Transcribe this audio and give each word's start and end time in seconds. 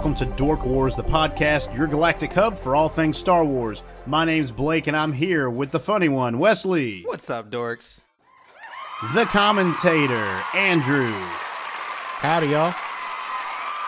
Hi 0.00 0.04
there, 0.04 0.12
and 0.12 0.16
welcome 0.16 0.36
to 0.36 0.36
Dork 0.36 0.64
Wars, 0.64 0.96
the 0.96 1.02
podcast, 1.02 1.76
your 1.76 1.86
galactic 1.86 2.32
hub 2.32 2.56
for 2.56 2.74
all 2.74 2.88
things 2.88 3.18
Star 3.18 3.44
Wars. 3.44 3.82
My 4.06 4.24
name's 4.24 4.50
Blake, 4.50 4.86
and 4.86 4.96
I'm 4.96 5.12
here 5.12 5.50
with 5.50 5.72
the 5.72 5.78
funny 5.78 6.08
one, 6.08 6.38
Wesley, 6.38 7.02
What's 7.04 7.28
up, 7.28 7.50
dorks? 7.50 8.00
the 9.14 9.24
commentator, 9.26 10.42
Andrew, 10.54 11.12
Howdy, 11.12 12.48
y'all. 12.48 12.74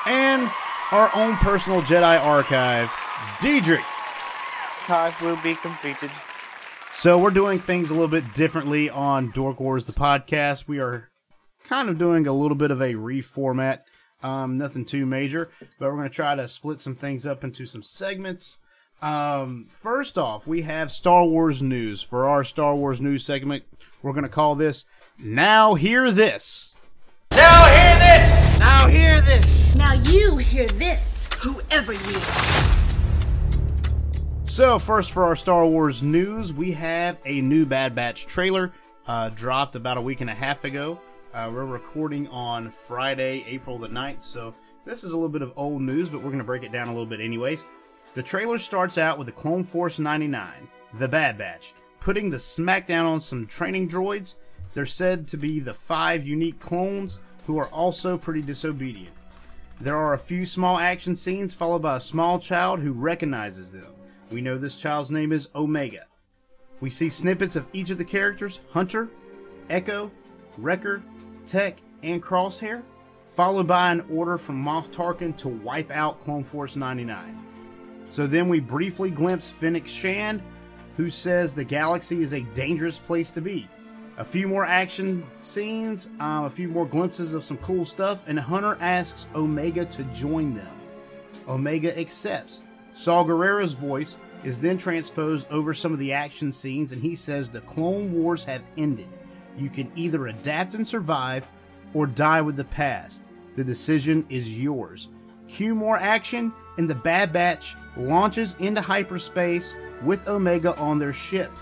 and 0.07 0.51
our 0.91 1.11
own 1.15 1.37
personal 1.37 1.81
Jedi 1.81 2.23
archive, 2.23 2.91
Diedrich. 3.41 3.81
Hive 3.81 5.19
will 5.23 5.37
be 5.43 5.55
completed. 5.55 6.11
So 6.93 7.17
we're 7.19 7.31
doing 7.31 7.59
things 7.59 7.89
a 7.91 7.95
little 7.95 8.09
bit 8.09 8.35
differently 8.35 8.91
on 8.91 9.31
Dork 9.31 9.61
Wars, 9.61 9.87
the 9.87 9.95
podcast. 9.95 10.69
We 10.69 10.79
are 10.79 11.11
kind 11.65 11.89
of 11.89 11.97
doing 11.97 12.27
a 12.27 12.33
little 12.33 12.57
bit 12.57 12.71
of 12.71 12.83
a 12.83 12.93
reformat. 12.95 13.81
Um, 14.23 14.59
nothing 14.59 14.85
too 14.85 15.07
major, 15.07 15.51
but 15.79 15.91
we're 15.91 15.97
going 15.97 16.09
to 16.09 16.15
try 16.15 16.35
to 16.35 16.47
split 16.47 16.81
some 16.81 16.95
things 16.95 17.27
up 17.27 17.45
into 17.45 17.67
some 17.67 17.83
segments. 17.83 18.59
Um, 19.01 19.67
first 19.69 20.17
off, 20.17 20.47
we 20.47 20.63
have 20.63 20.93
Star 20.93 21.25
Wars 21.25 21.61
news. 21.61 22.03
For 22.03 22.29
our 22.29 22.45
Star 22.45 22.77
Wars 22.77 23.01
news 23.01 23.25
segment, 23.25 23.65
we're 24.01 24.13
going 24.13 24.23
to 24.23 24.29
call 24.29 24.55
this 24.55 24.85
Now 25.19 25.75
Hear 25.75 26.13
This. 26.13 26.77
Now 27.33 27.65
hear 27.67 27.99
this! 27.99 28.59
Now 28.59 28.87
hear 28.89 29.21
this! 29.23 29.75
Now 29.75 29.95
you 29.95 30.37
hear 30.37 30.69
this, 30.69 31.29
whoever 31.41 31.95
you 31.95 32.17
are. 32.17 32.73
So, 34.45 34.79
first 34.79 35.13
for 35.13 35.25
our 35.25 35.35
Star 35.35 35.67
Wars 35.67 36.03
news, 36.03 36.53
we 36.53 36.73
have 36.73 37.17
a 37.25 37.41
new 37.41 37.65
Bad 37.65 37.95
Batch 37.95 38.27
trailer 38.27 38.71
uh, 39.07 39.31
dropped 39.31 39.77
about 39.77 39.97
a 39.97 40.01
week 40.03 40.21
and 40.21 40.29
a 40.29 40.35
half 40.35 40.65
ago. 40.65 41.01
Uh, 41.35 41.51
we're 41.51 41.65
recording 41.65 42.29
on 42.29 42.71
Friday, 42.71 43.43
April 43.49 43.79
the 43.79 43.89
9th, 43.89 44.21
so 44.21 44.55
this 44.85 45.03
is 45.03 45.13
a 45.13 45.17
little 45.17 45.31
bit 45.31 45.41
of 45.41 45.55
old 45.57 45.81
news, 45.81 46.11
but 46.11 46.19
we're 46.19 46.27
going 46.27 46.37
to 46.37 46.45
break 46.45 46.63
it 46.63 46.73
down 46.73 46.89
a 46.89 46.91
little 46.91 47.07
bit 47.07 47.23
anyways. 47.23 47.65
The 48.13 48.23
trailer 48.23 48.59
starts 48.59 48.99
out 48.99 49.17
with 49.17 49.29
the 49.29 49.33
Clone 49.33 49.65
Force 49.65 49.99
99, 49.99 50.69
the 50.99 51.09
Bad 51.09 51.39
Batch, 51.39 51.73
putting 52.01 52.29
the 52.29 52.37
smackdown 52.37 53.07
on 53.07 53.19
some 53.19 53.47
training 53.47 53.89
droids. 53.89 54.35
They're 54.75 54.85
said 54.85 55.27
to 55.29 55.39
be 55.39 55.59
the 55.59 55.73
five 55.73 56.27
unique 56.27 56.61
clones 56.61 57.19
who 57.47 57.59
are 57.59 57.69
also 57.69 58.19
pretty 58.19 58.43
disobedient. 58.43 59.17
There 59.81 59.97
are 59.97 60.13
a 60.13 60.19
few 60.19 60.45
small 60.45 60.77
action 60.79 61.17
scenes 61.17 61.55
followed 61.55 61.81
by 61.81 61.97
a 61.97 62.01
small 62.01 62.39
child 62.41 62.81
who 62.81 62.93
recognizes 62.93 63.71
them. 63.71 63.95
We 64.31 64.43
know 64.43 64.59
this 64.59 64.77
child's 64.77 65.11
name 65.11 65.33
is 65.33 65.49
Omega. 65.55 66.05
We 66.81 66.91
see 66.91 67.09
snippets 67.09 67.57
of 67.57 67.67
each 67.73 67.89
of 67.89 67.97
the 67.97 68.05
characters 68.05 68.61
Hunter, 68.71 69.09
Echo, 69.71 70.11
Wrecker, 70.59 71.03
Tech, 71.47 71.81
and 72.03 72.23
Crosshair, 72.23 72.83
followed 73.29 73.67
by 73.67 73.91
an 73.91 74.05
order 74.11 74.37
from 74.37 74.63
Moff 74.63 74.91
Tarkin 74.91 75.37
to 75.39 75.49
wipe 75.49 75.91
out 75.91 76.21
Clone 76.23 76.45
Force 76.45 76.77
99. 76.77 77.39
So 78.11 78.27
then 78.27 78.49
we 78.49 78.61
briefly 78.61 79.11
glimpse 79.11 79.49
Fennec 79.49 79.87
Shand, 79.87 80.43
who 80.97 81.09
says 81.11 81.55
the 81.55 81.65
galaxy 81.65 82.23
is 82.23 82.35
a 82.35 82.43
dangerous 82.55 82.99
place 82.99 83.31
to 83.31 83.41
be. 83.41 83.69
A 84.19 84.25
few 84.25 84.47
more 84.47 84.67
action 84.67 85.27
scenes, 85.41 86.11
um, 86.21 86.45
a 86.45 86.51
few 86.51 86.69
more 86.69 86.85
glimpses 86.85 87.33
of 87.33 87.43
some 87.43 87.57
cool 87.59 87.87
stuff, 87.87 88.23
and 88.27 88.39
Hunter 88.39 88.77
asks 88.81 89.27
Omega 89.35 89.87
to 89.87 90.05
join 90.05 90.55
them. 90.55 90.77
Omega 91.49 91.99
accepts. 91.99 92.61
Saw 92.93 93.25
Gerrera's 93.25 93.73
voice 93.73 94.19
is 94.45 94.59
then 94.59 94.77
transposed 94.77 95.51
over 95.51 95.73
some 95.73 95.95
of 95.95 95.99
the 95.99 96.13
action 96.13 96.53
scenes, 96.53 96.93
and 96.93 97.01
he 97.01 97.17
says 97.17 97.49
the 97.49 97.63
Clone 97.63 98.13
Wars 98.13 98.45
have 98.45 98.63
ended. 98.77 99.09
You 99.57 99.69
can 99.69 99.91
either 99.95 100.29
adapt 100.29 100.75
and 100.75 100.87
survive, 100.87 101.47
or 101.95 102.07
die 102.07 102.41
with 102.41 102.57
the 102.57 102.65
past. 102.65 103.23
The 103.57 103.65
decision 103.65 104.25
is 104.29 104.59
yours. 104.59 105.09
Cue 105.47 105.75
more 105.75 105.97
action, 105.97 106.53
and 106.79 106.89
the 106.89 106.95
Bad 106.95 107.33
Batch 107.33 107.77
launches 107.97 108.57
into 108.59 108.81
hyperspace 108.81 109.77
with 110.03 110.27
Omega 110.29 110.75
on 110.79 110.99
their 110.99 111.13
ship. 111.13 111.53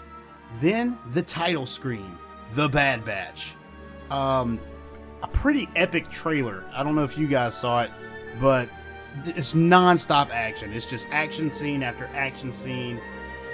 Then 0.61 0.99
the 1.13 1.23
title 1.23 1.67
screen, 1.67 2.17
The 2.55 2.69
Bad 2.69 3.05
Batch. 3.05 3.55
Um, 4.11 4.61
a 5.23 5.29
pretty 5.29 5.69
epic 5.75 6.09
trailer. 6.11 6.65
I 6.73 6.83
don't 6.83 6.95
know 6.95 7.05
if 7.05 7.19
you 7.19 7.27
guys 7.27 7.57
saw 7.57 7.83
it, 7.83 7.91
but 8.41 8.69
it's 9.25 9.55
non-stop 9.55 10.31
action. 10.33 10.73
It's 10.73 10.87
just 10.87 11.07
action 11.11 11.51
scene 11.51 11.83
after 11.83 12.07
action 12.15 12.53
scene, 12.53 13.01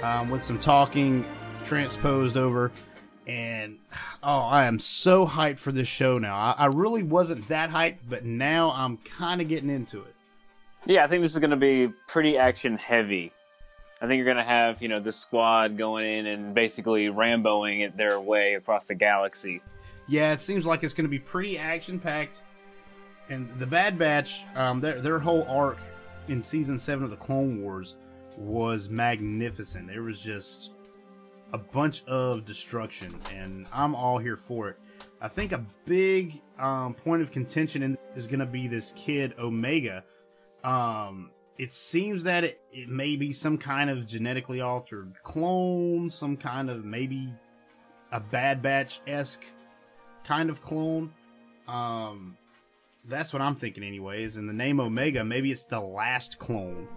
um, 0.03 0.29
with 0.29 0.43
some 0.43 0.59
talking 0.59 1.25
transposed 1.63 2.37
over. 2.37 2.71
And 3.27 3.79
oh, 4.23 4.39
I 4.39 4.65
am 4.65 4.79
so 4.79 5.27
hyped 5.27 5.59
for 5.59 5.73
this 5.73 5.87
show 5.87 6.13
now. 6.13 6.35
I, 6.35 6.55
I 6.57 6.65
really 6.67 7.03
wasn't 7.03 7.47
that 7.49 7.69
hyped, 7.69 7.97
but 8.09 8.23
now 8.23 8.71
I'm 8.71 8.97
kind 8.97 9.41
of 9.41 9.49
getting 9.49 9.69
into 9.69 9.99
it. 9.99 10.15
Yeah, 10.85 11.03
I 11.03 11.07
think 11.07 11.21
this 11.21 11.33
is 11.33 11.39
going 11.39 11.51
to 11.51 11.57
be 11.57 11.91
pretty 12.07 12.37
action 12.37 12.77
heavy. 12.77 13.33
I 14.01 14.07
think 14.07 14.17
you're 14.17 14.25
going 14.25 14.37
to 14.37 14.43
have, 14.43 14.81
you 14.81 14.87
know, 14.87 15.01
the 15.01 15.11
squad 15.11 15.77
going 15.77 16.05
in 16.05 16.25
and 16.27 16.55
basically 16.55 17.07
Ramboing 17.07 17.81
it 17.81 17.97
their 17.97 18.19
way 18.21 18.53
across 18.53 18.85
the 18.85 18.95
galaxy. 18.95 19.61
Yeah, 20.07 20.31
it 20.31 20.39
seems 20.39 20.65
like 20.65 20.83
it's 20.83 20.93
going 20.93 21.05
to 21.05 21.09
be 21.09 21.19
pretty 21.19 21.57
action 21.57 21.99
packed. 21.99 22.43
And 23.27 23.49
the 23.59 23.67
Bad 23.67 23.99
Batch, 23.99 24.45
um, 24.55 24.79
their 24.79 25.01
their 25.01 25.19
whole 25.19 25.43
arc 25.49 25.79
in 26.29 26.41
season 26.41 26.79
seven 26.79 27.03
of 27.03 27.09
the 27.09 27.17
Clone 27.17 27.61
Wars 27.61 27.97
was 28.37 28.87
magnificent. 28.87 29.89
It 29.89 29.99
was 29.99 30.21
just 30.21 30.71
a 31.53 31.57
bunch 31.57 32.03
of 32.05 32.45
destruction, 32.45 33.19
and 33.33 33.67
I'm 33.71 33.95
all 33.95 34.17
here 34.17 34.37
for 34.37 34.69
it. 34.69 34.79
I 35.21 35.27
think 35.27 35.51
a 35.51 35.65
big 35.85 36.41
um, 36.59 36.93
point 36.93 37.21
of 37.21 37.31
contention 37.31 37.97
is 38.15 38.27
going 38.27 38.39
to 38.39 38.45
be 38.45 38.67
this 38.67 38.93
kid 38.95 39.33
Omega. 39.39 40.03
Um, 40.63 41.31
it 41.57 41.73
seems 41.73 42.23
that 42.23 42.43
it, 42.43 42.61
it 42.71 42.89
may 42.89 43.15
be 43.15 43.33
some 43.33 43.57
kind 43.57 43.89
of 43.89 44.05
genetically 44.05 44.61
altered 44.61 45.13
clone, 45.23 46.09
some 46.09 46.37
kind 46.37 46.69
of 46.69 46.85
maybe 46.85 47.33
a 48.11 48.19
Bad 48.19 48.61
Batch 48.61 49.01
esque 49.07 49.45
kind 50.23 50.49
of 50.49 50.61
clone. 50.61 51.13
Um, 51.67 52.37
that's 53.05 53.33
what 53.33 53.41
I'm 53.41 53.55
thinking, 53.55 53.83
anyways. 53.83 54.37
And 54.37 54.47
the 54.47 54.53
name 54.53 54.79
Omega, 54.79 55.23
maybe 55.23 55.51
it's 55.51 55.65
the 55.65 55.79
last 55.79 56.37
clone 56.39 56.87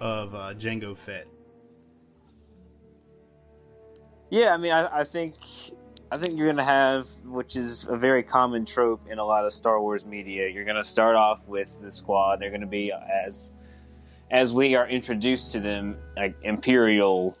of 0.00 0.34
uh, 0.34 0.54
Jango 0.54 0.96
Fett. 0.96 1.26
Yeah, 4.32 4.54
I 4.54 4.56
mean, 4.56 4.72
I, 4.72 5.00
I 5.00 5.04
think 5.04 5.34
I 6.10 6.16
think 6.16 6.38
you're 6.38 6.46
to 6.56 6.64
have, 6.64 7.06
which 7.22 7.54
is 7.54 7.86
a 7.86 7.96
very 7.96 8.22
common 8.22 8.64
trope 8.64 9.06
in 9.10 9.18
a 9.18 9.24
lot 9.24 9.44
of 9.44 9.52
Star 9.52 9.78
Wars 9.78 10.06
media. 10.06 10.48
You're 10.48 10.64
to 10.82 10.88
start 10.88 11.16
off 11.16 11.46
with 11.46 11.78
the 11.82 11.92
squad. 11.92 12.40
They're 12.40 12.48
to 12.62 12.66
be 12.66 12.90
as 13.26 13.52
as 14.30 14.54
we 14.54 14.74
are 14.74 14.88
introduced 14.88 15.52
to 15.52 15.60
them, 15.60 15.98
like 16.16 16.34
Imperial. 16.44 17.36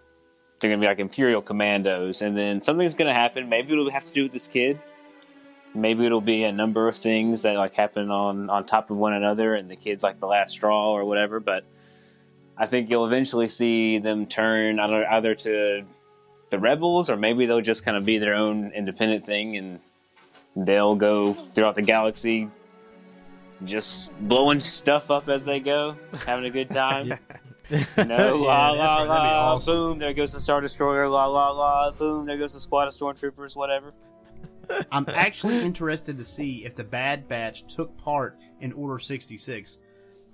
They're 0.60 0.68
to 0.78 0.84
be 0.84 0.86
like 0.86 0.98
Imperial 0.98 1.40
commandos, 1.40 2.20
and 2.20 2.36
then 2.36 2.60
something's 2.60 2.92
to 3.08 3.14
happen. 3.14 3.48
Maybe 3.48 3.72
it'll 3.72 3.90
have 3.90 4.04
to 4.04 4.12
do 4.12 4.24
with 4.24 4.32
this 4.32 4.46
kid. 4.46 4.78
Maybe 5.74 6.04
it'll 6.04 6.20
be 6.20 6.44
a 6.44 6.52
number 6.52 6.88
of 6.88 6.96
things 6.98 7.40
that 7.40 7.56
like 7.56 7.72
happen 7.72 8.10
on 8.10 8.50
on 8.50 8.66
top 8.66 8.90
of 8.90 8.98
one 8.98 9.14
another, 9.14 9.54
and 9.54 9.70
the 9.70 9.76
kid's 9.76 10.02
like 10.02 10.20
the 10.20 10.26
last 10.26 10.50
straw 10.50 10.92
or 10.92 11.06
whatever. 11.06 11.40
But 11.40 11.64
I 12.54 12.66
think 12.66 12.90
you'll 12.90 13.06
eventually 13.06 13.48
see 13.48 13.96
them 13.96 14.26
turn 14.26 14.78
either, 14.78 15.08
either 15.08 15.34
to 15.36 15.86
the 16.52 16.58
rebels, 16.60 17.10
or 17.10 17.16
maybe 17.16 17.46
they'll 17.46 17.60
just 17.60 17.84
kind 17.84 17.96
of 17.96 18.04
be 18.04 18.18
their 18.18 18.34
own 18.34 18.70
independent 18.72 19.26
thing, 19.26 19.56
and 19.56 19.80
they'll 20.54 20.94
go 20.94 21.32
throughout 21.32 21.74
the 21.74 21.82
galaxy, 21.82 22.48
just 23.64 24.16
blowing 24.20 24.60
stuff 24.60 25.10
up 25.10 25.28
as 25.28 25.44
they 25.44 25.58
go, 25.58 25.96
having 26.26 26.44
a 26.44 26.50
good 26.50 26.70
time. 26.82 27.18
You 27.68 28.04
know, 28.04 28.36
la 28.36 28.72
Yeah, 28.74 28.84
la 28.84 28.96
right, 28.98 29.08
la, 29.08 29.54
awesome. 29.54 29.66
boom, 29.74 29.98
there 29.98 30.12
goes 30.12 30.32
the 30.32 30.40
Star 30.40 30.60
Destroyer, 30.60 31.08
la 31.08 31.26
la 31.26 31.50
la, 31.50 31.90
boom, 31.90 32.26
there 32.26 32.36
goes 32.38 32.54
the 32.54 32.60
squad 32.60 32.86
of 32.86 32.94
stormtroopers, 32.94 33.56
whatever. 33.56 33.92
I'm 34.90 35.04
actually 35.08 35.60
interested 35.60 36.16
to 36.18 36.24
see 36.24 36.64
if 36.64 36.74
the 36.76 36.84
Bad 36.84 37.28
Batch 37.28 37.64
took 37.74 37.96
part 37.98 38.38
in 38.60 38.72
Order 38.72 38.98
66. 38.98 39.78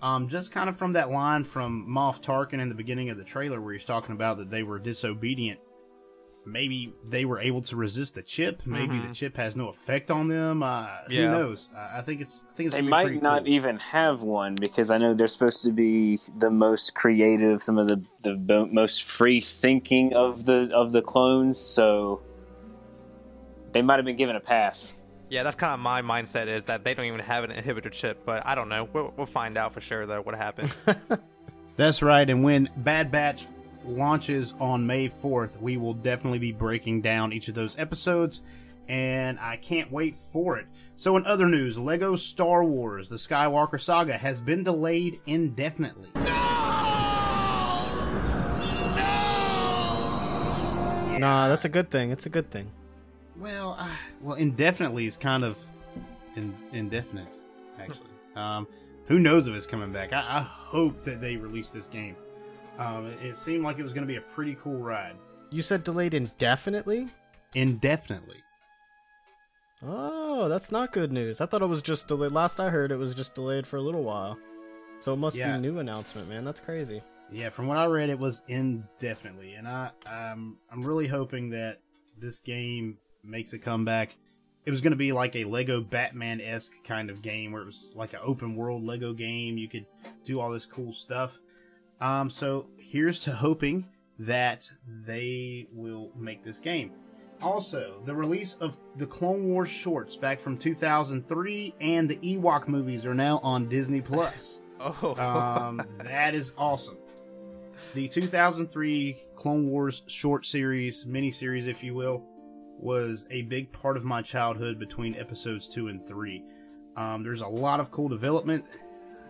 Um, 0.00 0.28
just 0.28 0.52
kind 0.52 0.68
of 0.68 0.76
from 0.76 0.92
that 0.92 1.10
line 1.10 1.42
from 1.42 1.86
Moff 1.88 2.22
Tarkin 2.22 2.60
in 2.60 2.68
the 2.68 2.74
beginning 2.74 3.10
of 3.10 3.18
the 3.18 3.24
trailer 3.24 3.60
where 3.60 3.72
he's 3.72 3.84
talking 3.84 4.12
about 4.14 4.38
that 4.38 4.50
they 4.50 4.62
were 4.62 4.78
disobedient. 4.78 5.58
Maybe 6.50 6.92
they 7.04 7.24
were 7.24 7.38
able 7.38 7.60
to 7.62 7.76
resist 7.76 8.14
the 8.14 8.22
chip. 8.22 8.66
Maybe 8.66 8.98
the 8.98 9.12
chip 9.14 9.36
has 9.36 9.54
no 9.56 9.68
effect 9.68 10.10
on 10.10 10.28
them. 10.28 10.62
Uh, 10.62 10.88
Yeah. 11.08 11.22
Who 11.22 11.28
knows? 11.30 11.68
I 11.76 11.98
I 11.98 12.02
think 12.02 12.20
it's. 12.20 12.44
I 12.50 12.54
think 12.56 12.66
it's. 12.68 12.74
They 12.74 12.80
be 12.82 12.88
might 12.88 13.22
not 13.22 13.44
cool. 13.44 13.52
even 13.54 13.78
have 13.78 14.22
one 14.22 14.54
because 14.54 14.90
I 14.90 14.98
know 14.98 15.14
they're 15.14 15.26
supposed 15.26 15.62
to 15.64 15.72
be 15.72 16.18
the 16.38 16.50
most 16.50 16.94
creative, 16.94 17.62
some 17.62 17.78
of 17.78 17.88
the 17.88 18.02
the 18.22 18.34
bo- 18.34 18.66
most 18.66 19.04
free 19.04 19.40
thinking 19.40 20.14
of 20.14 20.44
the 20.46 20.70
of 20.74 20.92
the 20.92 21.02
clones. 21.02 21.58
So 21.58 22.22
they 23.72 23.82
might 23.82 23.96
have 23.96 24.04
been 24.04 24.16
given 24.16 24.36
a 24.36 24.40
pass. 24.40 24.94
Yeah, 25.30 25.42
that's 25.42 25.56
kind 25.56 25.74
of 25.74 25.80
my 25.80 26.00
mindset 26.00 26.46
is 26.46 26.64
that 26.66 26.84
they 26.84 26.94
don't 26.94 27.04
even 27.04 27.20
have 27.20 27.44
an 27.44 27.50
inhibitor 27.52 27.92
chip, 27.92 28.22
but 28.24 28.46
I 28.46 28.54
don't 28.54 28.70
know. 28.70 28.88
We'll, 28.92 29.12
we'll 29.16 29.26
find 29.26 29.58
out 29.58 29.74
for 29.74 29.82
sure 29.82 30.06
though 30.06 30.22
what 30.22 30.34
happened. 30.34 30.74
That's 31.76 32.02
right. 32.02 32.28
And 32.28 32.42
when 32.42 32.70
Bad 32.78 33.10
Batch 33.12 33.46
launches 33.84 34.54
on 34.60 34.86
May 34.86 35.08
4th, 35.08 35.60
we 35.60 35.76
will 35.76 35.94
definitely 35.94 36.38
be 36.38 36.52
breaking 36.52 37.02
down 37.02 37.32
each 37.32 37.48
of 37.48 37.54
those 37.54 37.78
episodes 37.78 38.42
and 38.88 39.38
I 39.38 39.56
can't 39.56 39.92
wait 39.92 40.16
for 40.16 40.56
it. 40.56 40.66
So, 40.96 41.16
in 41.16 41.26
other 41.26 41.46
news, 41.46 41.78
Lego 41.78 42.16
Star 42.16 42.64
Wars: 42.64 43.08
The 43.08 43.16
Skywalker 43.16 43.80
Saga 43.80 44.16
has 44.16 44.40
been 44.40 44.64
delayed 44.64 45.20
indefinitely. 45.26 46.08
Nah, 51.18 51.48
that's 51.48 51.64
a 51.64 51.68
good 51.68 51.90
thing. 51.90 52.10
It's 52.12 52.26
a 52.26 52.30
good 52.30 52.50
thing. 52.50 52.70
Well, 53.36 53.76
uh, 53.78 53.88
well, 54.22 54.36
indefinitely 54.36 55.06
is 55.06 55.16
kind 55.16 55.44
of 55.44 55.58
in, 56.36 56.54
indefinite, 56.72 57.38
actually. 57.78 58.10
Um, 58.36 58.68
who 59.06 59.18
knows 59.18 59.48
if 59.48 59.54
it's 59.54 59.66
coming 59.66 59.92
back? 59.92 60.12
I, 60.12 60.18
I 60.18 60.40
hope 60.40 61.02
that 61.02 61.20
they 61.20 61.36
release 61.36 61.70
this 61.70 61.88
game. 61.88 62.14
Um, 62.78 63.06
it, 63.06 63.18
it 63.22 63.36
seemed 63.36 63.64
like 63.64 63.78
it 63.78 63.82
was 63.82 63.92
going 63.92 64.06
to 64.06 64.12
be 64.12 64.16
a 64.16 64.20
pretty 64.20 64.54
cool 64.54 64.78
ride. 64.78 65.16
You 65.50 65.62
said 65.62 65.84
delayed 65.84 66.14
indefinitely? 66.14 67.08
Indefinitely. 67.54 68.36
Oh, 69.82 70.48
that's 70.48 70.72
not 70.72 70.92
good 70.92 71.12
news. 71.12 71.40
I 71.40 71.46
thought 71.46 71.62
it 71.62 71.66
was 71.66 71.82
just 71.82 72.08
delayed. 72.08 72.32
Last 72.32 72.58
I 72.60 72.68
heard, 72.70 72.90
it 72.90 72.96
was 72.96 73.14
just 73.14 73.34
delayed 73.34 73.66
for 73.66 73.76
a 73.76 73.80
little 73.82 74.02
while. 74.02 74.36
So 74.98 75.12
it 75.12 75.16
must 75.16 75.36
Yeah. 75.36 75.52
be 75.52 75.58
a 75.58 75.60
new 75.60 75.78
announcement, 75.78 76.28
man. 76.28 76.44
That's 76.44 76.60
crazy. 76.60 77.00
Yeah, 77.30 77.50
from 77.50 77.66
what 77.66 77.76
I 77.76 77.84
read, 77.86 78.08
it 78.10 78.18
was 78.18 78.40
indefinitely, 78.48 79.52
and 79.54 79.68
I 79.68 79.90
um, 80.06 80.56
I'm 80.72 80.82
really 80.82 81.06
hoping 81.06 81.50
that 81.50 81.78
this 82.18 82.40
game 82.40 82.96
makes 83.22 83.52
a 83.52 83.58
comeback. 83.58 84.16
It 84.64 84.70
was 84.70 84.80
going 84.80 84.92
to 84.92 84.96
be 84.96 85.12
like 85.12 85.36
a 85.36 85.44
Lego 85.44 85.80
Batman 85.82 86.40
esque 86.40 86.72
kind 86.84 87.10
of 87.10 87.20
game, 87.20 87.52
where 87.52 87.62
it 87.62 87.66
was 87.66 87.92
like 87.94 88.14
an 88.14 88.20
open 88.22 88.56
world 88.56 88.82
Lego 88.82 89.12
game. 89.12 89.58
You 89.58 89.68
could 89.68 89.84
do 90.24 90.40
all 90.40 90.50
this 90.50 90.64
cool 90.66 90.92
stuff. 90.92 91.38
Um, 92.00 92.30
so 92.30 92.66
here's 92.78 93.20
to 93.20 93.32
hoping 93.32 93.86
that 94.18 94.70
they 95.04 95.66
will 95.72 96.10
make 96.16 96.42
this 96.42 96.58
game. 96.60 96.92
Also, 97.40 98.02
the 98.04 98.14
release 98.14 98.54
of 98.54 98.76
the 98.96 99.06
Clone 99.06 99.44
Wars 99.48 99.68
shorts 99.68 100.16
back 100.16 100.40
from 100.40 100.56
2003 100.58 101.74
and 101.80 102.08
the 102.08 102.16
Ewok 102.16 102.66
movies 102.66 103.06
are 103.06 103.14
now 103.14 103.38
on 103.42 103.68
Disney 103.68 104.00
Plus. 104.00 104.60
Oh, 104.80 105.16
Um, 105.16 105.82
that 106.04 106.36
is 106.36 106.52
awesome. 106.56 106.98
The 107.94 108.06
2003 108.06 109.24
Clone 109.34 109.68
Wars 109.68 110.02
short 110.06 110.46
series, 110.46 111.04
mini 111.04 111.32
series, 111.32 111.66
if 111.66 111.82
you 111.82 111.94
will, 111.96 112.22
was 112.78 113.26
a 113.32 113.42
big 113.42 113.72
part 113.72 113.96
of 113.96 114.04
my 114.04 114.22
childhood 114.22 114.78
between 114.78 115.16
episodes 115.16 115.68
two 115.68 115.88
and 115.88 116.06
three. 116.06 116.44
Um, 116.96 117.24
there's 117.24 117.40
a 117.40 117.48
lot 117.48 117.80
of 117.80 117.90
cool 117.90 118.08
development, 118.08 118.64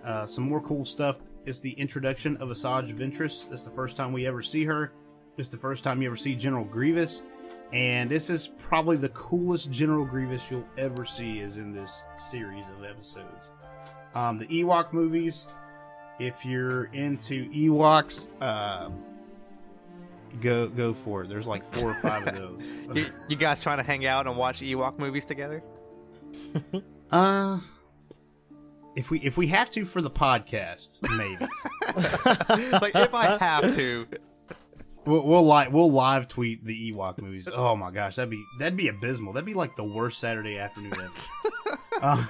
uh, 0.04 0.26
some 0.26 0.44
more 0.44 0.60
cool 0.60 0.84
stuff. 0.84 1.18
It's 1.48 1.60
the 1.60 1.72
introduction 1.72 2.36
of 2.36 2.50
Asajj 2.50 2.92
Ventress. 2.92 3.50
It's 3.50 3.62
the 3.62 3.70
first 3.70 3.96
time 3.96 4.12
we 4.12 4.26
ever 4.26 4.42
see 4.42 4.66
her. 4.66 4.92
It's 5.38 5.48
the 5.48 5.56
first 5.56 5.82
time 5.82 6.02
you 6.02 6.08
ever 6.08 6.16
see 6.16 6.34
General 6.34 6.62
Grievous. 6.62 7.22
And 7.72 8.10
this 8.10 8.28
is 8.28 8.48
probably 8.58 8.98
the 8.98 9.08
coolest 9.08 9.70
General 9.70 10.04
Grievous 10.04 10.50
you'll 10.50 10.68
ever 10.76 11.06
see 11.06 11.38
is 11.38 11.56
in 11.56 11.72
this 11.72 12.02
series 12.18 12.66
of 12.68 12.84
episodes. 12.84 13.50
Um, 14.14 14.36
the 14.36 14.46
Ewok 14.48 14.92
movies, 14.92 15.46
if 16.18 16.44
you're 16.44 16.84
into 16.92 17.48
Ewoks, 17.50 18.28
uh, 18.42 18.90
go 20.42 20.68
go 20.68 20.92
for 20.92 21.22
it. 21.22 21.30
There's 21.30 21.46
like 21.46 21.64
four 21.64 21.92
or 21.92 22.00
five 22.02 22.28
of 22.28 22.34
those. 22.38 22.70
you, 22.92 23.06
you 23.26 23.36
guys 23.36 23.62
trying 23.62 23.78
to 23.78 23.82
hang 23.84 24.04
out 24.04 24.26
and 24.26 24.36
watch 24.36 24.60
Ewok 24.60 24.98
movies 24.98 25.24
together? 25.24 25.62
Uh, 27.10 27.58
if 28.98 29.10
we 29.12 29.20
if 29.20 29.36
we 29.36 29.46
have 29.46 29.70
to 29.70 29.84
for 29.84 30.02
the 30.02 30.10
podcast, 30.10 31.00
maybe 31.16 31.46
like 32.80 32.94
if 32.96 33.14
I 33.14 33.38
have 33.38 33.74
to, 33.76 34.06
we'll 35.06 35.22
we'll, 35.24 35.48
li- 35.48 35.68
we'll 35.70 35.90
live 35.92 36.26
tweet 36.26 36.64
the 36.64 36.92
Ewok 36.92 37.22
movies. 37.22 37.48
Oh 37.54 37.76
my 37.76 37.92
gosh, 37.92 38.16
that'd 38.16 38.28
be 38.30 38.42
that'd 38.58 38.76
be 38.76 38.88
abysmal. 38.88 39.32
That'd 39.32 39.46
be 39.46 39.54
like 39.54 39.76
the 39.76 39.84
worst 39.84 40.18
Saturday 40.18 40.58
afternoon 40.58 40.94
ever. 40.94 41.10
Uh, 42.00 42.24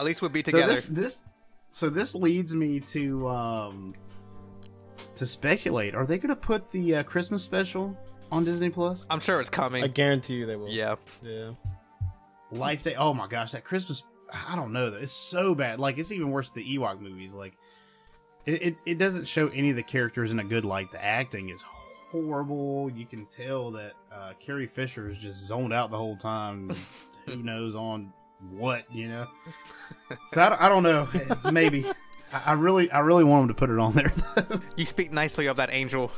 at 0.00 0.04
least 0.04 0.20
we'll 0.20 0.28
be 0.28 0.42
so 0.42 0.50
together. 0.50 0.72
this 0.72 0.84
this 0.86 1.24
so 1.70 1.88
this 1.88 2.12
leads 2.16 2.56
me 2.56 2.80
to 2.80 3.28
um 3.28 3.94
to 5.14 5.24
speculate. 5.26 5.94
Are 5.94 6.04
they 6.04 6.18
going 6.18 6.30
to 6.30 6.34
put 6.36 6.68
the 6.70 6.96
uh, 6.96 7.02
Christmas 7.04 7.44
special 7.44 7.96
on 8.32 8.44
Disney 8.44 8.68
Plus? 8.68 9.06
I'm 9.10 9.20
sure 9.20 9.40
it's 9.40 9.48
coming. 9.48 9.84
I 9.84 9.86
guarantee 9.86 10.38
you 10.38 10.44
they 10.46 10.56
will. 10.56 10.68
yeah. 10.68 10.96
Yeah. 11.22 11.52
Life 12.50 12.82
Day. 12.82 12.96
Oh 12.96 13.14
my 13.14 13.28
gosh, 13.28 13.52
that 13.52 13.62
Christmas. 13.62 14.02
I 14.32 14.56
don't 14.56 14.72
know. 14.72 14.90
though. 14.90 14.96
It's 14.98 15.12
so 15.12 15.54
bad. 15.54 15.78
Like 15.80 15.98
it's 15.98 16.12
even 16.12 16.30
worse 16.30 16.50
than 16.50 16.64
the 16.64 16.76
Ewok 16.78 17.00
movies. 17.00 17.34
Like 17.34 17.54
it, 18.44 18.62
it, 18.62 18.76
it 18.86 18.98
doesn't 18.98 19.26
show 19.26 19.48
any 19.48 19.70
of 19.70 19.76
the 19.76 19.82
characters 19.82 20.32
in 20.32 20.38
a 20.40 20.44
good 20.44 20.64
light. 20.64 20.90
The 20.92 21.04
acting 21.04 21.48
is 21.50 21.62
horrible. 21.62 22.90
You 22.94 23.06
can 23.06 23.26
tell 23.26 23.70
that 23.72 23.92
uh, 24.12 24.32
Carrie 24.40 24.66
Fisher 24.66 25.08
is 25.08 25.18
just 25.18 25.44
zoned 25.46 25.72
out 25.72 25.90
the 25.90 25.96
whole 25.98 26.16
time. 26.16 26.74
Who 27.26 27.36
knows 27.42 27.74
on 27.74 28.12
what 28.50 28.84
you 28.92 29.08
know? 29.08 29.26
So 30.32 30.42
I, 30.42 30.48
don't- 30.50 30.60
I 30.62 30.68
don't 30.68 30.82
know. 30.82 31.08
Maybe 31.50 31.84
I, 32.32 32.42
I 32.46 32.52
really 32.52 32.90
I 32.90 33.00
really 33.00 33.24
want 33.24 33.42
them 33.42 33.48
to 33.48 33.58
put 33.58 33.70
it 33.70 33.78
on 33.78 33.92
there. 33.94 34.08
though. 34.36 34.60
You 34.76 34.84
speak 34.86 35.10
nicely 35.12 35.46
of 35.46 35.56
that 35.56 35.70
angel. 35.72 36.10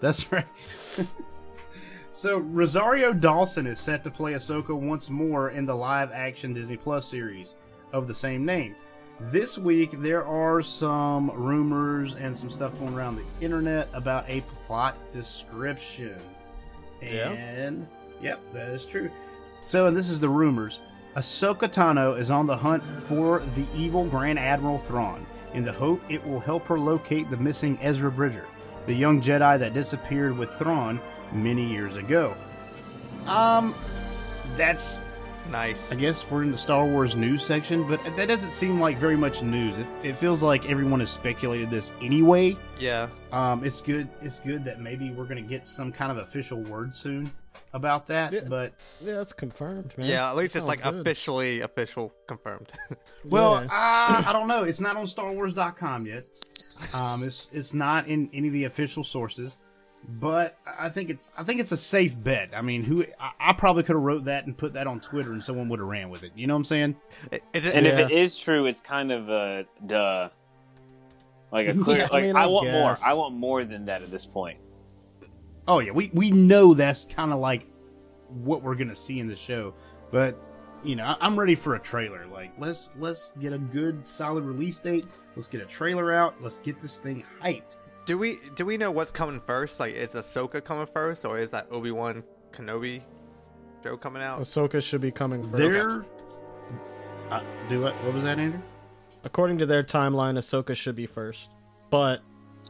That's 0.00 0.30
right. 0.32 0.46
so 2.10 2.38
Rosario 2.38 3.12
Dawson 3.12 3.66
is 3.66 3.78
set 3.78 4.04
to 4.04 4.10
play 4.10 4.32
Ahsoka 4.32 4.76
once 4.76 5.10
more 5.10 5.50
in 5.50 5.64
the 5.64 5.74
live-action 5.74 6.52
Disney 6.52 6.76
Plus 6.76 7.06
series 7.06 7.56
of 7.92 8.08
the 8.08 8.14
same 8.14 8.44
name. 8.44 8.74
This 9.20 9.58
week 9.58 9.92
there 9.92 10.24
are 10.24 10.62
some 10.62 11.30
rumors 11.30 12.14
and 12.14 12.36
some 12.36 12.50
stuff 12.50 12.78
going 12.78 12.94
around 12.94 13.16
the 13.16 13.44
internet 13.44 13.88
about 13.92 14.24
a 14.28 14.40
plot 14.40 14.96
description. 15.12 16.18
Yeah? 17.02 17.30
And 17.30 17.86
yep, 18.22 18.40
that 18.52 18.70
is 18.70 18.86
true. 18.86 19.10
So, 19.64 19.86
and 19.86 19.96
this 19.96 20.08
is 20.08 20.20
the 20.20 20.28
rumors. 20.28 20.80
Ahsoka 21.16 21.68
Tano 21.68 22.18
is 22.18 22.30
on 22.30 22.46
the 22.46 22.56
hunt 22.56 22.82
for 22.84 23.40
the 23.54 23.66
evil 23.76 24.04
Grand 24.06 24.38
Admiral 24.38 24.78
Thrawn 24.78 25.26
in 25.54 25.64
the 25.64 25.72
hope 25.72 26.00
it 26.08 26.24
will 26.26 26.40
help 26.40 26.66
her 26.66 26.78
locate 26.78 27.30
the 27.30 27.36
missing 27.36 27.78
Ezra 27.82 28.10
Bridger, 28.10 28.46
the 28.86 28.94
young 28.94 29.20
Jedi 29.20 29.58
that 29.58 29.74
disappeared 29.74 30.36
with 30.38 30.50
Thrawn 30.52 31.00
many 31.32 31.66
years 31.66 31.96
ago. 31.96 32.34
Um, 33.26 33.74
that's 34.56 35.00
Nice. 35.50 35.90
I 35.90 35.96
guess 35.96 36.30
we're 36.30 36.42
in 36.44 36.52
the 36.52 36.58
Star 36.58 36.84
Wars 36.86 37.16
news 37.16 37.44
section, 37.44 37.88
but 37.88 38.00
that 38.16 38.28
doesn't 38.28 38.52
seem 38.52 38.78
like 38.78 38.98
very 38.98 39.16
much 39.16 39.42
news. 39.42 39.78
It, 39.78 39.86
it 40.04 40.16
feels 40.16 40.44
like 40.44 40.70
everyone 40.70 41.00
has 41.00 41.10
speculated 41.10 41.70
this 41.70 41.92
anyway. 42.00 42.56
Yeah. 42.78 43.08
Um, 43.32 43.64
it's 43.64 43.80
good. 43.80 44.06
It's 44.22 44.38
good 44.38 44.64
that 44.66 44.80
maybe 44.80 45.10
we're 45.10 45.24
gonna 45.24 45.40
get 45.42 45.66
some 45.66 45.90
kind 45.90 46.12
of 46.12 46.18
official 46.18 46.58
word 46.60 46.94
soon 46.94 47.32
about 47.72 48.06
that. 48.08 48.32
Yeah. 48.32 48.40
But 48.48 48.74
Yeah, 49.00 49.14
that's 49.14 49.32
confirmed, 49.32 49.92
man. 49.96 50.06
Yeah, 50.06 50.30
at 50.30 50.36
least 50.36 50.52
That 50.52 50.60
it's 50.60 50.68
like 50.68 50.82
good. 50.84 50.94
officially 51.00 51.62
official 51.62 52.12
confirmed. 52.28 52.70
well, 53.24 53.54
Yeah. 53.64 53.70
uh, 53.72 54.22
I 54.28 54.32
don't 54.32 54.46
know. 54.46 54.62
It's 54.62 54.80
not 54.80 54.96
on 54.96 55.06
StarWars.com 55.06 56.06
yet. 56.06 56.24
Um, 56.94 57.24
it's 57.24 57.50
it's 57.52 57.74
not 57.74 58.06
in 58.06 58.30
any 58.32 58.46
of 58.48 58.52
the 58.54 58.64
official 58.64 59.02
sources. 59.02 59.56
But 60.08 60.58
I 60.66 60.88
think 60.88 61.10
it's 61.10 61.32
I 61.36 61.44
think 61.44 61.60
it's 61.60 61.72
a 61.72 61.76
safe 61.76 62.20
bet. 62.22 62.50
I 62.54 62.62
mean, 62.62 62.82
who 62.82 63.04
I, 63.18 63.50
I 63.50 63.52
probably 63.52 63.82
could 63.82 63.96
have 63.96 64.02
wrote 64.02 64.24
that 64.24 64.46
and 64.46 64.56
put 64.56 64.72
that 64.72 64.86
on 64.86 65.00
Twitter, 65.00 65.32
and 65.32 65.44
someone 65.44 65.68
would 65.68 65.78
have 65.78 65.88
ran 65.88 66.10
with 66.10 66.22
it. 66.22 66.32
You 66.34 66.46
know 66.46 66.54
what 66.54 66.60
I'm 66.60 66.64
saying? 66.64 66.96
Is 67.52 67.66
it? 67.66 67.74
And 67.74 67.86
if 67.86 67.98
it 67.98 68.10
is 68.10 68.36
true, 68.36 68.66
it's 68.66 68.80
kind 68.80 69.12
of 69.12 69.28
a 69.28 69.66
duh. 69.86 70.30
Like 71.52 71.68
a 71.68 71.74
clear, 71.84 71.98
Yeah, 71.98 72.08
I 72.12 72.22
mean, 72.22 72.36
I, 72.36 72.44
I 72.44 72.46
want 72.46 72.70
more. 72.70 72.96
I 73.04 73.14
want 73.14 73.34
more 73.34 73.64
than 73.64 73.84
that 73.86 74.02
at 74.02 74.10
this 74.10 74.26
point. 74.26 74.58
Oh 75.68 75.80
yeah, 75.80 75.92
we 75.92 76.10
we 76.14 76.30
know 76.30 76.74
that's 76.74 77.04
kind 77.04 77.32
of 77.32 77.38
like 77.38 77.66
what 78.28 78.62
we're 78.62 78.74
gonna 78.74 78.96
see 78.96 79.20
in 79.20 79.26
the 79.26 79.36
show, 79.36 79.74
but 80.10 80.36
you 80.82 80.96
know 80.96 81.04
I, 81.04 81.16
I'm 81.20 81.38
ready 81.38 81.54
for 81.54 81.74
a 81.74 81.78
trailer. 81.78 82.26
Like 82.26 82.52
let's 82.58 82.92
let's 82.98 83.32
get 83.32 83.52
a 83.52 83.58
good 83.58 84.06
solid 84.06 84.44
release 84.44 84.78
date. 84.78 85.04
Let's 85.36 85.46
get 85.48 85.60
a 85.60 85.66
trailer 85.66 86.12
out. 86.12 86.34
Let's 86.40 86.58
get 86.58 86.80
this 86.80 86.98
thing 86.98 87.24
hyped. 87.42 87.76
Do 88.10 88.18
we 88.18 88.40
do 88.56 88.66
we 88.66 88.76
know 88.76 88.90
what's 88.90 89.12
coming 89.12 89.40
first? 89.46 89.78
Like, 89.78 89.94
is 89.94 90.14
Ahsoka 90.14 90.64
coming 90.64 90.88
first, 90.92 91.24
or 91.24 91.38
is 91.38 91.52
that 91.52 91.68
Obi 91.70 91.92
Wan 91.92 92.24
Kenobi 92.52 93.02
show 93.84 93.96
coming 93.96 94.20
out? 94.20 94.40
Ahsoka 94.40 94.82
should 94.82 95.00
be 95.00 95.12
coming 95.12 95.44
first. 95.44 95.56
There. 95.56 96.02
Uh, 97.30 97.40
do 97.68 97.82
what? 97.82 97.94
What 98.02 98.12
was 98.12 98.24
that, 98.24 98.40
Andrew? 98.40 98.60
According 99.22 99.58
to 99.58 99.66
their 99.66 99.84
timeline, 99.84 100.36
Ahsoka 100.36 100.74
should 100.74 100.96
be 100.96 101.06
first. 101.06 101.50
But 101.88 102.22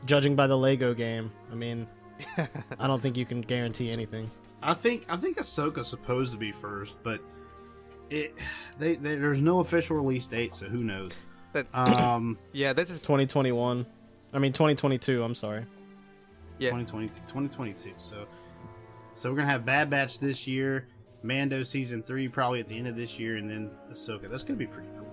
judging 0.05 0.37
by 0.37 0.47
the 0.47 0.59
Lego 0.59 0.93
game, 0.93 1.33
I 1.51 1.55
mean, 1.55 1.87
I 2.79 2.87
don't 2.87 3.01
think 3.01 3.17
you 3.17 3.25
can 3.25 3.41
guarantee 3.41 3.91
anything. 3.91 4.31
I 4.63 4.75
think 4.75 5.07
I 5.09 5.17
think 5.17 5.39
Ahsoka's 5.39 5.89
supposed 5.89 6.33
to 6.33 6.39
be 6.39 6.53
first, 6.53 6.97
but 7.03 7.19
it 8.11 8.35
they, 8.79 8.97
they 8.97 9.15
there's 9.15 9.41
no 9.41 9.61
official 9.61 9.97
release 9.97 10.27
date, 10.27 10.55
so 10.55 10.67
who 10.67 10.85
knows? 10.85 11.13
That- 11.55 11.67
Um, 11.73 12.37
yeah, 12.53 12.75
this 12.75 12.91
is 12.91 13.01
2021. 13.01 13.87
I 14.33 14.39
mean, 14.39 14.53
2022. 14.53 15.23
I'm 15.23 15.35
sorry. 15.35 15.65
yeah. 16.59 16.71
2022, 16.71 17.21
2022. 17.23 17.93
So, 17.99 18.27
so 19.15 19.31
we're 19.31 19.37
gonna 19.37 19.49
have 19.51 19.65
Bad 19.65 19.91
Batch 19.91 20.19
this 20.19 20.47
year, 20.47 20.87
Mando 21.23 21.63
season 21.63 22.03
three 22.03 22.29
probably 22.29 22.61
at 22.61 22.69
the 22.69 22.77
end 22.79 22.87
of 22.87 22.97
this 22.97 23.19
year, 23.19 23.37
and 23.37 23.51
then 23.51 23.71
Ahsoka. 23.93 24.31
That's 24.31 24.43
gonna 24.45 24.59
be 24.59 24.67
pretty 24.67 24.89
cool. 24.97 25.07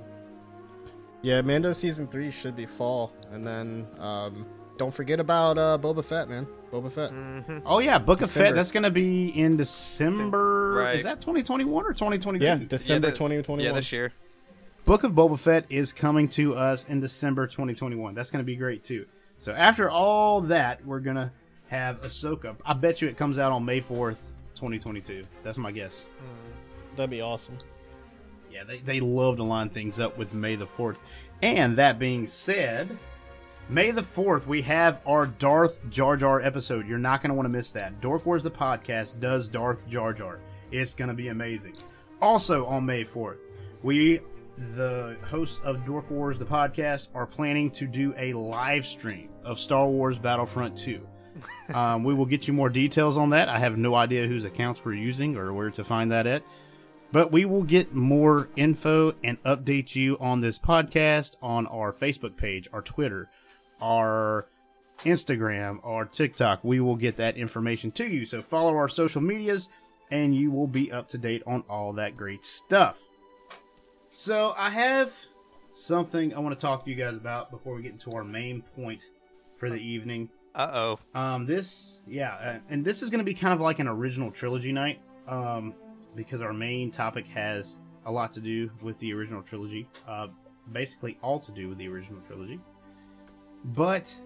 Yeah, 1.23 1.41
Mando 1.41 1.73
season 1.73 2.07
three 2.07 2.29
should 2.31 2.55
be 2.55 2.65
fall, 2.65 3.11
and 3.31 3.45
then 3.45 3.87
um, 3.99 4.45
don't 4.77 4.93
forget 4.93 5.19
about 5.19 5.57
uh, 5.57 5.77
Boba 5.81 6.05
Fett, 6.05 6.29
man. 6.29 6.45
Boba 6.71 6.91
Fett. 6.91 7.11
Mm-hmm. 7.11 7.59
Oh 7.65 7.79
yeah, 7.79 7.97
Book 7.97 8.21
of 8.21 8.29
Fett. 8.29 8.53
That's 8.53 8.71
gonna 8.71 8.91
be 8.91 9.29
in 9.29 9.57
December. 9.57 10.73
Right. 10.75 10.95
Is 10.95 11.03
that 11.05 11.21
2021 11.21 11.85
or 11.85 11.93
2022? 11.93 12.45
Yeah, 12.45 12.55
December 12.55 13.07
yeah, 13.07 13.11
the- 13.11 13.17
2021. 13.17 13.65
Yeah, 13.65 13.71
this 13.73 13.91
year. 13.91 14.13
Book 14.87 15.03
of 15.03 15.11
Boba 15.11 15.37
Fett 15.37 15.65
is 15.69 15.91
coming 15.91 16.29
to 16.29 16.55
us 16.55 16.85
in 16.85 17.01
December 17.01 17.45
2021. 17.45 18.15
That's 18.15 18.31
gonna 18.31 18.45
be 18.45 18.55
great 18.55 18.85
too. 18.85 19.05
So 19.37 19.51
after 19.51 19.89
all 19.89 20.39
that, 20.39 20.85
we're 20.85 21.01
gonna 21.01 21.33
have 21.67 22.01
Ahsoka. 22.03 22.55
I 22.65 22.71
bet 22.71 23.01
you 23.01 23.09
it 23.09 23.17
comes 23.17 23.37
out 23.37 23.51
on 23.51 23.65
May 23.65 23.81
4th, 23.81 24.31
2022. 24.55 25.25
That's 25.43 25.57
my 25.57 25.73
guess. 25.73 26.05
Hmm. 26.05 26.95
That'd 26.95 27.09
be 27.09 27.19
awesome. 27.19 27.57
Yeah, 28.49 28.63
they, 28.63 28.77
they 28.77 29.01
love 29.01 29.35
to 29.35 29.43
line 29.43 29.69
things 29.69 29.99
up 29.99 30.17
with 30.17 30.33
May 30.33 30.55
the 30.55 30.65
4th. 30.65 30.99
And 31.41 31.75
that 31.75 31.99
being 31.99 32.25
said, 32.25 32.97
May 33.67 33.91
the 33.91 33.99
4th, 33.99 34.47
we 34.47 34.61
have 34.61 35.01
our 35.05 35.27
Darth 35.27 35.81
Jar 35.89 36.15
Jar 36.15 36.39
episode. 36.39 36.87
You're 36.87 36.97
not 36.97 37.21
going 37.21 37.31
to 37.31 37.35
want 37.35 37.45
to 37.45 37.51
miss 37.51 37.73
that. 37.73 37.99
Dork 37.99 38.25
Wars 38.25 38.41
the 38.41 38.51
podcast 38.51 39.19
does 39.19 39.49
Darth 39.49 39.85
Jar 39.89 40.13
Jar. 40.13 40.39
It's 40.71 40.93
going 40.93 41.09
to 41.09 41.13
be 41.13 41.27
amazing. 41.27 41.75
Also 42.21 42.65
on 42.67 42.85
May 42.85 43.03
4th, 43.03 43.39
we, 43.83 44.21
the 44.57 45.17
hosts 45.23 45.59
of 45.63 45.85
Dork 45.85 46.09
Wars 46.09 46.39
the 46.39 46.45
podcast, 46.45 47.09
are 47.13 47.25
planning 47.25 47.69
to 47.71 47.85
do 47.85 48.13
a 48.17 48.33
live 48.33 48.85
stream 48.85 49.29
of 49.43 49.59
Star 49.59 49.87
Wars 49.87 50.17
Battlefront 50.17 50.75
2. 50.77 51.07
um, 51.73 52.03
we 52.03 52.13
will 52.13 52.25
get 52.25 52.47
you 52.47 52.53
more 52.53 52.69
details 52.69 53.17
on 53.17 53.29
that. 53.29 53.49
I 53.49 53.59
have 53.59 53.77
no 53.77 53.95
idea 53.95 54.27
whose 54.27 54.45
accounts 54.45 54.83
we're 54.83 54.93
using 54.93 55.37
or 55.37 55.53
where 55.53 55.69
to 55.69 55.83
find 55.83 56.11
that 56.11 56.25
at. 56.25 56.43
But 57.11 57.31
we 57.31 57.45
will 57.45 57.63
get 57.63 57.93
more 57.93 58.49
info 58.55 59.13
and 59.23 59.41
update 59.43 59.95
you 59.95 60.17
on 60.19 60.41
this 60.41 60.59
podcast 60.59 61.35
on 61.41 61.67
our 61.67 61.93
Facebook 61.93 62.35
page, 62.35 62.67
our 62.73 62.81
Twitter, 62.81 63.29
our 63.79 64.47
Instagram, 65.05 65.79
our 65.83 66.03
TikTok. 66.03 66.63
We 66.63 66.81
will 66.81 66.97
get 66.97 67.17
that 67.17 67.37
information 67.37 67.91
to 67.91 68.07
you. 68.07 68.25
So 68.25 68.41
follow 68.41 68.75
our 68.75 68.89
social 68.89 69.21
medias 69.21 69.69
and 70.11 70.35
you 70.35 70.51
will 70.51 70.67
be 70.67 70.91
up 70.91 71.07
to 71.09 71.17
date 71.17 71.43
on 71.45 71.63
all 71.69 71.93
that 71.93 72.17
great 72.17 72.45
stuff. 72.45 73.01
So 74.19 74.55
I 74.57 74.71
have 74.71 75.15
something 75.73 76.33
I 76.33 76.39
want 76.39 76.59
to 76.59 76.59
talk 76.59 76.83
to 76.83 76.89
you 76.89 76.95
guys 76.95 77.15
about 77.15 77.51
before 77.51 77.75
we 77.75 77.83
get 77.83 77.91
into 77.91 78.13
our 78.13 78.23
main 78.23 78.63
point 78.75 79.11
for 79.57 79.69
the 79.69 79.77
evening. 79.77 80.27
Uh 80.55 80.71
oh. 80.73 80.99
Um, 81.13 81.45
this, 81.45 82.01
yeah, 82.07 82.33
uh, 82.33 82.59
and 82.67 82.83
this 82.83 83.03
is 83.03 83.11
going 83.11 83.19
to 83.19 83.23
be 83.23 83.35
kind 83.35 83.53
of 83.53 83.61
like 83.61 83.77
an 83.77 83.87
original 83.87 84.31
trilogy 84.31 84.71
night, 84.71 85.01
um, 85.27 85.71
because 86.15 86.41
our 86.41 86.51
main 86.51 86.89
topic 86.89 87.27
has 87.27 87.77
a 88.07 88.11
lot 88.11 88.33
to 88.33 88.39
do 88.39 88.71
with 88.81 88.97
the 88.97 89.13
original 89.13 89.43
trilogy, 89.43 89.87
uh, 90.07 90.29
basically 90.71 91.19
all 91.21 91.37
to 91.37 91.51
do 91.51 91.69
with 91.69 91.77
the 91.77 91.87
original 91.87 92.19
trilogy. 92.21 92.59
But 93.65 94.19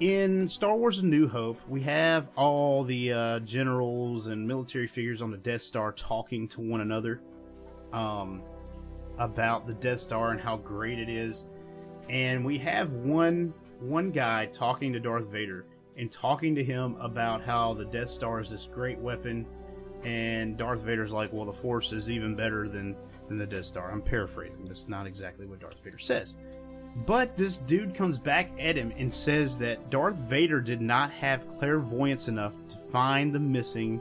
in 0.00 0.46
Star 0.46 0.76
Wars: 0.76 0.98
A 0.98 1.06
New 1.06 1.26
Hope, 1.26 1.58
we 1.66 1.80
have 1.80 2.28
all 2.36 2.84
the 2.84 3.14
uh, 3.14 3.38
generals 3.40 4.26
and 4.26 4.46
military 4.46 4.86
figures 4.86 5.22
on 5.22 5.30
the 5.30 5.38
Death 5.38 5.62
Star 5.62 5.92
talking 5.92 6.46
to 6.48 6.60
one 6.60 6.82
another, 6.82 7.22
um, 7.94 8.42
about 9.18 9.66
the 9.66 9.74
Death 9.74 10.00
Star 10.00 10.30
and 10.30 10.40
how 10.40 10.56
great 10.56 10.98
it 10.98 11.08
is, 11.08 11.44
and 12.08 12.44
we 12.44 12.58
have 12.58 12.94
one 12.94 13.54
one 13.80 14.10
guy 14.10 14.46
talking 14.46 14.92
to 14.92 15.00
Darth 15.00 15.26
Vader 15.26 15.66
and 15.96 16.10
talking 16.10 16.54
to 16.54 16.64
him 16.64 16.96
about 17.00 17.42
how 17.42 17.74
the 17.74 17.84
Death 17.84 18.08
Star 18.08 18.40
is 18.40 18.50
this 18.50 18.66
great 18.66 18.98
weapon, 18.98 19.46
and 20.04 20.56
Darth 20.56 20.82
Vader's 20.82 21.12
like, 21.12 21.32
"Well, 21.32 21.44
the 21.44 21.52
Force 21.52 21.92
is 21.92 22.10
even 22.10 22.34
better 22.34 22.68
than 22.68 22.96
than 23.28 23.38
the 23.38 23.46
Death 23.46 23.66
Star." 23.66 23.90
I'm 23.90 24.02
paraphrasing. 24.02 24.64
That's 24.64 24.88
not 24.88 25.06
exactly 25.06 25.46
what 25.46 25.60
Darth 25.60 25.82
Vader 25.82 25.98
says. 25.98 26.36
But 27.06 27.36
this 27.36 27.58
dude 27.58 27.94
comes 27.94 28.18
back 28.18 28.50
at 28.60 28.76
him 28.76 28.92
and 28.96 29.12
says 29.12 29.58
that 29.58 29.90
Darth 29.90 30.14
Vader 30.14 30.60
did 30.60 30.80
not 30.80 31.10
have 31.10 31.48
clairvoyance 31.48 32.28
enough 32.28 32.56
to 32.68 32.76
find 32.78 33.34
the 33.34 33.40
missing 33.40 34.00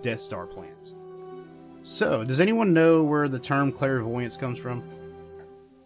Death 0.00 0.20
Star 0.20 0.46
plans. 0.46 0.94
So, 1.82 2.24
does 2.24 2.40
anyone 2.40 2.74
know 2.74 3.02
where 3.02 3.28
the 3.28 3.38
term 3.38 3.72
clairvoyance 3.72 4.36
comes 4.36 4.58
from? 4.58 4.84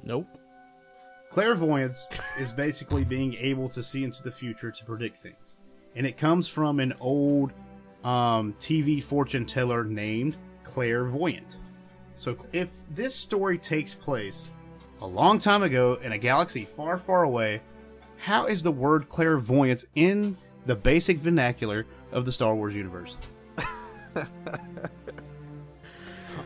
Nope. 0.02 0.26
Clairvoyance 1.30 2.08
is 2.38 2.52
basically 2.52 3.04
being 3.04 3.34
able 3.34 3.68
to 3.68 3.82
see 3.82 4.04
into 4.04 4.22
the 4.22 4.32
future 4.32 4.70
to 4.70 4.84
predict 4.84 5.16
things. 5.16 5.56
And 5.94 6.06
it 6.06 6.16
comes 6.16 6.48
from 6.48 6.80
an 6.80 6.94
old 7.00 7.52
um, 8.02 8.54
TV 8.58 9.02
fortune 9.02 9.46
teller 9.46 9.84
named 9.84 10.36
Clairvoyant. 10.64 11.58
So 12.16 12.36
if 12.52 12.72
this 12.90 13.14
story 13.14 13.58
takes 13.58 13.94
place 13.94 14.50
a 15.00 15.06
long 15.06 15.38
time 15.38 15.62
ago 15.62 15.98
in 16.02 16.12
a 16.12 16.18
galaxy 16.18 16.64
far, 16.64 16.98
far 16.98 17.22
away, 17.22 17.60
how 18.16 18.46
is 18.46 18.62
the 18.62 18.72
word 18.72 19.08
clairvoyance 19.08 19.84
in 19.94 20.36
the 20.66 20.74
basic 20.74 21.18
vernacular 21.18 21.86
of 22.12 22.24
the 22.24 22.32
Star 22.32 22.54
Wars 22.54 22.74
universe? 22.74 23.16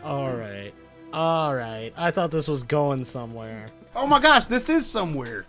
All 0.08 0.32
right. 0.32 0.72
All 1.12 1.54
right. 1.54 1.92
I 1.94 2.10
thought 2.10 2.30
this 2.30 2.48
was 2.48 2.62
going 2.62 3.04
somewhere. 3.04 3.66
Oh 3.94 4.06
my 4.06 4.18
gosh, 4.20 4.46
this 4.46 4.70
is 4.70 4.86
somewhere. 4.86 5.44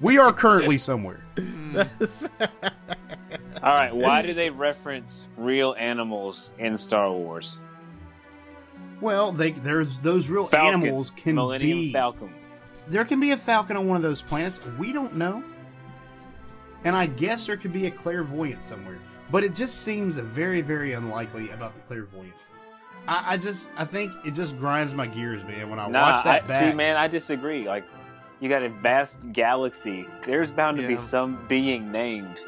we 0.00 0.18
are 0.18 0.32
currently 0.32 0.76
somewhere. 0.76 1.24
All 3.62 3.74
right, 3.74 3.94
why 3.94 4.22
do 4.22 4.34
they 4.34 4.50
reference 4.50 5.28
real 5.36 5.76
animals 5.78 6.50
in 6.58 6.76
Star 6.76 7.12
Wars? 7.12 7.60
Well, 9.00 9.30
they 9.30 9.52
there's 9.52 9.98
those 9.98 10.28
real 10.28 10.48
Falcon, 10.48 10.82
animals 10.82 11.12
can 11.14 11.36
Millennium 11.36 11.78
be. 11.78 11.92
Falcon. 11.92 12.34
There 12.88 13.04
can 13.04 13.20
be 13.20 13.30
a 13.30 13.36
falcon 13.36 13.76
on 13.76 13.86
one 13.86 13.96
of 13.96 14.02
those 14.02 14.22
planets. 14.22 14.60
We 14.78 14.92
don't 14.92 15.14
know. 15.14 15.44
And 16.82 16.96
I 16.96 17.06
guess 17.06 17.46
there 17.46 17.56
could 17.56 17.72
be 17.72 17.86
a 17.86 17.90
clairvoyant 17.90 18.64
somewhere, 18.64 18.98
but 19.30 19.42
it 19.44 19.54
just 19.54 19.82
seems 19.82 20.16
very, 20.18 20.60
very 20.60 20.92
unlikely 20.92 21.50
about 21.50 21.74
the 21.74 21.80
clairvoyant. 21.82 22.34
I, 23.08 23.34
I 23.34 23.36
just, 23.36 23.70
I 23.76 23.84
think 23.84 24.12
it 24.24 24.32
just 24.34 24.58
grinds 24.58 24.94
my 24.94 25.06
gears, 25.06 25.44
man. 25.44 25.70
When 25.70 25.78
I 25.78 25.88
Nah, 25.88 26.02
watch 26.12 26.24
that 26.24 26.42
I, 26.44 26.46
back, 26.46 26.70
see, 26.70 26.72
man, 26.76 26.96
I 26.96 27.06
disagree. 27.08 27.66
Like, 27.66 27.84
you 28.40 28.48
got 28.48 28.62
a 28.62 28.68
vast 28.68 29.32
galaxy. 29.32 30.06
There's 30.24 30.50
bound 30.52 30.76
to 30.78 30.86
be 30.86 30.96
some 30.96 31.46
being 31.48 31.90
named 31.92 32.44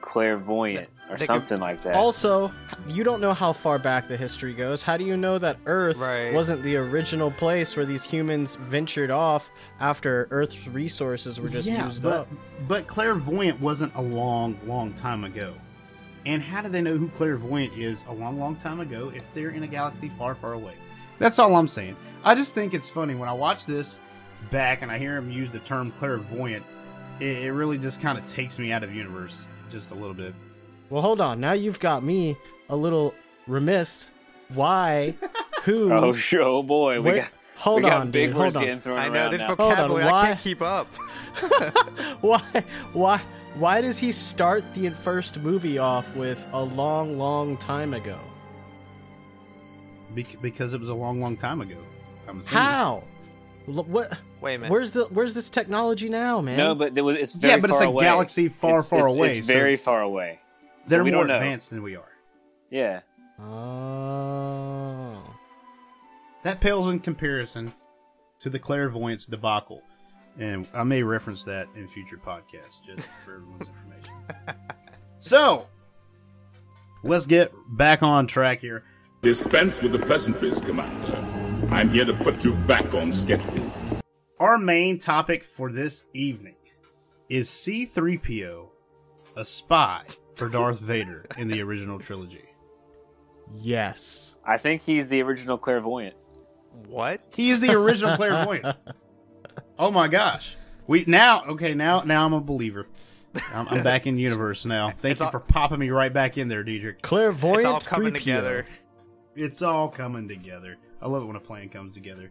clairvoyant 0.00 0.88
or 1.10 1.16
They 1.16 1.26
could- 1.26 1.26
something 1.26 1.58
like 1.58 1.82
that. 1.82 1.94
Also, 1.94 2.52
you 2.88 3.04
don't 3.04 3.20
know 3.20 3.34
how 3.34 3.52
far 3.52 3.78
back 3.78 4.08
the 4.08 4.16
history 4.16 4.54
goes. 4.54 4.82
How 4.82 4.96
do 4.96 5.04
you 5.04 5.16
know 5.16 5.38
that 5.38 5.58
Earth 5.66 5.96
Right. 5.96 6.32
wasn't 6.32 6.62
the 6.62 6.76
original 6.76 7.30
place 7.30 7.76
where 7.76 7.84
these 7.84 8.04
humans 8.04 8.54
ventured 8.56 9.10
off 9.10 9.50
after 9.80 10.28
Earth's 10.30 10.66
resources 10.68 11.40
were 11.40 11.48
just 11.48 11.66
yeah, 11.68 11.86
used 11.86 12.02
but 12.02 12.12
up? 12.20 12.28
but 12.68 12.86
clairvoyant 12.86 13.60
wasn't 13.60 13.94
a 13.96 14.00
long, 14.00 14.56
long 14.66 14.92
time 14.94 15.24
ago. 15.24 15.52
And 16.26 16.42
how 16.42 16.62
do 16.62 16.68
they 16.68 16.80
know 16.80 16.96
who 16.96 17.08
clairvoyant 17.08 17.74
is 17.74 18.04
a 18.08 18.12
long, 18.12 18.38
long 18.38 18.56
time 18.56 18.80
ago 18.80 19.12
if 19.14 19.22
they're 19.34 19.50
in 19.50 19.62
a 19.62 19.66
galaxy 19.66 20.08
far, 20.08 20.34
far 20.34 20.54
away? 20.54 20.74
That's 21.18 21.38
all 21.38 21.54
I'm 21.56 21.68
saying. 21.68 21.96
I 22.24 22.34
just 22.34 22.54
think 22.54 22.74
it's 22.74 22.88
funny 22.88 23.14
when 23.14 23.28
I 23.28 23.32
watch 23.32 23.66
this 23.66 23.98
back 24.50 24.82
and 24.82 24.90
I 24.90 24.98
hear 24.98 25.16
him 25.16 25.30
use 25.30 25.50
the 25.50 25.58
term 25.60 25.90
clairvoyant. 25.92 26.64
It, 27.20 27.44
it 27.44 27.52
really 27.52 27.78
just 27.78 28.00
kind 28.00 28.18
of 28.18 28.26
takes 28.26 28.58
me 28.58 28.72
out 28.72 28.82
of 28.82 28.94
universe 28.94 29.46
just 29.70 29.90
a 29.90 29.94
little 29.94 30.14
bit. 30.14 30.34
Well, 30.90 31.02
hold 31.02 31.20
on. 31.20 31.40
Now 31.40 31.52
you've 31.52 31.80
got 31.80 32.02
me 32.02 32.36
a 32.68 32.76
little 32.76 33.14
remiss. 33.46 34.06
Why? 34.54 35.14
Who? 35.64 35.92
oh, 35.92 36.12
sure, 36.12 36.42
oh 36.42 36.62
boy, 36.62 36.96
we 37.00 37.10
Where- 37.12 37.16
got 37.22 37.30
hold 37.56 37.82
we 37.84 37.88
got 37.88 38.00
on, 38.00 38.10
big 38.10 38.30
dude. 38.30 38.38
words 38.38 38.54
Hold 38.54 38.62
on. 38.64 38.68
getting 38.68 38.80
thrown 38.82 38.98
I 38.98 39.08
know 39.08 39.14
around 39.14 39.30
the 39.32 39.38
now. 39.38 39.48
on, 39.50 39.56
vocabulary. 39.56 40.04
I 40.04 40.26
can't 40.26 40.40
keep 40.40 40.60
up. 40.62 40.86
why? 42.20 42.40
Why? 42.92 43.22
Why 43.54 43.80
does 43.80 43.98
he 43.98 44.10
start 44.12 44.64
the 44.74 44.90
first 44.90 45.38
movie 45.40 45.78
off 45.78 46.12
with 46.16 46.44
a 46.52 46.60
long, 46.62 47.18
long 47.18 47.56
time 47.56 47.94
ago? 47.94 48.18
Bec- 50.14 50.40
because 50.42 50.74
it 50.74 50.80
was 50.80 50.88
a 50.88 50.94
long, 50.94 51.20
long 51.20 51.36
time 51.36 51.60
ago. 51.60 51.76
I'm 52.28 52.40
assuming. 52.40 52.62
How? 52.62 53.04
L- 53.68 53.84
What? 53.84 54.12
Wait 54.40 54.56
a 54.56 54.58
minute. 54.58 54.70
Where's 54.72 54.90
the 54.92 55.04
Where's 55.06 55.34
this 55.34 55.48
technology 55.50 56.08
now, 56.08 56.40
man? 56.40 56.56
No, 56.58 56.74
but 56.74 56.94
there 56.94 57.04
was, 57.04 57.16
it's 57.16 57.34
very 57.34 57.54
Yeah, 57.54 57.60
but 57.60 57.70
it's 57.70 57.80
a 57.80 57.84
away. 57.84 58.04
galaxy 58.04 58.48
far, 58.48 58.70
It's- 58.72 58.88
far 58.88 58.98
it's- 59.00 59.14
away. 59.14 59.38
It's 59.38 59.46
so 59.46 59.52
very 59.52 59.76
far 59.76 60.02
away. 60.02 60.40
So 60.82 60.90
they're 60.90 61.04
we 61.04 61.12
more 61.12 61.22
advanced 61.24 61.70
than 61.70 61.82
we 61.82 61.96
are. 61.96 62.08
Yeah. 62.70 63.00
Oh. 63.40 65.22
That 66.42 66.60
pales 66.60 66.88
in 66.88 66.98
comparison 67.00 67.72
to 68.40 68.50
the 68.50 68.58
clairvoyance 68.58 69.26
debacle. 69.26 69.82
And 70.38 70.68
I 70.74 70.82
may 70.82 71.02
reference 71.02 71.44
that 71.44 71.68
in 71.76 71.86
future 71.86 72.16
podcasts 72.16 72.82
just 72.84 73.08
for 73.24 73.36
everyone's 73.36 73.68
information. 73.68 74.14
So, 75.16 75.68
let's 77.02 77.24
get 77.24 77.52
back 77.68 78.02
on 78.02 78.26
track 78.26 78.60
here. 78.60 78.82
Dispense 79.22 79.80
with 79.80 79.92
the 79.92 80.00
pleasantries, 80.00 80.60
Commander. 80.60 81.24
I'm 81.70 81.88
here 81.88 82.04
to 82.04 82.12
put 82.12 82.44
you 82.44 82.52
back 82.52 82.92
on 82.92 83.10
schedule. 83.12 83.70
Our 84.40 84.58
main 84.58 84.98
topic 84.98 85.44
for 85.44 85.70
this 85.70 86.04
evening 86.12 86.56
is 87.30 87.48
C3PO 87.48 88.68
a 89.36 89.44
spy 89.44 90.02
for 90.34 90.48
Darth 90.48 90.80
Vader 90.80 91.26
in 91.38 91.48
the 91.48 91.60
original 91.62 91.98
trilogy? 91.98 92.44
Yes. 93.52 94.34
I 94.44 94.58
think 94.58 94.82
he's 94.82 95.08
the 95.08 95.22
original 95.22 95.58
clairvoyant. 95.58 96.16
what? 96.86 97.20
He 97.34 97.50
is 97.50 97.60
the 97.60 97.72
original 97.72 98.16
clairvoyant. 98.16 98.76
Oh 99.78 99.90
my 99.90 100.08
gosh. 100.08 100.56
We 100.86 101.04
now 101.06 101.44
okay 101.46 101.74
now 101.74 102.00
now 102.02 102.24
I'm 102.26 102.32
a 102.32 102.40
believer. 102.40 102.86
I'm, 103.52 103.66
I'm 103.68 103.82
back 103.82 104.06
in 104.06 104.16
universe 104.18 104.64
now. 104.64 104.90
Thank 104.90 105.12
It's 105.12 105.20
you 105.20 105.24
all- 105.26 105.32
for 105.32 105.40
popping 105.40 105.78
me 105.80 105.90
right 105.90 106.12
back 106.12 106.38
in 106.38 106.46
there, 106.48 106.62
Diedrich. 106.62 107.02
Clairvoyant 107.02 107.60
It's 107.60 107.66
all 107.66 107.80
coming 107.96 108.12
3PO. 108.12 108.18
together. 108.18 108.64
It's 109.34 109.62
all 109.62 109.88
coming 109.88 110.28
together. 110.28 110.76
I 111.02 111.08
love 111.08 111.22
it 111.24 111.26
when 111.26 111.34
a 111.36 111.40
plan 111.40 111.68
comes 111.68 111.94
together. 111.94 112.30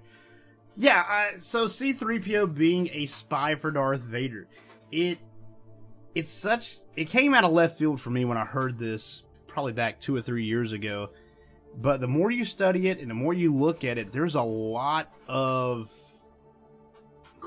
Yeah, 0.77 1.03
I, 1.07 1.31
so 1.37 1.65
C3PO 1.65 2.55
being 2.55 2.89
a 2.93 3.05
spy 3.05 3.55
for 3.55 3.69
Darth 3.69 3.99
Vader. 4.01 4.47
It 4.91 5.19
it's 6.15 6.31
such 6.31 6.77
it 6.95 7.05
came 7.09 7.33
out 7.33 7.43
of 7.43 7.51
left 7.51 7.77
field 7.77 7.99
for 7.99 8.09
me 8.11 8.23
when 8.23 8.37
I 8.37 8.45
heard 8.45 8.77
this 8.79 9.23
probably 9.47 9.73
back 9.73 9.99
2 9.99 10.15
or 10.15 10.21
3 10.21 10.43
years 10.45 10.71
ago. 10.71 11.09
But 11.75 11.99
the 12.01 12.07
more 12.07 12.31
you 12.31 12.45
study 12.45 12.87
it 12.89 12.99
and 12.99 13.09
the 13.09 13.15
more 13.15 13.33
you 13.33 13.53
look 13.53 13.83
at 13.83 13.97
it, 13.97 14.11
there's 14.11 14.35
a 14.35 14.41
lot 14.41 15.11
of 15.27 15.91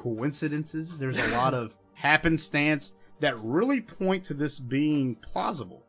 coincidences, 0.06 0.98
there's 0.98 1.18
a 1.18 1.26
lot 1.28 1.52
of 1.52 1.74
happenstance 1.94 2.92
that 3.18 3.36
really 3.40 3.80
point 3.80 4.24
to 4.24 4.34
this 4.34 4.60
being 4.60 5.16
plausible. 5.16 5.82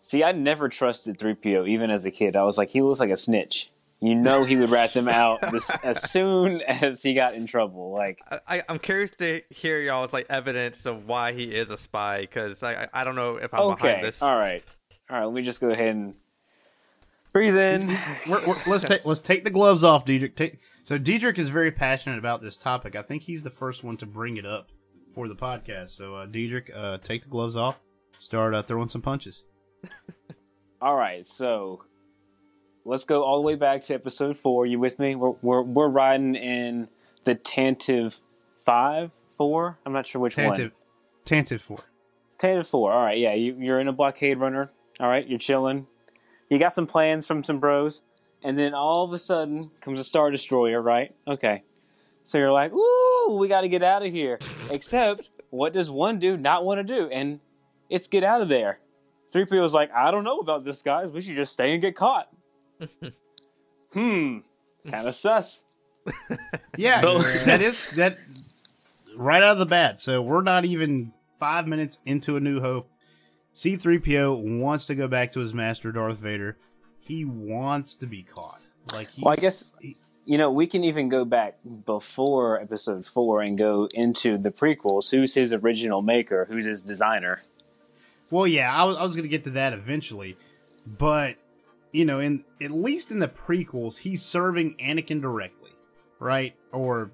See, 0.00 0.24
I 0.24 0.32
never 0.32 0.70
trusted 0.70 1.18
3PO, 1.18 1.68
even 1.68 1.90
as 1.90 2.06
a 2.06 2.10
kid. 2.10 2.34
I 2.34 2.44
was 2.44 2.56
like, 2.56 2.70
he 2.70 2.80
looks 2.80 2.98
like 2.98 3.10
a 3.10 3.16
snitch. 3.16 3.70
You 4.00 4.14
know 4.14 4.44
he 4.44 4.56
would 4.56 4.70
rat 4.70 4.94
them 4.94 5.10
out 5.10 5.40
this, 5.52 5.70
as 5.82 6.10
soon 6.10 6.62
as 6.62 7.02
he 7.02 7.12
got 7.12 7.34
in 7.34 7.44
trouble. 7.44 7.92
Like, 7.92 8.22
I, 8.30 8.56
I, 8.56 8.62
I'm 8.70 8.78
curious 8.78 9.10
to 9.18 9.42
hear 9.50 9.78
y'all's 9.78 10.14
like 10.14 10.24
evidence 10.30 10.86
of 10.86 11.06
why 11.06 11.34
he 11.34 11.54
is 11.54 11.68
a 11.68 11.76
spy 11.76 12.22
because 12.22 12.62
I, 12.62 12.84
I 12.84 12.88
I 12.94 13.04
don't 13.04 13.16
know 13.16 13.36
if 13.36 13.52
I'm 13.52 13.60
okay, 13.72 13.88
behind 13.88 14.04
this. 14.06 14.22
all 14.22 14.38
right. 14.38 14.64
All 15.10 15.18
right, 15.18 15.24
let 15.26 15.34
me 15.34 15.42
just 15.42 15.60
go 15.60 15.68
ahead 15.68 15.88
and 15.88 16.14
breathe 17.32 17.56
in. 17.56 17.88
We're, 18.28 18.46
we're, 18.46 18.56
let's 18.66 18.84
take 18.84 19.04
let's 19.04 19.20
take 19.20 19.44
the 19.44 19.50
gloves 19.50 19.84
off, 19.84 20.04
Diedrich. 20.04 20.36
Take, 20.36 20.60
so 20.82 20.98
Diedrich 20.98 21.38
is 21.38 21.48
very 21.48 21.70
passionate 21.70 22.18
about 22.18 22.40
this 22.42 22.56
topic. 22.56 22.96
I 22.96 23.02
think 23.02 23.22
he's 23.22 23.42
the 23.42 23.50
first 23.50 23.84
one 23.84 23.96
to 23.98 24.06
bring 24.06 24.36
it 24.36 24.46
up 24.46 24.70
for 25.14 25.28
the 25.28 25.36
podcast. 25.36 25.90
So 25.90 26.16
uh, 26.16 26.26
Diedrich, 26.26 26.70
uh, 26.74 26.98
take 26.98 27.22
the 27.22 27.28
gloves 27.28 27.56
off. 27.56 27.76
Start 28.18 28.54
uh, 28.54 28.62
throwing 28.62 28.88
some 28.88 29.02
punches. 29.02 29.44
All 30.82 30.96
right, 30.96 31.24
so 31.24 31.82
let's 32.84 33.04
go 33.04 33.22
all 33.22 33.36
the 33.36 33.46
way 33.46 33.54
back 33.54 33.82
to 33.84 33.94
episode 33.94 34.38
four. 34.38 34.64
You 34.64 34.78
with 34.78 34.98
me? 34.98 35.14
We're 35.14 35.34
we're, 35.42 35.62
we're 35.62 35.88
riding 35.88 36.34
in 36.34 36.88
the 37.24 37.34
Tantive 37.34 38.20
five, 38.64 39.12
four. 39.30 39.78
I'm 39.84 39.92
not 39.92 40.06
sure 40.06 40.20
which 40.20 40.36
one. 40.36 40.52
Tantive, 40.52 40.72
Tantive 41.24 41.60
four. 41.60 41.80
Tantive 42.38 42.66
four. 42.66 42.92
All 42.92 43.02
right, 43.04 43.18
yeah. 43.18 43.34
You, 43.34 43.56
you're 43.58 43.80
in 43.80 43.88
a 43.88 43.92
blockade 43.92 44.38
runner. 44.38 44.70
All 44.98 45.08
right, 45.08 45.26
you're 45.26 45.38
chilling. 45.38 45.86
You 46.50 46.58
got 46.58 46.72
some 46.72 46.86
plans 46.86 47.26
from 47.26 47.42
some 47.42 47.58
bros, 47.58 48.02
and 48.42 48.58
then 48.58 48.74
all 48.74 49.04
of 49.04 49.12
a 49.12 49.18
sudden 49.18 49.70
comes 49.80 49.98
a 49.98 50.04
star 50.04 50.30
destroyer. 50.30 50.82
Right? 50.82 51.14
Okay. 51.26 51.62
So 52.24 52.36
you're 52.36 52.52
like, 52.52 52.72
"Ooh, 52.72 53.38
we 53.40 53.48
got 53.48 53.62
to 53.62 53.68
get 53.68 53.82
out 53.82 54.04
of 54.04 54.12
here." 54.12 54.38
Except, 54.68 55.30
what 55.48 55.72
does 55.72 55.90
one 55.90 56.18
dude 56.18 56.42
not 56.42 56.64
want 56.64 56.78
to 56.78 56.84
do? 56.84 57.08
And 57.08 57.40
it's 57.88 58.08
get 58.08 58.22
out 58.22 58.42
of 58.42 58.48
there. 58.48 58.78
Three 59.32 59.44
PO's 59.44 59.74
like, 59.74 59.92
I 59.92 60.10
don't 60.10 60.24
know 60.24 60.38
about 60.38 60.64
this, 60.64 60.82
guys. 60.82 61.10
We 61.10 61.20
should 61.20 61.36
just 61.36 61.52
stay 61.52 61.72
and 61.72 61.80
get 61.80 61.94
caught. 61.94 62.28
hmm. 63.92 64.38
Kind 64.88 65.08
of 65.08 65.14
sus. 65.14 65.64
Yeah, 66.76 67.00
that 67.44 67.60
is 67.60 67.82
that 67.96 68.18
right 69.14 69.42
out 69.42 69.52
of 69.52 69.58
the 69.58 69.66
bat. 69.66 70.00
So 70.00 70.22
we're 70.22 70.40
not 70.40 70.64
even 70.64 71.12
five 71.38 71.66
minutes 71.66 71.98
into 72.06 72.36
A 72.36 72.40
New 72.40 72.60
Hope. 72.60 72.88
C3PO 73.54 74.60
wants 74.60 74.86
to 74.86 74.94
go 74.94 75.08
back 75.08 75.32
to 75.32 75.40
his 75.40 75.52
master, 75.54 75.92
Darth 75.92 76.18
Vader. 76.18 76.56
He 76.98 77.24
wants 77.24 77.94
to 77.96 78.06
be 78.06 78.22
caught. 78.22 78.60
Like, 78.92 79.10
he's, 79.10 79.24
Well, 79.24 79.32
I 79.32 79.36
guess- 79.36 79.74
he- 79.80 79.96
You 80.26 80.38
know, 80.38 80.52
we 80.52 80.66
can 80.68 80.84
even 80.84 81.08
go 81.08 81.24
back 81.24 81.58
before 81.86 82.60
episode 82.60 83.04
four 83.04 83.40
and 83.42 83.58
go 83.58 83.88
into 83.94 84.38
the 84.38 84.50
prequels. 84.52 85.10
Who's 85.10 85.34
his 85.34 85.52
original 85.52 86.02
maker? 86.02 86.46
Who's 86.48 86.66
his 86.66 86.82
designer? 86.82 87.42
Well, 88.30 88.46
yeah, 88.46 88.72
I 88.72 88.84
was, 88.84 88.96
I 88.96 89.02
was 89.02 89.16
going 89.16 89.24
to 89.24 89.28
get 89.28 89.42
to 89.44 89.50
that 89.50 89.72
eventually, 89.72 90.36
but 90.86 91.36
you 91.90 92.04
know, 92.04 92.20
in 92.20 92.44
at 92.62 92.70
least 92.70 93.10
in 93.10 93.18
the 93.18 93.26
prequels, 93.26 93.98
he's 93.98 94.22
serving 94.22 94.76
Anakin 94.76 95.20
directly, 95.20 95.70
right? 96.20 96.54
Or 96.70 97.10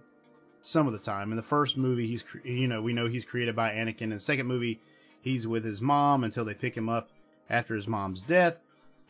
some 0.61 0.87
of 0.87 0.92
the 0.92 0.99
time. 0.99 1.31
In 1.31 1.37
the 1.37 1.42
first 1.42 1.79
movie, 1.79 2.07
he's 2.07 2.22
you 2.44 2.68
know 2.68 2.83
we 2.83 2.92
know 2.92 3.07
he's 3.07 3.25
created 3.25 3.57
by 3.57 3.70
Anakin. 3.70 4.03
In 4.03 4.11
the 4.11 4.20
second 4.20 4.46
movie, 4.46 4.79
he's 5.27 5.47
with 5.47 5.65
his 5.65 5.81
mom 5.83 6.25
until 6.25 6.45
they 6.45 6.55
pick 6.55 6.77
him 6.77 6.89
up 6.89 7.11
after 7.51 7.75
his 7.75 7.87
mom's 7.89 8.23
death, 8.23 8.59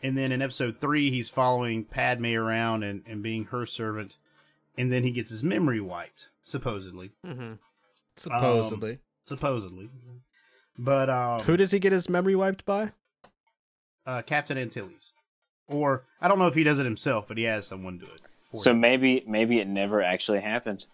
and 0.02 0.16
then 0.18 0.32
in 0.32 0.42
episode 0.42 0.78
three, 0.80 1.10
he's 1.10 1.28
following 1.28 1.84
Padme 1.84 2.34
around 2.34 2.82
and, 2.82 3.02
and 3.06 3.22
being 3.22 3.44
her 3.46 3.64
servant, 3.66 4.16
and 4.76 4.90
then 4.90 5.02
he 5.04 5.10
gets 5.10 5.30
his 5.30 5.42
memory 5.44 5.80
wiped, 5.80 6.28
supposedly, 6.44 7.12
Mm-hmm. 7.24 7.54
Supposedly. 8.16 8.98
supposedly. 9.24 9.90
But 10.78 11.10
um, 11.10 11.40
Who 11.42 11.56
does 11.56 11.70
he 11.70 11.78
get 11.78 11.92
his 11.92 12.08
memory 12.08 12.34
wiped 12.34 12.64
by? 12.64 12.92
uh, 14.06 14.22
Captain 14.22 14.56
Antilles. 14.56 15.12
Or 15.68 16.04
I 16.20 16.28
don't 16.28 16.38
know 16.38 16.46
if 16.46 16.54
he 16.54 16.62
does 16.62 16.78
it 16.78 16.84
himself, 16.84 17.26
but 17.28 17.36
he 17.38 17.44
has 17.44 17.66
someone 17.66 17.98
do 17.98 18.06
it. 18.06 18.20
For 18.40 18.58
So 18.62 18.70
him. 18.70 18.80
maybe 18.80 19.24
maybe 19.26 19.58
it 19.58 19.66
never 19.66 20.00
actually 20.02 20.40
happened. 20.40 20.86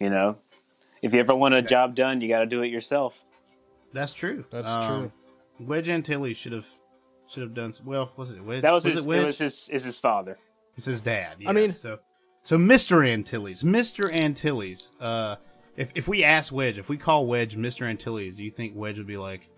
You 0.00 0.10
know, 0.10 0.38
if 1.02 1.14
you 1.14 1.20
ever 1.20 1.34
want 1.34 1.54
a 1.54 1.62
job 1.62 1.94
done, 1.94 2.20
you 2.20 2.28
got 2.28 2.40
to 2.40 2.46
do 2.46 2.62
it 2.62 2.68
yourself. 2.68 3.24
That's 3.92 4.12
true. 4.12 4.44
That's 4.50 4.66
Um, 4.66 4.86
true. 5.00 5.12
Wedge 5.66 5.88
Antilles 5.88 6.36
should 6.36 6.52
have 6.52 6.66
should 7.28 7.42
have 7.42 7.54
done. 7.54 7.72
Some, 7.72 7.86
well, 7.86 8.12
was 8.16 8.30
it 8.30 8.42
Wedge? 8.42 8.62
That 8.62 8.72
was, 8.72 8.84
was 8.84 8.94
his. 8.94 9.04
it 9.06 9.10
It, 9.10 9.26
was 9.26 9.38
his. 9.38 9.68
Is 9.70 9.84
his 9.84 10.00
father? 10.00 10.38
It's 10.76 10.86
his 10.86 11.00
dad. 11.00 11.36
I 11.46 11.52
mean- 11.52 11.72
so 11.72 11.98
so 12.42 12.56
Mr. 12.56 13.06
Antilles, 13.06 13.62
Mr. 13.62 14.10
Antilles. 14.12 14.90
Uh, 15.00 15.36
if 15.76 15.92
if 15.96 16.08
we 16.08 16.24
ask 16.24 16.52
Wedge, 16.52 16.78
if 16.78 16.88
we 16.88 16.96
call 16.96 17.26
Wedge 17.26 17.56
Mr. 17.56 17.86
Antilles, 17.86 18.36
do 18.36 18.44
you 18.44 18.50
think 18.50 18.72
Wedge 18.76 18.98
would 18.98 19.06
be 19.06 19.16
like, 19.16 19.48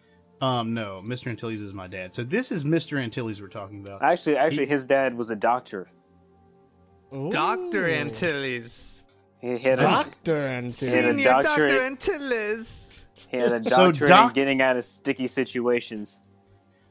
um, 0.41 0.75
no, 0.75 1.03
Mr. 1.05 1.29
Antilles 1.29 1.61
is 1.61 1.73
my 1.73 1.87
dad. 1.87 2.15
So 2.15 2.25
this 2.25 2.51
is 2.51 2.65
Mr. 2.65 2.99
Antilles 3.01 3.41
we're 3.41 3.49
talking 3.49 3.81
about. 3.81 4.03
Actually, 4.03 4.37
actually, 4.39 4.67
his 4.67 4.87
dad 4.87 5.15
was 5.17 5.31
a 5.31 5.37
doctor. 5.37 5.89
Doctor 7.31 7.89
Antilles. 7.89 8.79
He 9.41 9.59
had 9.59 9.79
a 9.79 9.83
Doctor 9.83 10.37
He 10.37 10.41
had 10.43 10.53
a 10.53 10.57
Antilles. 10.57 10.77
Senior 10.77 11.25
Doctor 11.25 11.69
Antilles. 11.83 12.89
He 13.29 13.37
had 13.37 13.53
a 13.53 13.65
So 13.65 13.91
doctorate 13.91 14.09
doc- 14.09 14.27
in 14.29 14.33
getting 14.35 14.63
out 14.63 14.77
of 14.77 14.85
sticky 14.85 15.27
situations. 15.27 16.21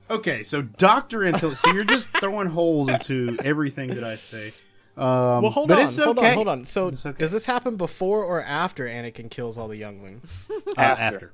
Okay, 0.09 0.41
so 0.43 0.61
Doctor 0.63 1.23
Antilles. 1.25 1.59
so 1.59 1.71
you're 1.71 1.83
just 1.83 2.09
throwing 2.19 2.47
holes 2.47 2.89
into 2.89 3.37
everything 3.43 3.89
that 3.95 4.03
I 4.03 4.15
say. 4.15 4.53
Um, 4.97 5.43
Well, 5.43 5.51
hold 5.51 5.67
but 5.69 5.77
on, 5.77 5.83
it's 5.85 5.97
hold 5.97 6.17
on, 6.19 6.33
hold 6.33 6.47
on. 6.47 6.65
So, 6.65 6.87
okay. 6.87 7.13
does 7.17 7.31
this 7.31 7.45
happen 7.45 7.75
before 7.77 8.23
or 8.25 8.41
after 8.41 8.85
Anakin 8.87 9.29
kills 9.29 9.57
all 9.57 9.67
the 9.67 9.77
younglings? 9.77 10.29
Uh, 10.49 10.81
After. 10.81 11.03
after. 11.03 11.33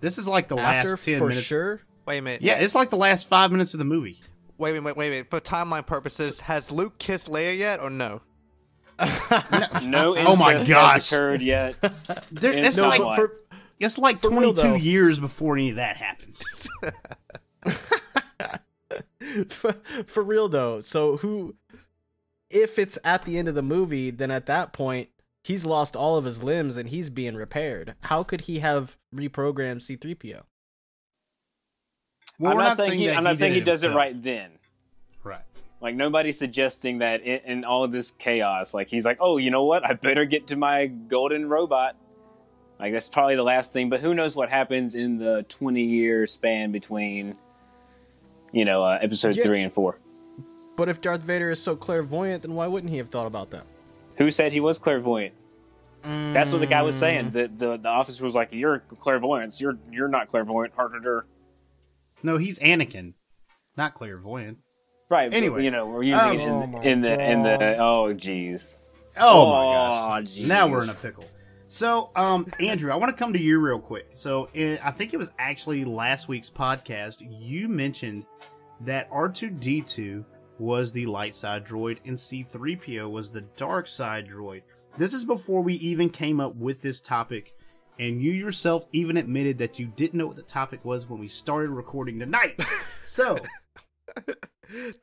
This 0.00 0.18
is 0.18 0.26
like 0.28 0.48
the 0.48 0.56
after, 0.58 0.90
last 0.90 1.04
ten 1.04 1.18
for 1.18 1.28
minutes. 1.28 1.46
sure. 1.46 1.80
Wait 2.06 2.18
a 2.18 2.22
minute. 2.22 2.42
Yeah, 2.42 2.54
it's 2.58 2.74
like 2.74 2.90
the 2.90 2.96
last 2.96 3.26
five 3.26 3.50
minutes 3.50 3.72
of 3.72 3.78
the 3.78 3.84
movie. 3.84 4.20
Wait 4.58 4.70
a 4.70 4.74
minute. 4.74 4.84
Wait, 4.84 4.96
wait 4.96 5.06
a 5.06 5.10
minute. 5.10 5.30
For 5.30 5.40
timeline 5.40 5.86
purposes, 5.86 6.38
has 6.40 6.70
Luke 6.70 6.98
kissed 6.98 7.28
Leia 7.28 7.56
yet 7.56 7.80
or 7.80 7.88
no? 7.90 8.20
No 9.84 10.16
Oh 10.16 10.36
my 10.36 10.52
incest 10.54 10.68
gosh. 10.68 10.92
has 10.94 11.12
occurred 11.12 11.42
yet. 11.42 11.76
There, 12.30 12.52
In 12.52 12.64
it's 12.64 12.76
some 12.76 12.88
like 12.90 13.00
for, 13.16 13.32
it's 13.80 13.98
like 13.98 14.20
for 14.20 14.30
22 14.30 14.62
though. 14.62 14.74
years 14.74 15.20
before 15.20 15.56
any 15.56 15.70
of 15.70 15.76
that 15.76 15.96
happens. 15.96 16.42
for, 19.48 19.76
for 20.06 20.22
real 20.22 20.48
though. 20.48 20.80
So 20.80 21.18
who 21.18 21.56
if 22.50 22.78
it's 22.78 22.98
at 23.04 23.24
the 23.24 23.36
end 23.36 23.48
of 23.48 23.54
the 23.54 23.62
movie, 23.62 24.10
then 24.10 24.30
at 24.30 24.46
that 24.46 24.72
point 24.72 25.08
he's 25.42 25.66
lost 25.66 25.96
all 25.96 26.16
of 26.16 26.24
his 26.24 26.42
limbs 26.42 26.76
and 26.76 26.88
he's 26.88 27.10
being 27.10 27.34
repaired. 27.34 27.94
How 28.02 28.22
could 28.22 28.42
he 28.42 28.60
have 28.60 28.96
reprogrammed 29.14 29.82
C3PO? 29.82 30.42
Well, 32.38 32.52
I'm 32.52 32.56
we're 32.56 32.64
not 32.64 32.76
saying 32.76 32.98
he, 32.98 33.10
I'm 33.10 33.24
not 33.24 33.36
saying 33.36 33.54
he 33.54 33.60
did 33.60 33.66
does 33.66 33.84
it 33.84 33.94
right 33.94 34.20
then. 34.20 34.52
Right. 35.22 35.42
Like 35.80 35.94
nobody's 35.94 36.38
suggesting 36.38 36.98
that 36.98 37.22
in, 37.22 37.40
in 37.44 37.64
all 37.64 37.84
of 37.84 37.92
this 37.92 38.10
chaos, 38.10 38.74
like 38.74 38.88
he's 38.88 39.04
like, 39.04 39.18
oh, 39.20 39.36
you 39.36 39.50
know 39.50 39.64
what? 39.64 39.88
I 39.88 39.94
better 39.94 40.24
get 40.24 40.48
to 40.48 40.56
my 40.56 40.86
golden 40.86 41.48
robot. 41.48 41.96
Like 42.84 42.92
that's 42.92 43.08
probably 43.08 43.34
the 43.34 43.42
last 43.42 43.72
thing. 43.72 43.88
But 43.88 44.00
who 44.00 44.12
knows 44.14 44.36
what 44.36 44.50
happens 44.50 44.94
in 44.94 45.16
the 45.16 45.42
20 45.48 45.82
year 45.82 46.26
span 46.26 46.70
between, 46.70 47.32
you 48.52 48.66
know, 48.66 48.84
uh, 48.84 48.98
episode 49.00 49.36
Yeah. 49.36 49.42
three 49.44 49.62
and 49.62 49.72
four. 49.72 49.98
But 50.76 50.90
if 50.90 51.00
Darth 51.00 51.22
Vader 51.22 51.50
is 51.50 51.62
so 51.62 51.76
clairvoyant, 51.76 52.42
then 52.42 52.54
why 52.54 52.66
wouldn't 52.66 52.90
he 52.90 52.98
have 52.98 53.08
thought 53.08 53.26
about 53.26 53.50
that? 53.52 53.64
Who 54.18 54.30
said 54.30 54.52
he 54.52 54.60
was 54.60 54.78
clairvoyant? 54.78 55.32
That's 56.02 56.52
what 56.52 56.60
the 56.60 56.66
guy 56.66 56.82
was 56.82 56.94
saying. 56.94 57.30
The, 57.30 57.48
the 57.48 57.78
the 57.78 57.88
officer 57.88 58.22
was 58.22 58.34
like, 58.34 58.50
"You're 58.52 58.80
clairvoyant. 59.00 59.58
You're 59.58 59.78
you're 59.90 60.08
not 60.08 60.30
clairvoyant." 60.30 60.74
Harder. 60.74 61.24
No, 62.22 62.36
he's 62.36 62.58
Anakin, 62.58 63.14
not 63.78 63.94
clairvoyant. 63.94 64.58
Right. 65.08 65.30
but, 65.30 65.36
Anyway. 65.38 65.64
you 65.64 65.70
know, 65.70 65.86
we're 65.86 66.02
using 66.02 66.40
it 66.40 66.48
Oh 66.50 66.62
in, 66.62 66.70
my 66.72 66.82
in 66.82 67.00
the 67.00 67.30
in 67.30 67.42
the. 67.42 67.78
Oh, 67.78 68.12
jeez. 68.14 68.80
Oh, 69.16 69.46
Oh, 69.46 69.50
my 69.50 70.20
gosh! 70.20 70.32
jeez. 70.34 70.46
Now 70.46 70.66
we're 70.66 70.82
in 70.84 70.90
a 70.90 70.94
pickle. 70.94 71.24
So, 71.74 72.12
um, 72.14 72.46
Andrew, 72.60 72.92
I 72.92 72.94
want 72.94 73.10
to 73.10 73.20
come 73.20 73.32
to 73.32 73.40
you 73.40 73.58
real 73.58 73.80
quick. 73.80 74.06
So, 74.10 74.48
I 74.54 74.92
think 74.92 75.12
it 75.12 75.16
was 75.16 75.32
actually 75.40 75.84
last 75.84 76.28
week's 76.28 76.48
podcast. 76.48 77.26
You 77.28 77.68
mentioned 77.68 78.26
that 78.82 79.08
R 79.10 79.28
two 79.28 79.50
D 79.50 79.80
two 79.80 80.24
was 80.60 80.92
the 80.92 81.04
light 81.06 81.34
side 81.34 81.66
droid 81.66 81.98
and 82.04 82.18
C 82.18 82.44
three 82.44 82.76
PO 82.76 83.08
was 83.08 83.32
the 83.32 83.40
dark 83.56 83.88
side 83.88 84.28
droid. 84.28 84.62
This 84.96 85.12
is 85.12 85.24
before 85.24 85.62
we 85.62 85.74
even 85.74 86.08
came 86.08 86.38
up 86.38 86.54
with 86.54 86.80
this 86.80 87.00
topic 87.00 87.56
and 87.98 88.22
you 88.22 88.30
yourself 88.30 88.86
even 88.92 89.16
admitted 89.16 89.58
that 89.58 89.76
you 89.76 89.88
didn't 89.96 90.14
know 90.18 90.28
what 90.28 90.36
the 90.36 90.42
topic 90.42 90.84
was 90.84 91.08
when 91.08 91.18
we 91.18 91.26
started 91.26 91.70
recording 91.70 92.20
tonight. 92.20 92.60
So 93.02 93.38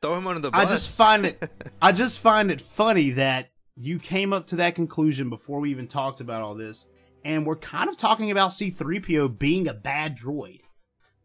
Throw 0.01 0.17
him 0.17 0.25
under 0.25 0.39
the 0.39 0.51
bus. 0.51 0.65
I 0.65 0.65
just 0.65 0.89
find 0.89 1.25
it 1.25 1.51
I 1.81 1.91
just 1.91 2.19
find 2.21 2.49
it 2.49 2.61
funny 2.61 3.11
that 3.11 3.50
you 3.81 3.97
came 3.97 4.31
up 4.31 4.47
to 4.47 4.57
that 4.57 4.75
conclusion 4.75 5.29
before 5.29 5.59
we 5.59 5.71
even 5.71 5.87
talked 5.87 6.21
about 6.21 6.41
all 6.41 6.53
this, 6.53 6.85
and 7.25 7.45
we're 7.45 7.55
kind 7.55 7.89
of 7.89 7.97
talking 7.97 8.29
about 8.29 8.51
C3PO 8.51 9.39
being 9.39 9.67
a 9.67 9.73
bad 9.73 10.15
droid. 10.17 10.61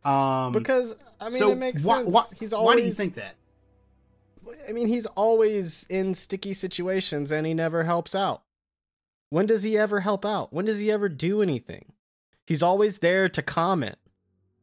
Um, 0.04 0.52
Because 0.52 0.96
I 1.20 1.28
mean, 1.28 1.38
so 1.38 1.52
it 1.52 1.58
makes 1.58 1.82
why, 1.82 1.98
sense. 1.98 2.12
why, 2.12 2.24
he's 2.38 2.52
why 2.52 2.76
do 2.76 2.82
you 2.82 2.92
think 2.94 3.14
that? 3.14 3.34
I 4.68 4.72
mean, 4.72 4.88
he's 4.88 5.06
always 5.06 5.84
in 5.88 6.14
sticky 6.14 6.54
situations 6.54 7.30
and 7.30 7.46
he 7.46 7.54
never 7.54 7.84
helps 7.84 8.14
out. 8.14 8.42
When 9.30 9.46
does 9.46 9.64
he 9.64 9.76
ever 9.76 10.00
help 10.00 10.24
out? 10.24 10.52
When 10.52 10.64
does 10.64 10.78
he 10.78 10.90
ever 10.90 11.08
do 11.08 11.42
anything? 11.42 11.92
He's 12.46 12.62
always 12.62 12.98
there 12.98 13.28
to 13.28 13.42
comment. 13.42 13.96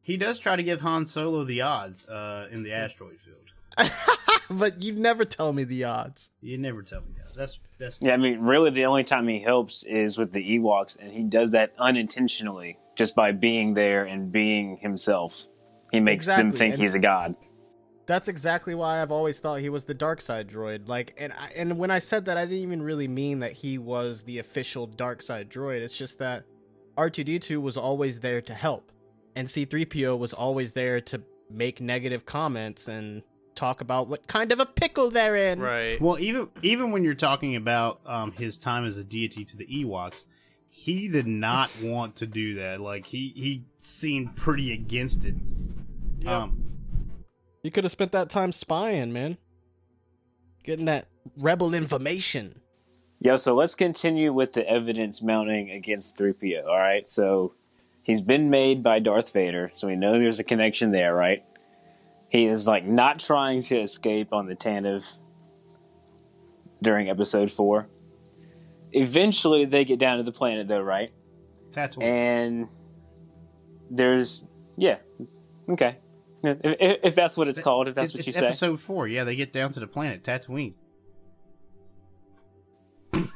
He 0.00 0.16
does 0.16 0.38
try 0.38 0.56
to 0.56 0.62
give 0.62 0.80
Han 0.80 1.04
Solo 1.04 1.44
the 1.44 1.60
odds 1.60 2.06
uh, 2.06 2.48
in 2.50 2.62
the 2.62 2.72
asteroid 2.72 3.18
field. 3.20 3.43
but 4.50 4.82
you 4.82 4.92
never 4.92 5.24
tell 5.24 5.52
me 5.52 5.64
the 5.64 5.84
odds. 5.84 6.30
You 6.40 6.58
never 6.58 6.82
tell 6.82 7.00
me 7.00 7.08
that. 7.16 7.34
That's 7.34 7.58
that's 7.78 7.98
Yeah, 8.00 8.12
I 8.14 8.16
mean, 8.16 8.40
really, 8.40 8.70
the 8.70 8.86
only 8.86 9.04
time 9.04 9.28
he 9.28 9.40
helps 9.40 9.82
is 9.82 10.16
with 10.18 10.32
the 10.32 10.58
Ewoks, 10.58 10.98
and 10.98 11.12
he 11.12 11.22
does 11.22 11.52
that 11.52 11.72
unintentionally, 11.78 12.78
just 12.96 13.14
by 13.14 13.32
being 13.32 13.74
there 13.74 14.04
and 14.04 14.30
being 14.30 14.76
himself. 14.78 15.46
He 15.90 16.00
makes 16.00 16.26
them 16.26 16.50
think 16.50 16.74
and- 16.74 16.82
he's 16.82 16.94
a 16.94 16.98
god. 16.98 17.36
That's 18.06 18.28
exactly 18.28 18.74
why 18.74 19.00
I've 19.00 19.10
always 19.10 19.40
thought 19.40 19.60
he 19.60 19.70
was 19.70 19.84
the 19.84 19.94
dark 19.94 20.20
side 20.20 20.46
droid. 20.46 20.88
Like, 20.88 21.14
and 21.16 21.32
I, 21.32 21.52
and 21.56 21.78
when 21.78 21.90
I 21.90 22.00
said 22.00 22.26
that, 22.26 22.36
I 22.36 22.44
didn't 22.44 22.58
even 22.58 22.82
really 22.82 23.08
mean 23.08 23.38
that 23.38 23.52
he 23.52 23.78
was 23.78 24.24
the 24.24 24.40
official 24.40 24.86
dark 24.86 25.22
side 25.22 25.48
droid. 25.48 25.80
It's 25.80 25.96
just 25.96 26.18
that 26.18 26.44
R2D2 26.98 27.62
was 27.62 27.78
always 27.78 28.20
there 28.20 28.42
to 28.42 28.52
help, 28.52 28.92
and 29.34 29.48
C3PO 29.48 30.18
was 30.18 30.34
always 30.34 30.74
there 30.74 31.00
to 31.00 31.22
make 31.50 31.80
negative 31.80 32.26
comments 32.26 32.88
and 32.88 33.22
talk 33.54 33.80
about 33.80 34.08
what 34.08 34.26
kind 34.26 34.52
of 34.52 34.60
a 34.60 34.66
pickle 34.66 35.10
they're 35.10 35.36
in. 35.36 35.60
right. 35.60 36.00
Well, 36.00 36.18
even 36.18 36.48
even 36.62 36.90
when 36.92 37.04
you're 37.04 37.14
talking 37.14 37.56
about 37.56 38.00
um, 38.06 38.32
his 38.32 38.58
time 38.58 38.84
as 38.84 38.96
a 38.98 39.04
deity 39.04 39.44
to 39.44 39.56
the 39.56 39.66
Ewoks, 39.66 40.24
he 40.68 41.08
did 41.08 41.26
not 41.26 41.70
want 41.82 42.16
to 42.16 42.26
do 42.26 42.54
that. 42.56 42.80
Like 42.80 43.06
he 43.06 43.32
he 43.34 43.64
seemed 43.80 44.36
pretty 44.36 44.72
against 44.72 45.24
it. 45.24 45.34
Um, 46.26 46.64
You 47.62 47.70
could 47.70 47.84
have 47.84 47.92
spent 47.92 48.12
that 48.12 48.30
time 48.30 48.52
spying, 48.52 49.12
man. 49.12 49.36
Getting 50.62 50.86
that 50.86 51.08
rebel 51.36 51.74
information. 51.74 52.60
Yo, 53.20 53.36
so 53.36 53.54
let's 53.54 53.74
continue 53.74 54.32
with 54.32 54.52
the 54.52 54.68
evidence 54.68 55.22
mounting 55.22 55.70
against 55.70 56.18
3PO, 56.18 56.66
all 56.66 56.76
right? 56.78 57.08
So 57.08 57.54
he's 58.02 58.20
been 58.20 58.50
made 58.50 58.82
by 58.82 58.98
Darth 58.98 59.32
Vader, 59.32 59.70
so 59.74 59.88
we 59.88 59.96
know 59.96 60.18
there's 60.18 60.38
a 60.38 60.44
connection 60.44 60.90
there, 60.90 61.14
right? 61.14 61.42
He 62.34 62.46
is 62.46 62.66
like 62.66 62.84
not 62.84 63.20
trying 63.20 63.62
to 63.62 63.78
escape 63.78 64.32
on 64.32 64.46
the 64.46 64.56
Tantive 64.56 65.08
during 66.82 67.08
episode 67.08 67.52
4. 67.52 67.86
Eventually 68.90 69.66
they 69.66 69.84
get 69.84 70.00
down 70.00 70.16
to 70.16 70.24
the 70.24 70.32
planet 70.32 70.66
though, 70.66 70.80
right? 70.80 71.12
Tatooine. 71.70 72.02
And 72.02 72.68
there's 73.88 74.44
yeah. 74.76 74.96
Okay. 75.68 75.98
If, 76.42 76.58
if- 76.64 76.98
if 77.04 77.14
that's 77.14 77.36
what 77.36 77.46
it's 77.46 77.60
called, 77.60 77.86
if 77.86 77.94
that's 77.94 78.12
what 78.12 78.26
you 78.26 78.32
say. 78.32 78.44
episode 78.46 78.80
four. 78.80 79.06
Yeah, 79.06 79.22
they 79.22 79.36
get 79.36 79.52
down 79.52 79.70
to 79.70 79.78
the 79.78 79.86
planet 79.86 80.24
Tatooine. 80.24 80.74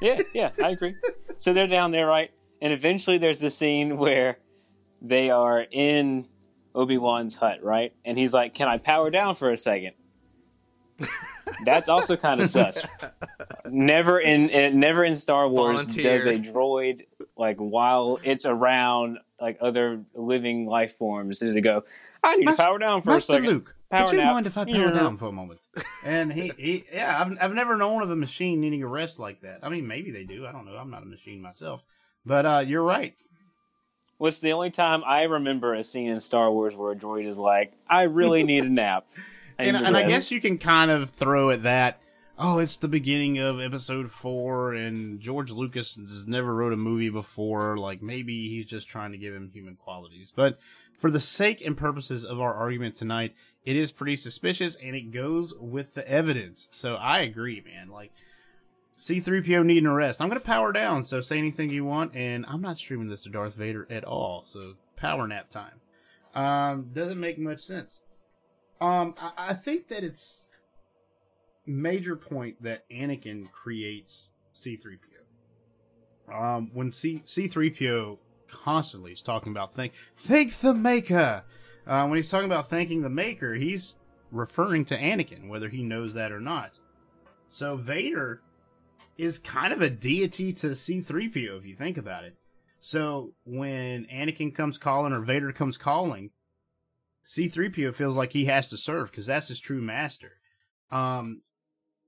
yeah, 0.03 0.23
yeah, 0.35 0.51
I 0.61 0.71
agree. 0.71 0.97
so 1.37 1.53
they're 1.53 1.69
down 1.69 1.93
there, 1.93 2.09
right? 2.09 2.33
And 2.61 2.73
eventually 2.73 3.19
there's 3.19 3.45
a 3.45 3.51
scene 3.51 3.97
where 3.97 4.41
they 5.01 5.31
are 5.31 5.65
in 5.71 6.27
Obi 6.79 6.97
Wan's 6.97 7.35
hut, 7.35 7.63
right? 7.63 7.93
And 8.05 8.17
he's 8.17 8.33
like, 8.33 8.55
"Can 8.55 8.69
I 8.69 8.79
power 8.79 9.11
down 9.11 9.35
for 9.35 9.51
a 9.51 9.59
second? 9.59 9.93
That's 11.65 11.89
also 11.89 12.17
kind 12.17 12.41
of 12.41 12.51
sus. 12.51 12.85
Never 13.67 14.21
in, 14.21 14.49
in 14.51 14.79
never 14.81 15.05
in 15.05 15.17
Star 15.17 15.49
Wars 15.49 15.83
Volunteer. 15.83 16.03
does 16.03 16.27
a 16.27 16.35
droid 16.35 17.01
like 17.37 17.57
while 17.57 18.19
it's 18.23 18.45
around 18.47 19.19
like 19.41 19.57
other 19.61 20.03
living 20.15 20.67
life 20.67 20.97
forms 20.99 21.39
does 21.39 21.57
it 21.57 21.63
go? 21.63 21.85
I 22.23 22.37
need 22.37 22.45
Mas- 22.47 22.57
to 22.57 22.63
power 22.63 22.79
down 22.79 23.01
for 23.03 23.11
Master 23.11 23.33
a 23.35 23.37
second. 23.37 23.49
Luke, 23.51 23.77
Power 23.91 24.05
would 24.05 24.13
you 24.13 24.19
nap. 24.19 24.33
mind 24.35 24.47
if 24.47 24.59
I 24.59 24.65
power 24.65 24.75
Yeah. 24.75 24.91
down 24.91 25.17
for 25.17 25.27
a 25.29 25.33
moment? 25.33 25.61
And 26.05 26.33
he, 26.33 26.53
he 26.59 26.85
yeah, 26.93 27.19
I've, 27.21 27.37
I've 27.41 27.55
never 27.55 27.77
known 27.77 28.03
of 28.03 28.11
a 28.11 28.17
machine 28.17 28.61
needing 28.61 28.83
a 28.83 28.87
rest 28.89 29.19
like 29.19 29.41
that. 29.41 29.61
I 29.63 29.69
mean, 29.69 29.87
maybe 29.87 30.11
they 30.11 30.25
do. 30.25 30.47
I 30.47 30.53
don't 30.53 30.67
know. 30.67 30.77
I'm 30.77 30.91
not 30.91 31.03
a 31.03 31.07
machine 31.07 31.41
myself. 31.41 31.83
But 32.27 32.45
uh, 32.47 32.65
you're 32.67 32.83
right. 32.83 33.15
What's 34.19 34.41
the 34.41 34.53
only 34.53 34.71
time 34.71 35.03
I 35.07 35.23
remember 35.23 35.75
a 35.75 35.85
scene 35.85 36.11
in 36.11 36.21
Star 36.21 36.51
Wars 36.51 36.77
where 36.77 36.93
a 36.93 36.97
droid 36.97 37.27
is 37.27 37.39
like, 37.39 37.73
"I 37.89 38.05
really 38.05 38.43
need 38.43 38.65
a 38.65 38.69
nap." 38.69 39.07
I 39.59 39.63
and, 39.65 39.77
and 39.77 39.97
I 39.97 40.09
guess 40.09 40.31
you 40.31 40.41
can 40.41 40.59
kind 40.59 40.91
of 40.91 41.11
throw 41.11 41.51
at 41.51 41.63
that. 41.63 42.01
Oh, 42.37 42.59
it's 42.59 42.77
the 42.77 42.89
beginning 42.89 43.39
of 43.39 43.61
episode 43.61 44.11
four, 44.11 44.73
and 44.73 45.19
George 45.19 45.51
Lucas 45.51 45.97
has 45.97 46.27
never 46.27 46.55
wrote 46.55 46.73
a 46.73 46.77
movie 46.77 47.11
before. 47.11 47.79
Like 47.79 48.03
maybe 48.03 48.49
he's 48.49 48.67
just 48.67 48.89
trying 48.89 49.13
to 49.13 49.19
give 49.19 49.35
him 49.35 49.51
human 49.53 49.77
qualities. 49.77 50.33
But 50.35 50.59
for 50.99 51.11
the 51.11 51.21
sake 51.21 51.61
and 51.65 51.77
purposes 51.77 52.25
of 52.25 52.41
our 52.41 52.55
argument 52.55 52.97
tonight, 52.97 53.35
it 53.65 53.77
is 53.77 53.93
pretty 53.93 54.17
suspicious, 54.17 54.75
and 54.77 54.97
it 54.97 55.13
goes 55.13 55.55
with 55.59 55.95
the 55.95 56.07
evidence. 56.09 56.69
So 56.73 56.97
I 56.97 57.21
agree, 57.21 57.63
man. 57.65 57.89
Like 57.89 58.13
C3PO 58.99 59.65
needing 59.65 59.87
a 59.87 59.95
rest. 59.95 60.21
I'm 60.21 60.29
gonna 60.29 60.41
power 60.41 60.73
down. 60.73 61.05
So 61.05 61.21
say 61.21 61.39
anything 61.39 61.71
you 61.71 61.85
want, 61.85 62.15
and 62.15 62.45
I'm 62.47 62.61
not 62.61 62.79
streaming 62.79 63.09
this 63.09 63.23
to 63.23 63.31
Darth 63.31 63.55
Vader 63.55 63.87
at 63.89 64.05
all. 64.05 64.45
So 64.45 64.75
power 64.97 65.27
nap 65.29 65.51
time. 65.51 65.81
Um, 66.35 66.91
doesn't 66.93 67.19
make 67.19 67.39
much 67.39 67.61
sense. 67.61 68.01
Um, 68.81 69.15
I, 69.21 69.33
I 69.51 69.55
think 69.55 69.89
that 69.89 70.03
it's 70.03 70.49
major 71.65 72.17
point 72.17 72.61
that 72.63 72.89
Anakin 72.91 73.51
creates 73.53 74.31
C3PO. 74.53 74.99
Um, 76.35 76.71
when 76.75 76.91
C 76.91 77.23
C3PO 77.25 78.19
constantly 78.49 79.13
is 79.13 79.23
talking 79.23 79.53
about 79.53 79.73
thank 79.73 79.93
thank 80.17 80.55
the 80.57 80.75
Maker. 80.75 81.45
Uh, 81.87 82.07
when 82.07 82.17
he's 82.17 82.31
talking 82.31 82.47
about 82.47 82.69
thanking 82.69 83.03
the 83.03 83.09
Maker, 83.09 83.55
he's 83.55 83.97
referring 84.33 84.85
to 84.87 84.99
Anakin, 84.99 85.49
whether 85.49 85.69
he 85.69 85.85
knows 85.85 86.15
that 86.15 86.33
or 86.33 86.41
not. 86.41 86.81
So 87.49 87.77
Vader 87.77 88.43
is 89.19 89.39
kind 89.39 89.73
of 89.73 89.83
a 89.83 89.91
deity 89.91 90.53
to 90.55 90.69
C3PO 90.69 91.59
if 91.59 91.67
you 91.67 91.75
think 91.75 91.99
about 91.99 92.25
it. 92.25 92.37
So 92.81 93.35
when 93.45 94.07
Anakin 94.07 94.55
comes 94.55 94.79
calling 94.79 95.13
or 95.13 95.21
Vader 95.21 95.53
comes 95.53 95.77
calling, 95.77 96.31
C3PO 97.27 97.95
feels 97.95 98.17
like 98.17 98.33
he 98.33 98.47
has 98.47 98.69
to 98.71 98.77
serve 98.77 99.11
because 99.11 99.27
that's 99.27 99.49
his 99.49 99.61
true 99.61 99.83
master. 99.83 100.33
Um, 100.91 101.43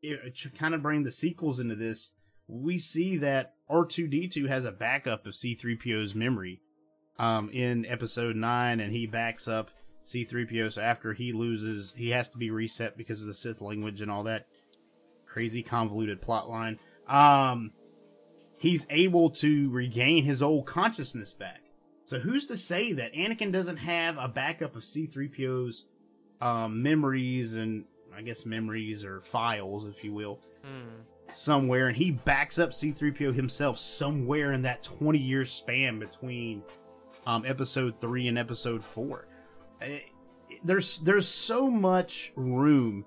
it, 0.01 0.37
to 0.37 0.51
kind 0.51 0.75
of 0.75 0.83
bring 0.83 1.03
the 1.03 1.11
sequels 1.11 1.61
into 1.61 1.75
this, 1.75 2.13
we 2.47 2.79
see 2.79 3.17
that 3.19 3.55
R2D2 3.69 4.49
has 4.49 4.65
a 4.65 4.73
backup 4.73 5.27
of 5.27 5.35
C3PO's 5.35 6.15
memory 6.15 6.61
um, 7.19 7.51
in 7.51 7.85
episode 7.87 8.37
9, 8.37 8.81
and 8.81 8.93
he 8.93 9.07
backs 9.07 9.47
up 9.47 9.71
C3PO. 10.05 10.73
So 10.73 10.81
after 10.81 11.13
he 11.13 11.33
loses, 11.33 11.93
he 11.97 12.11
has 12.11 12.29
to 12.31 12.39
be 12.39 12.51
reset 12.51 12.97
because 12.97 13.21
of 13.21 13.27
the 13.27 13.35
Sith 13.35 13.61
language 13.61 14.01
and 14.01 14.11
all 14.11 14.23
that 14.25 14.47
crazy 15.27 15.63
convoluted 15.63 16.21
plot 16.21 16.49
line. 16.49 16.79
Um, 17.11 17.73
he's 18.59 18.87
able 18.89 19.31
to 19.31 19.69
regain 19.71 20.25
his 20.25 20.43
old 20.43 20.67
consciousness 20.67 21.33
back. 21.33 21.61
So 22.05 22.19
who's 22.19 22.47
to 22.47 22.57
say 22.57 22.93
that 22.95 23.13
Anakin 23.15 23.53
doesn't 23.53 23.77
have 23.79 24.17
a 24.19 24.29
backup 24.29 24.77
of 24.77 24.83
C3PO's 24.83 25.87
um, 26.41 26.83
memories 26.83 27.55
and 27.55 27.85
I 28.17 28.23
guess 28.23 28.45
memories 28.47 29.05
or 29.05 29.21
files, 29.21 29.87
if 29.87 30.03
you 30.03 30.13
will, 30.13 30.41
somewhere, 31.29 31.89
and 31.89 31.97
he 31.97 32.11
backs 32.11 32.59
up 32.59 32.71
C3PO 32.71 33.35
himself 33.35 33.79
somewhere 33.79 34.53
in 34.53 34.63
that 34.63 34.83
20 34.83 35.19
year 35.19 35.45
span 35.45 35.99
between 35.99 36.63
um, 37.27 37.45
episode 37.47 38.01
three 38.01 38.27
and 38.29 38.37
episode 38.39 38.83
four. 38.83 39.29
Eh, 39.81 40.01
There's 40.65 40.99
there's 41.01 41.29
so 41.29 41.71
much 41.71 42.33
room 42.35 43.05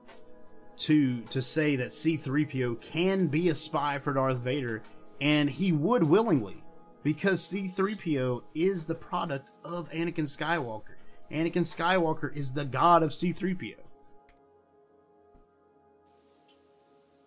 to 0.83 1.21
to 1.21 1.41
say 1.41 1.75
that 1.77 1.89
C3PO 1.89 2.81
can 2.81 3.27
be 3.27 3.49
a 3.49 3.55
spy 3.55 3.99
for 3.99 4.13
Darth 4.13 4.39
Vader, 4.39 4.83
and 5.21 5.49
he 5.49 5.71
would 5.71 6.03
willingly, 6.03 6.61
because 7.03 7.41
C3PO 7.41 8.43
is 8.53 8.85
the 8.85 8.95
product 8.95 9.51
of 9.63 9.89
Anakin 9.91 10.27
Skywalker. 10.27 10.95
Anakin 11.31 11.63
Skywalker 11.63 12.35
is 12.35 12.51
the 12.51 12.65
god 12.65 13.01
of 13.01 13.11
C3PO. 13.11 13.75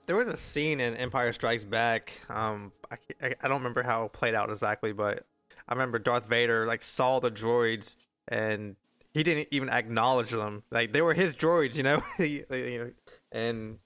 There 0.07 0.17
was 0.17 0.29
a 0.29 0.37
scene 0.37 0.79
in 0.79 0.95
Empire 0.95 1.33
Strikes 1.33 1.65
Back. 1.65 2.13
Um, 2.29 2.73
I, 2.91 2.97
I, 3.43 3.49
don't 3.49 3.59
remember 3.59 3.83
how 3.83 4.05
it 4.05 4.13
played 4.13 4.35
out 4.35 4.51
exactly, 4.51 4.93
but 4.93 5.25
I 5.67 5.73
remember 5.73 5.99
Darth 5.99 6.27
Vader 6.27 6.65
like 6.65 6.83
saw 6.83 7.19
the 7.19 7.31
droids 7.31 7.97
and 8.29 8.77
he 9.13 9.25
didn't 9.25 9.49
even 9.51 9.69
acknowledge 9.69 10.31
them. 10.31 10.63
Like 10.71 10.93
they 10.93 11.03
were 11.03 11.15
his 11.15 11.35
droids, 11.35 11.75
you 11.75 11.83
know. 11.83 12.03
He- 12.19 12.45
you 12.51 12.79
know, 12.79 12.91
and 13.33 13.79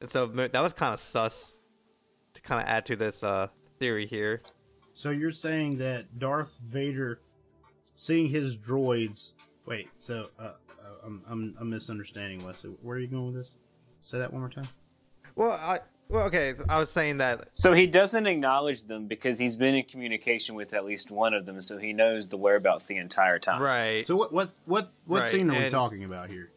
and 0.00 0.10
so 0.10 0.26
that 0.26 0.60
was 0.60 0.72
kind 0.72 0.92
of 0.92 1.00
sus 1.00 1.58
to 2.34 2.42
kind 2.42 2.60
of 2.60 2.68
add 2.68 2.86
to 2.86 2.96
this 2.96 3.22
uh 3.22 3.48
theory 3.78 4.06
here. 4.06 4.42
So 4.92 5.10
you're 5.10 5.30
saying 5.32 5.78
that 5.78 6.18
Darth 6.18 6.56
Vader, 6.64 7.20
seeing 7.94 8.28
his 8.28 8.56
droids. 8.56 9.32
Wait, 9.66 9.88
so 9.98 10.28
uh, 10.38 10.42
uh, 10.42 10.52
I'm, 11.04 11.22
I'm 11.28 11.54
I'm 11.60 11.70
misunderstanding 11.70 12.44
Wesley. 12.44 12.70
Where 12.82 12.96
are 12.96 13.00
you 13.00 13.06
going 13.08 13.26
with 13.26 13.34
this? 13.36 13.56
Say 14.02 14.18
that 14.18 14.32
one 14.32 14.42
more 14.42 14.50
time. 14.50 14.68
Well, 15.34 15.52
I 15.52 15.80
well 16.08 16.26
okay. 16.26 16.54
I 16.68 16.78
was 16.78 16.90
saying 16.90 17.16
that 17.18 17.48
So 17.54 17.72
he 17.72 17.86
doesn't 17.86 18.26
acknowledge 18.26 18.84
them 18.84 19.06
because 19.08 19.38
he's 19.38 19.56
been 19.56 19.74
in 19.74 19.84
communication 19.84 20.54
with 20.54 20.74
at 20.74 20.84
least 20.84 21.10
one 21.10 21.32
of 21.34 21.46
them, 21.46 21.60
so 21.62 21.78
he 21.78 21.92
knows 21.92 22.28
the 22.28 22.36
whereabouts 22.36 22.86
the 22.86 22.98
entire 22.98 23.38
time. 23.38 23.62
right. 23.62 24.06
So 24.06 24.14
what 24.14 24.32
what 24.32 24.50
what 24.66 24.90
what 25.06 25.20
Right, 25.22 25.28
scene 25.28 25.50
are 25.50 25.58
we 25.58 25.70
talking 25.70 26.04
about 26.04 26.28
here? 26.30 26.50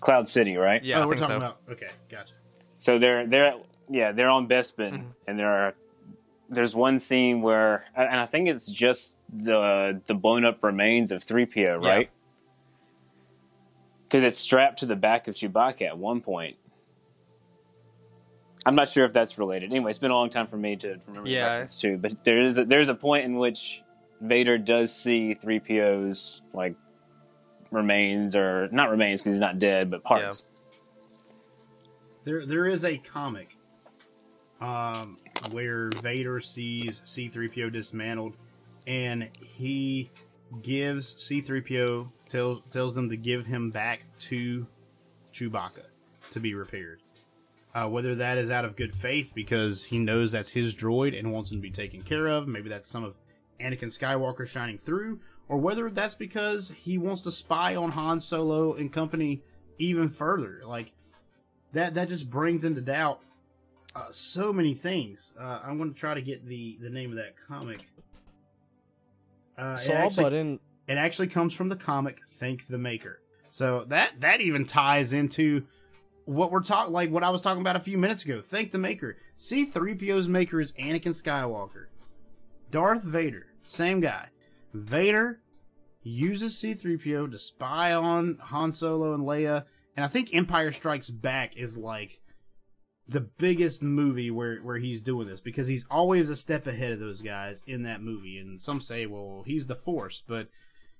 Cloud 0.00 0.28
City, 0.28 0.56
right? 0.56 0.82
yeah, 0.84 0.98
oh, 0.98 1.02
I 1.02 1.06
we're 1.06 1.12
think 1.16 1.22
talking 1.28 1.40
so. 1.40 1.46
about. 1.46 1.60
Okay, 1.70 1.90
gotcha. 2.08 2.34
So 2.78 2.98
they're 2.98 3.26
they're 3.26 3.54
yeah 3.88 4.12
they're 4.12 4.30
on 4.30 4.48
Bespin, 4.48 4.92
Mm-hmm. 4.92 5.08
and 5.26 5.38
there 5.38 5.48
are 5.50 5.74
there's 6.48 6.74
one 6.74 6.98
scene 6.98 7.42
where 7.42 7.84
and 7.96 8.20
I 8.20 8.26
think 8.26 8.48
it's 8.48 8.66
just 8.68 9.18
the 9.32 10.00
the 10.06 10.14
blown 10.14 10.44
up 10.44 10.62
remains 10.62 11.10
of 11.12 11.22
three 11.22 11.46
PO, 11.46 11.76
right? 11.78 12.10
Because 14.04 14.22
it's 14.24 14.38
strapped 14.38 14.78
to 14.78 14.86
the 14.86 14.96
back 14.96 15.28
of 15.28 15.34
Chewbacca 15.34 15.82
at 15.86 15.98
one 15.98 16.20
point. 16.22 16.56
I'm 18.64 18.74
not 18.74 18.88
sure 18.88 19.04
if 19.04 19.12
that's 19.12 19.38
related. 19.38 19.70
Anyway, 19.70 19.90
it's 19.90 19.98
been 19.98 20.10
a 20.10 20.14
long 20.14 20.30
time 20.30 20.46
for 20.46 20.56
me 20.56 20.76
to 20.76 20.98
remember 21.06 21.28
Yeah. 21.28 21.40
the 21.40 21.46
reference 21.50 21.76
too. 21.76 21.96
But 21.98 22.24
there 22.24 22.42
is 22.44 22.58
a, 22.58 22.64
there's 22.64 22.88
a 22.88 22.94
point 22.94 23.24
in 23.24 23.36
which 23.36 23.82
Vader 24.20 24.58
does 24.58 24.94
see 24.94 25.34
three 25.34 25.60
PO's 25.60 26.42
like 26.52 26.74
remains 27.70 28.34
or 28.34 28.68
not 28.72 28.90
remains 28.90 29.20
because 29.20 29.34
he's 29.34 29.40
not 29.40 29.58
dead, 29.58 29.90
but 29.90 30.02
parts. 30.02 30.46
There 32.24 32.44
there 32.44 32.66
is 32.66 32.84
a 32.84 32.98
comic 32.98 33.56
um 34.60 35.18
where 35.50 35.90
Vader 36.02 36.40
sees 36.40 37.00
C3PO 37.04 37.72
dismantled 37.72 38.36
and 38.86 39.30
he 39.40 40.10
gives 40.62 41.14
C3PO 41.14 42.10
tells 42.28 42.62
tells 42.70 42.94
them 42.94 43.08
to 43.08 43.16
give 43.16 43.46
him 43.46 43.70
back 43.70 44.04
to 44.20 44.66
Chewbacca 45.32 45.86
to 46.30 46.40
be 46.40 46.54
repaired. 46.54 47.00
Uh, 47.74 47.86
whether 47.86 48.14
that 48.14 48.38
is 48.38 48.50
out 48.50 48.64
of 48.64 48.74
good 48.74 48.92
faith 48.92 49.32
because 49.34 49.84
he 49.84 49.98
knows 49.98 50.32
that's 50.32 50.50
his 50.50 50.74
droid 50.74 51.16
and 51.16 51.32
wants 51.32 51.50
him 51.50 51.58
to 51.58 51.62
be 51.62 51.70
taken 51.70 52.02
care 52.02 52.26
of, 52.26 52.48
maybe 52.48 52.68
that's 52.68 52.88
some 52.88 53.04
of 53.04 53.14
Anakin 53.60 53.84
Skywalker 53.84 54.46
shining 54.46 54.78
through, 54.78 55.20
or 55.48 55.56
whether 55.58 55.88
that's 55.90 56.14
because 56.14 56.70
he 56.70 56.98
wants 56.98 57.22
to 57.22 57.32
spy 57.32 57.76
on 57.76 57.90
Han 57.90 58.20
Solo 58.20 58.74
and 58.74 58.92
company 58.92 59.42
even 59.78 60.08
further. 60.08 60.60
Like 60.64 60.92
that 61.72 61.94
that 61.94 62.08
just 62.08 62.28
brings 62.30 62.64
into 62.64 62.80
doubt 62.80 63.20
uh, 63.94 64.06
so 64.10 64.52
many 64.52 64.74
things. 64.74 65.32
Uh, 65.38 65.60
I'm 65.64 65.78
going 65.78 65.92
to 65.92 65.98
try 65.98 66.14
to 66.14 66.22
get 66.22 66.46
the 66.46 66.78
the 66.80 66.90
name 66.90 67.10
of 67.10 67.16
that 67.16 67.34
comic. 67.36 67.80
Uh, 69.56 69.76
So 69.76 69.92
it, 69.92 69.96
I'll 69.96 70.06
actually, 70.06 70.38
in. 70.38 70.60
it 70.86 70.98
actually 70.98 71.28
comes 71.28 71.52
from 71.54 71.68
the 71.68 71.76
comic 71.76 72.20
Thank 72.32 72.66
the 72.66 72.78
Maker. 72.78 73.20
So 73.50 73.84
that 73.88 74.20
that 74.20 74.40
even 74.40 74.66
ties 74.66 75.12
into 75.12 75.66
what 76.26 76.52
we're 76.52 76.62
talking 76.62 76.92
like 76.92 77.10
what 77.10 77.24
I 77.24 77.30
was 77.30 77.40
talking 77.40 77.62
about 77.62 77.76
a 77.76 77.80
few 77.80 77.96
minutes 77.98 78.24
ago. 78.24 78.42
Thank 78.42 78.70
the 78.70 78.78
Maker. 78.78 79.16
C3PO's 79.38 80.28
maker 80.28 80.60
is 80.60 80.72
Anakin 80.72 81.14
Skywalker. 81.20 81.86
Darth 82.70 83.02
Vader, 83.02 83.46
same 83.62 84.00
guy. 84.00 84.28
Vader 84.72 85.40
uses 86.02 86.56
C3PO 86.56 87.30
to 87.30 87.38
spy 87.38 87.92
on 87.92 88.38
Han 88.40 88.72
Solo 88.72 89.14
and 89.14 89.24
Leia, 89.24 89.64
and 89.96 90.04
I 90.04 90.08
think 90.08 90.34
Empire 90.34 90.72
Strikes 90.72 91.10
Back 91.10 91.56
is 91.56 91.76
like 91.76 92.20
the 93.08 93.20
biggest 93.20 93.82
movie 93.82 94.30
where 94.30 94.58
where 94.58 94.76
he's 94.76 95.00
doing 95.00 95.26
this 95.26 95.40
because 95.40 95.66
he's 95.66 95.84
always 95.90 96.28
a 96.28 96.36
step 96.36 96.66
ahead 96.66 96.92
of 96.92 97.00
those 97.00 97.22
guys 97.22 97.62
in 97.66 97.84
that 97.84 98.02
movie. 98.02 98.38
And 98.38 98.60
some 98.60 98.80
say, 98.80 99.06
well, 99.06 99.42
he's 99.46 99.66
the 99.66 99.74
Force, 99.74 100.22
but 100.26 100.48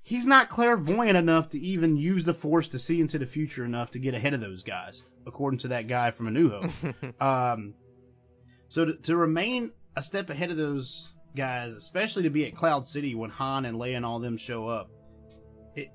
he's 0.03 0.27
not 0.27 0.49
clairvoyant 0.49 1.17
enough 1.17 1.51
to 1.51 1.61
even 1.61 1.97
use 1.97 2.25
the 2.25 2.35
Force 2.35 2.67
to 2.69 2.79
see 2.79 3.01
into 3.01 3.19
the 3.19 3.27
future 3.27 3.65
enough 3.65 3.91
to 3.93 3.99
get 3.99 4.15
ahead 4.15 4.35
of 4.35 4.41
those 4.41 4.63
guys, 4.63 5.03
according 5.27 5.59
to 5.59 5.69
that 5.69 5.87
guy 5.87 6.11
from 6.11 6.29
A 6.29 6.31
New 6.31 6.51
Hope. 6.51 7.21
um, 7.21 7.75
so 8.69 8.87
to, 8.87 8.95
to 8.95 9.17
remain 9.17 9.73
a 9.95 10.03
step 10.03 10.31
ahead 10.31 10.51
of 10.51 10.57
those 10.57 11.11
guys, 11.37 11.73
especially 11.73 12.25
to 12.25 12.31
be 12.31 12.47
at 12.47 12.55
Cloud 12.55 12.87
City 12.87 13.15
when 13.15 13.31
Han 13.31 13.65
and 13.65 13.79
Leia 13.79 13.97
and 13.97 14.07
all 14.07 14.19
them 14.19 14.37
show 14.37 14.69
up, 14.69 14.91
it 15.75 15.89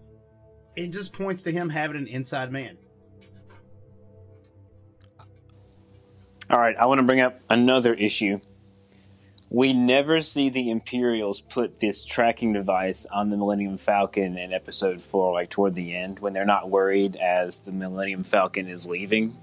it 0.75 0.87
just 0.87 1.13
points 1.13 1.43
to 1.43 1.51
him 1.51 1.69
having 1.69 1.97
an 1.97 2.07
inside 2.07 2.51
man. 2.51 2.77
All 6.49 6.59
right, 6.59 6.75
I 6.77 6.85
want 6.85 6.99
to 6.99 7.05
bring 7.05 7.21
up 7.21 7.39
another 7.49 7.93
issue. 7.93 8.39
We 9.49 9.71
never 9.71 10.19
see 10.21 10.49
the 10.49 10.71
Imperials 10.71 11.39
put 11.39 11.79
this 11.79 12.03
tracking 12.03 12.53
device 12.53 13.05
on 13.05 13.29
the 13.29 13.37
Millennium 13.37 13.77
Falcon 13.77 14.37
in 14.37 14.51
Episode 14.51 15.01
Four, 15.03 15.33
like 15.33 15.51
toward 15.51 15.75
the 15.75 15.95
end, 15.95 16.19
when 16.19 16.33
they're 16.33 16.43
not 16.43 16.69
worried 16.69 17.15
as 17.15 17.59
the 17.59 17.71
Millennium 17.71 18.23
Falcon 18.23 18.67
is 18.67 18.87
leaving. 18.87 19.37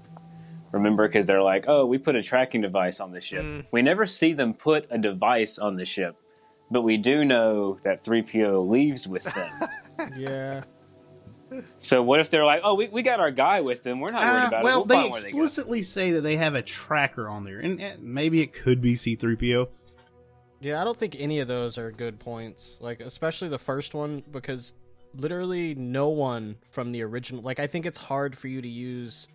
Remember, 0.71 1.07
because 1.07 1.27
they're 1.27 1.41
like, 1.41 1.65
"Oh, 1.67 1.85
we 1.85 1.97
put 1.97 2.15
a 2.15 2.23
tracking 2.23 2.61
device 2.61 2.99
on 2.99 3.11
the 3.11 3.19
ship." 3.21 3.65
We 3.71 3.81
never 3.81 4.05
see 4.05 4.33
them 4.33 4.53
put 4.53 4.87
a 4.89 4.97
device 4.97 5.59
on 5.59 5.75
the 5.75 5.85
ship, 5.85 6.15
but 6.69 6.81
we 6.81 6.97
do 6.97 7.25
know 7.25 7.77
that 7.83 8.03
3PO 8.03 8.67
leaves 8.67 9.07
with 9.07 9.23
them. 9.23 9.51
Yeah. 10.17 10.63
so 11.77 12.01
what 12.01 12.19
if 12.19 12.31
they're 12.31 12.45
like, 12.45 12.61
"Oh, 12.63 12.73
we, 12.73 12.87
we 12.87 13.03
got 13.03 13.19
our 13.19 13.29
guy 13.29 13.61
with 13.61 13.83
them. 13.83 13.99
We're 13.99 14.11
not 14.11 14.23
worried 14.23 14.43
Uh, 14.45 14.47
about 14.47 14.63
well, 14.63 14.73
it. 14.73 14.77
We'll 14.77 14.85
they 14.85 14.95
find 14.95 15.11
where 15.11 15.21
they 15.21 15.27
explicitly 15.27 15.83
say 15.83 16.11
that 16.13 16.21
they 16.21 16.37
have 16.37 16.55
a 16.55 16.61
tracker 16.63 17.27
on 17.29 17.43
there, 17.43 17.59
and 17.59 17.79
eh, 17.79 17.93
maybe 17.99 18.41
it 18.41 18.51
could 18.53 18.81
be 18.81 18.95
C-3PO. 18.95 19.67
Yeah, 20.59 20.81
I 20.81 20.83
don't 20.83 20.97
think 20.97 21.15
any 21.19 21.39
of 21.39 21.47
those 21.47 21.77
are 21.77 21.91
good 21.91 22.19
points. 22.19 22.77
Like, 22.79 22.99
especially 23.01 23.49
the 23.49 23.59
first 23.59 23.93
one, 23.93 24.23
because 24.31 24.73
literally 25.15 25.75
no 25.75 26.09
one 26.09 26.55
from 26.71 26.91
the 26.91 27.01
original. 27.03 27.41
Like, 27.43 27.59
I 27.59 27.67
think 27.67 27.85
it's 27.85 27.97
hard 27.97 28.37
for 28.37 28.47
you 28.47 28.61
to 28.61 28.67
use 28.67 29.27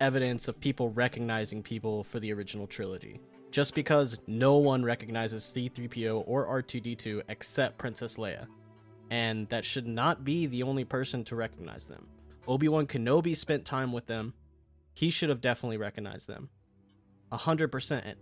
evidence 0.00 0.48
of 0.48 0.60
people 0.60 0.90
recognizing 0.90 1.62
people 1.62 2.04
for 2.04 2.20
the 2.20 2.32
original 2.32 2.66
trilogy. 2.66 3.20
Just 3.50 3.74
because 3.74 4.18
no 4.26 4.56
one 4.58 4.84
recognizes 4.84 5.42
C3PO 5.44 6.24
or 6.26 6.46
R2D2 6.62 7.22
except 7.28 7.78
Princess 7.78 8.16
Leia. 8.16 8.46
And 9.10 9.48
that 9.48 9.64
should 9.64 9.86
not 9.86 10.22
be 10.24 10.46
the 10.46 10.62
only 10.62 10.84
person 10.84 11.24
to 11.24 11.36
recognize 11.36 11.86
them. 11.86 12.06
Obi 12.46 12.68
Wan 12.68 12.86
Kenobi 12.86 13.36
spent 13.36 13.64
time 13.64 13.92
with 13.92 14.06
them. 14.06 14.34
He 14.92 15.08
should 15.10 15.30
have 15.30 15.40
definitely 15.40 15.78
recognized 15.78 16.28
them. 16.28 16.50
A 17.32 17.36
hundred 17.36 17.68
percent. 17.72 18.18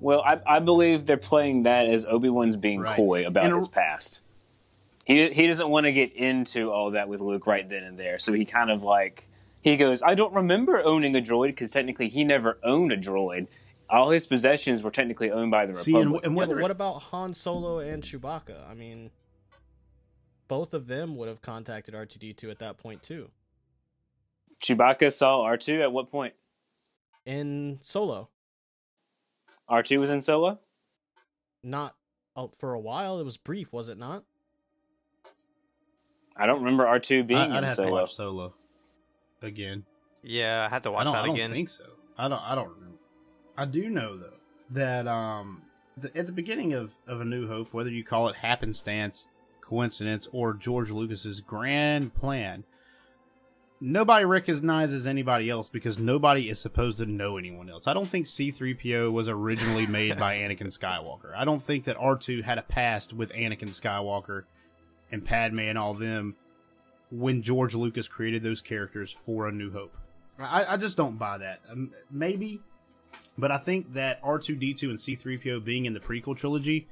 Well, 0.00 0.22
I, 0.24 0.40
I 0.46 0.58
believe 0.60 1.06
they're 1.06 1.16
playing 1.16 1.64
that 1.64 1.86
as 1.88 2.04
Obi 2.04 2.28
Wan's 2.28 2.56
being 2.56 2.80
Right. 2.80 2.96
coy 2.96 3.26
about 3.26 3.44
And 3.44 3.52
a- 3.52 3.56
his 3.56 3.68
past. 3.68 4.20
He 5.04 5.30
he 5.30 5.46
doesn't 5.46 5.68
want 5.70 5.84
to 5.86 5.92
get 5.92 6.12
into 6.12 6.70
all 6.70 6.90
that 6.90 7.08
with 7.08 7.20
Luke 7.20 7.46
right 7.46 7.66
then 7.68 7.82
and 7.82 7.98
there, 7.98 8.18
so 8.18 8.32
he 8.34 8.44
kind 8.44 8.70
of 8.70 8.82
like 8.82 9.26
he 9.60 9.76
goes, 9.76 10.02
"I 10.02 10.14
don't 10.14 10.32
remember 10.32 10.82
owning 10.84 11.14
a 11.16 11.20
droid 11.20 11.48
because 11.48 11.70
technically 11.70 12.08
he 12.08 12.24
never 12.24 12.58
owned 12.62 12.92
a 12.92 12.96
droid. 12.96 13.48
All 13.90 14.10
his 14.10 14.26
possessions 14.26 14.82
were 14.82 14.90
technically 14.90 15.30
owned 15.30 15.50
by 15.50 15.66
the 15.66 15.74
See, 15.74 15.92
and, 15.94 16.12
Republic." 16.12 16.24
and 16.26 16.34
Yeah, 16.34 16.38
whether 16.38 16.54
but 16.56 16.62
what 16.62 16.70
about 16.70 16.98
Han 17.04 17.34
Solo 17.34 17.78
and 17.78 18.02
Chewbacca? 18.02 18.68
I 18.68 18.74
mean, 18.74 19.10
both 20.46 20.74
of 20.74 20.86
them 20.86 21.16
would 21.16 21.28
have 21.28 21.40
contacted 21.42 21.94
R2D2 21.94 22.50
at 22.50 22.58
that 22.58 22.78
point 22.78 23.02
too. 23.02 23.30
Chewbacca 24.62 25.12
saw 25.12 25.42
R 25.42 25.56
two 25.56 25.80
at 25.82 25.92
what 25.92 26.10
point? 26.10 26.34
In 27.24 27.78
Solo, 27.82 28.28
R 29.68 29.82
two 29.82 30.00
was 30.00 30.10
in 30.10 30.20
Solo. 30.20 30.58
not 31.62 31.94
oh, 32.36 32.50
for 32.58 32.72
a 32.74 32.80
while. 32.80 33.20
It 33.20 33.24
was 33.24 33.36
brief, 33.36 33.72
was 33.72 33.88
it 33.88 33.98
not? 33.98 34.24
I 36.36 36.46
don't 36.46 36.60
remember 36.60 36.86
R 36.86 36.98
two 36.98 37.24
being 37.24 37.40
I, 37.40 37.46
would 37.48 37.56
in 37.58 37.64
have 37.64 37.72
to 37.72 37.76
Solo. 37.76 37.90
watch 37.92 38.14
Solo 38.14 38.54
again. 39.42 39.84
Yeah, 40.22 40.66
I 40.66 40.72
had 40.72 40.82
to 40.84 40.90
watch 40.90 41.04
don't, 41.04 41.14
that 41.14 41.22
I 41.22 41.26
don't 41.26 41.34
again. 41.36 41.50
think 41.50 41.70
so. 41.70 41.84
I 42.16 42.28
don't. 42.28 42.42
I 42.42 42.54
don't 42.54 42.68
remember. 42.68 42.98
I 43.56 43.64
do 43.64 43.88
know 43.88 44.16
though 44.16 44.38
that 44.70 45.06
um 45.06 45.62
the, 45.96 46.16
at 46.16 46.26
the 46.26 46.32
beginning 46.32 46.74
of 46.74 46.92
of 47.06 47.20
A 47.20 47.24
New 47.24 47.48
Hope, 47.48 47.72
whether 47.72 47.90
you 47.90 48.04
call 48.04 48.28
it 48.28 48.36
happenstance, 48.36 49.26
coincidence, 49.60 50.28
or 50.32 50.54
George 50.54 50.90
Lucas's 50.90 51.40
grand 51.40 52.14
plan, 52.14 52.64
nobody 53.80 54.24
recognizes 54.24 55.06
anybody 55.06 55.48
else 55.50 55.68
because 55.68 55.98
nobody 55.98 56.48
is 56.48 56.60
supposed 56.60 56.98
to 56.98 57.06
know 57.06 57.36
anyone 57.36 57.70
else. 57.70 57.86
I 57.86 57.94
don't 57.94 58.08
think 58.08 58.26
C3PO 58.26 59.12
was 59.12 59.28
originally 59.28 59.86
made 59.86 60.18
by 60.18 60.36
Anakin 60.38 60.66
Skywalker. 60.76 61.34
I 61.36 61.44
don't 61.44 61.62
think 61.62 61.84
that 61.84 61.96
R2 61.96 62.42
had 62.44 62.58
a 62.58 62.62
past 62.62 63.12
with 63.12 63.32
Anakin 63.32 63.70
Skywalker 63.70 64.44
and 65.10 65.24
Padme 65.24 65.60
and 65.60 65.78
all 65.78 65.94
them 65.94 66.36
when 67.10 67.42
George 67.42 67.74
Lucas 67.74 68.08
created 68.08 68.42
those 68.42 68.60
characters 68.60 69.10
for 69.10 69.48
A 69.48 69.52
New 69.52 69.70
Hope. 69.70 69.96
I, 70.38 70.74
I 70.74 70.76
just 70.76 70.96
don't 70.96 71.18
buy 71.18 71.38
that. 71.38 71.60
Um, 71.70 71.92
maybe, 72.10 72.60
but 73.36 73.50
I 73.50 73.58
think 73.58 73.94
that 73.94 74.22
R2D2 74.22 74.82
and 74.84 74.98
C3PO 74.98 75.64
being 75.64 75.86
in 75.86 75.94
the 75.94 76.00
prequel 76.00 76.36
trilogy, 76.36 76.86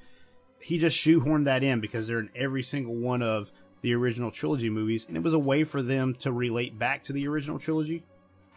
he 0.60 0.78
just 0.78 0.96
shoehorned 0.96 1.44
that 1.44 1.62
in 1.62 1.80
because 1.80 2.06
they're 2.06 2.18
in 2.18 2.30
every 2.34 2.62
single 2.62 2.94
one 2.94 3.22
of 3.22 3.52
the 3.82 3.94
original 3.94 4.30
trilogy 4.30 4.70
movies, 4.70 5.06
and 5.06 5.16
it 5.16 5.22
was 5.22 5.34
a 5.34 5.38
way 5.38 5.62
for 5.62 5.82
them 5.82 6.14
to 6.14 6.32
relate 6.32 6.78
back 6.78 7.04
to 7.04 7.12
the 7.12 7.28
original 7.28 7.58
trilogy 7.58 8.02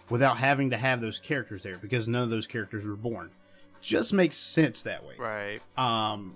without 0.10 0.38
having 0.38 0.72
to 0.72 0.78
have 0.78 1.02
those 1.02 1.20
characters 1.20 1.62
there 1.62 1.78
because 1.78 2.08
none 2.08 2.24
of 2.24 2.30
those 2.30 2.48
characters 2.48 2.86
were 2.86 2.96
born. 2.96 3.30
just 3.82 4.12
makes 4.12 4.38
sense 4.38 4.82
that 4.84 5.06
way. 5.06 5.16
Right. 5.20 5.62
Um, 5.78 6.36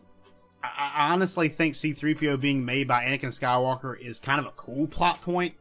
I, 0.63 0.91
I 0.95 1.11
honestly 1.11 1.49
think 1.49 1.75
C3PO 1.75 2.39
being 2.39 2.65
made 2.65 2.87
by 2.87 3.03
Anakin 3.05 3.37
Skywalker 3.37 3.99
is 3.99 4.19
kind 4.19 4.39
of 4.39 4.45
a 4.45 4.51
cool 4.51 4.87
plot 4.87 5.21
point, 5.21 5.55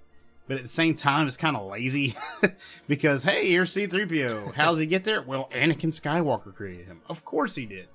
but 0.46 0.56
at 0.56 0.62
the 0.62 0.68
same 0.68 0.94
time, 0.94 1.26
it's 1.26 1.36
kind 1.36 1.56
of 1.56 1.66
lazy 1.66 2.14
because 2.88 3.24
hey, 3.24 3.48
here's 3.48 3.74
C3PO. 3.74 4.54
How's 4.54 4.78
he 4.78 4.86
get 4.86 5.04
there? 5.04 5.22
Well, 5.22 5.48
Anakin 5.52 5.90
Skywalker 5.92 6.54
created 6.54 6.86
him. 6.86 7.00
Of 7.08 7.24
course 7.24 7.54
he 7.54 7.66
did. 7.66 7.88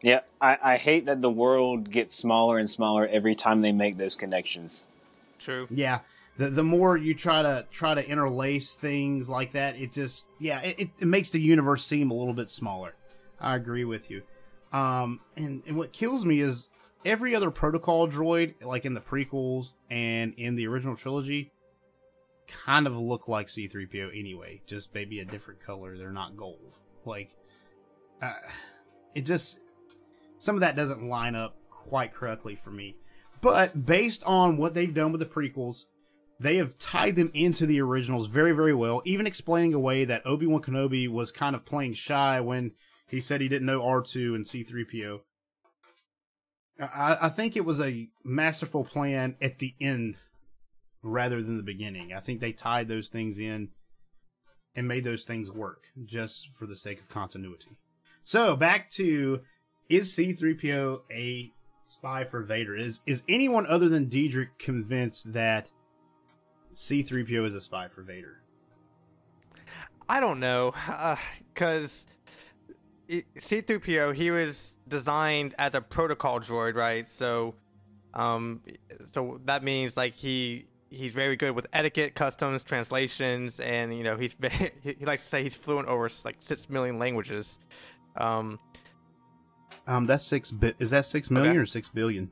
Yeah, 0.00 0.20
I, 0.40 0.58
I 0.62 0.76
hate 0.76 1.06
that 1.06 1.20
the 1.20 1.30
world 1.30 1.90
gets 1.90 2.14
smaller 2.14 2.58
and 2.58 2.70
smaller 2.70 3.06
every 3.08 3.34
time 3.34 3.62
they 3.62 3.72
make 3.72 3.96
those 3.98 4.14
connections. 4.14 4.86
True. 5.40 5.66
Yeah. 5.70 6.00
The, 6.36 6.50
the 6.50 6.62
more 6.62 6.96
you 6.96 7.14
try 7.14 7.42
to 7.42 7.66
try 7.72 7.94
to 7.94 8.08
interlace 8.08 8.74
things 8.74 9.28
like 9.28 9.52
that, 9.52 9.76
it 9.76 9.92
just 9.92 10.28
yeah, 10.38 10.60
it, 10.60 10.78
it, 10.78 10.90
it 11.00 11.06
makes 11.06 11.30
the 11.30 11.40
universe 11.40 11.84
seem 11.84 12.12
a 12.12 12.14
little 12.14 12.32
bit 12.32 12.48
smaller. 12.48 12.94
I 13.40 13.56
agree 13.56 13.84
with 13.84 14.08
you. 14.08 14.22
Um, 14.72 15.20
and, 15.36 15.62
and 15.66 15.76
what 15.76 15.92
kills 15.92 16.24
me 16.24 16.40
is 16.40 16.68
every 17.04 17.34
other 17.34 17.50
protocol 17.50 18.08
droid, 18.08 18.64
like 18.64 18.84
in 18.84 18.94
the 18.94 19.00
prequels 19.00 19.76
and 19.90 20.34
in 20.34 20.56
the 20.56 20.66
original 20.66 20.96
trilogy, 20.96 21.52
kind 22.46 22.86
of 22.86 22.96
look 22.96 23.28
like 23.28 23.48
C3PO 23.48 24.18
anyway, 24.18 24.60
just 24.66 24.92
maybe 24.94 25.20
a 25.20 25.24
different 25.24 25.60
color. 25.60 25.96
They're 25.96 26.12
not 26.12 26.36
gold. 26.36 26.74
Like, 27.04 27.34
uh, 28.20 28.32
it 29.14 29.22
just, 29.22 29.60
some 30.38 30.54
of 30.54 30.60
that 30.60 30.76
doesn't 30.76 31.08
line 31.08 31.34
up 31.34 31.56
quite 31.70 32.12
correctly 32.12 32.56
for 32.56 32.70
me. 32.70 32.96
But 33.40 33.86
based 33.86 34.24
on 34.24 34.56
what 34.56 34.74
they've 34.74 34.92
done 34.92 35.12
with 35.12 35.20
the 35.20 35.26
prequels, 35.26 35.84
they 36.40 36.56
have 36.56 36.78
tied 36.78 37.16
them 37.16 37.30
into 37.34 37.66
the 37.66 37.80
originals 37.80 38.26
very, 38.26 38.52
very 38.52 38.74
well, 38.74 39.02
even 39.04 39.26
explaining 39.26 39.74
away 39.74 40.04
that 40.04 40.26
Obi 40.26 40.46
Wan 40.46 40.62
Kenobi 40.62 41.08
was 41.08 41.32
kind 41.32 41.54
of 41.54 41.64
playing 41.64 41.94
shy 41.94 42.40
when 42.40 42.72
he 43.08 43.20
said 43.20 43.40
he 43.40 43.48
didn't 43.48 43.66
know 43.66 43.80
R2 43.80 44.34
and 44.34 44.44
C3PO. 44.44 45.20
I, 46.80 47.16
I 47.22 47.28
think 47.28 47.56
it 47.56 47.64
was 47.64 47.80
a 47.80 48.08
masterful 48.24 48.84
plan 48.84 49.36
at 49.40 49.58
the 49.58 49.74
end 49.80 50.16
rather 51.02 51.42
than 51.42 51.56
the 51.56 51.62
beginning. 51.62 52.12
I 52.12 52.20
think 52.20 52.40
they 52.40 52.52
tied 52.52 52.88
those 52.88 53.08
things 53.08 53.38
in 53.38 53.70
and 54.76 54.86
made 54.86 55.04
those 55.04 55.24
things 55.24 55.50
work 55.50 55.86
just 56.04 56.52
for 56.52 56.66
the 56.66 56.76
sake 56.76 57.00
of 57.00 57.08
continuity. 57.08 57.78
So 58.22 58.54
back 58.54 58.90
to 58.90 59.40
is 59.88 60.14
C3PO 60.14 61.00
a 61.10 61.50
spy 61.82 62.24
for 62.24 62.42
Vader? 62.42 62.76
Is 62.76 63.00
is 63.06 63.22
anyone 63.28 63.66
other 63.66 63.88
than 63.88 64.08
Diedrich 64.08 64.58
convinced 64.58 65.32
that 65.32 65.70
C3PO 66.74 67.46
is 67.46 67.54
a 67.54 67.60
spy 67.60 67.88
for 67.88 68.02
Vader? 68.02 68.42
I 70.08 70.20
don't 70.20 70.40
know, 70.40 70.72
because 71.52 72.06
uh, 72.08 72.12
C3PO 73.08 74.14
he 74.14 74.30
was 74.30 74.76
designed 74.86 75.54
as 75.58 75.74
a 75.74 75.80
protocol 75.80 76.40
droid, 76.40 76.74
right? 76.74 77.08
So, 77.08 77.54
um, 78.14 78.60
so 79.14 79.40
that 79.44 79.62
means 79.64 79.96
like 79.96 80.14
he 80.14 80.66
he's 80.90 81.12
very 81.12 81.36
good 81.36 81.52
with 81.52 81.66
etiquette, 81.72 82.14
customs, 82.14 82.62
translations, 82.62 83.60
and 83.60 83.96
you 83.96 84.04
know 84.04 84.16
he's 84.16 84.32
very, 84.34 84.72
he 84.82 85.04
likes 85.04 85.22
to 85.22 85.28
say 85.28 85.42
he's 85.42 85.54
fluent 85.54 85.88
over 85.88 86.08
like 86.24 86.36
six 86.40 86.68
million 86.68 86.98
languages. 86.98 87.58
Um, 88.16 88.58
um, 89.86 90.06
that's 90.06 90.24
six 90.24 90.50
bit. 90.50 90.76
Is 90.78 90.90
that 90.90 91.06
six 91.06 91.30
million 91.30 91.52
Okay. 91.52 91.60
or 91.60 91.66
six 91.66 91.88
billion? 91.88 92.30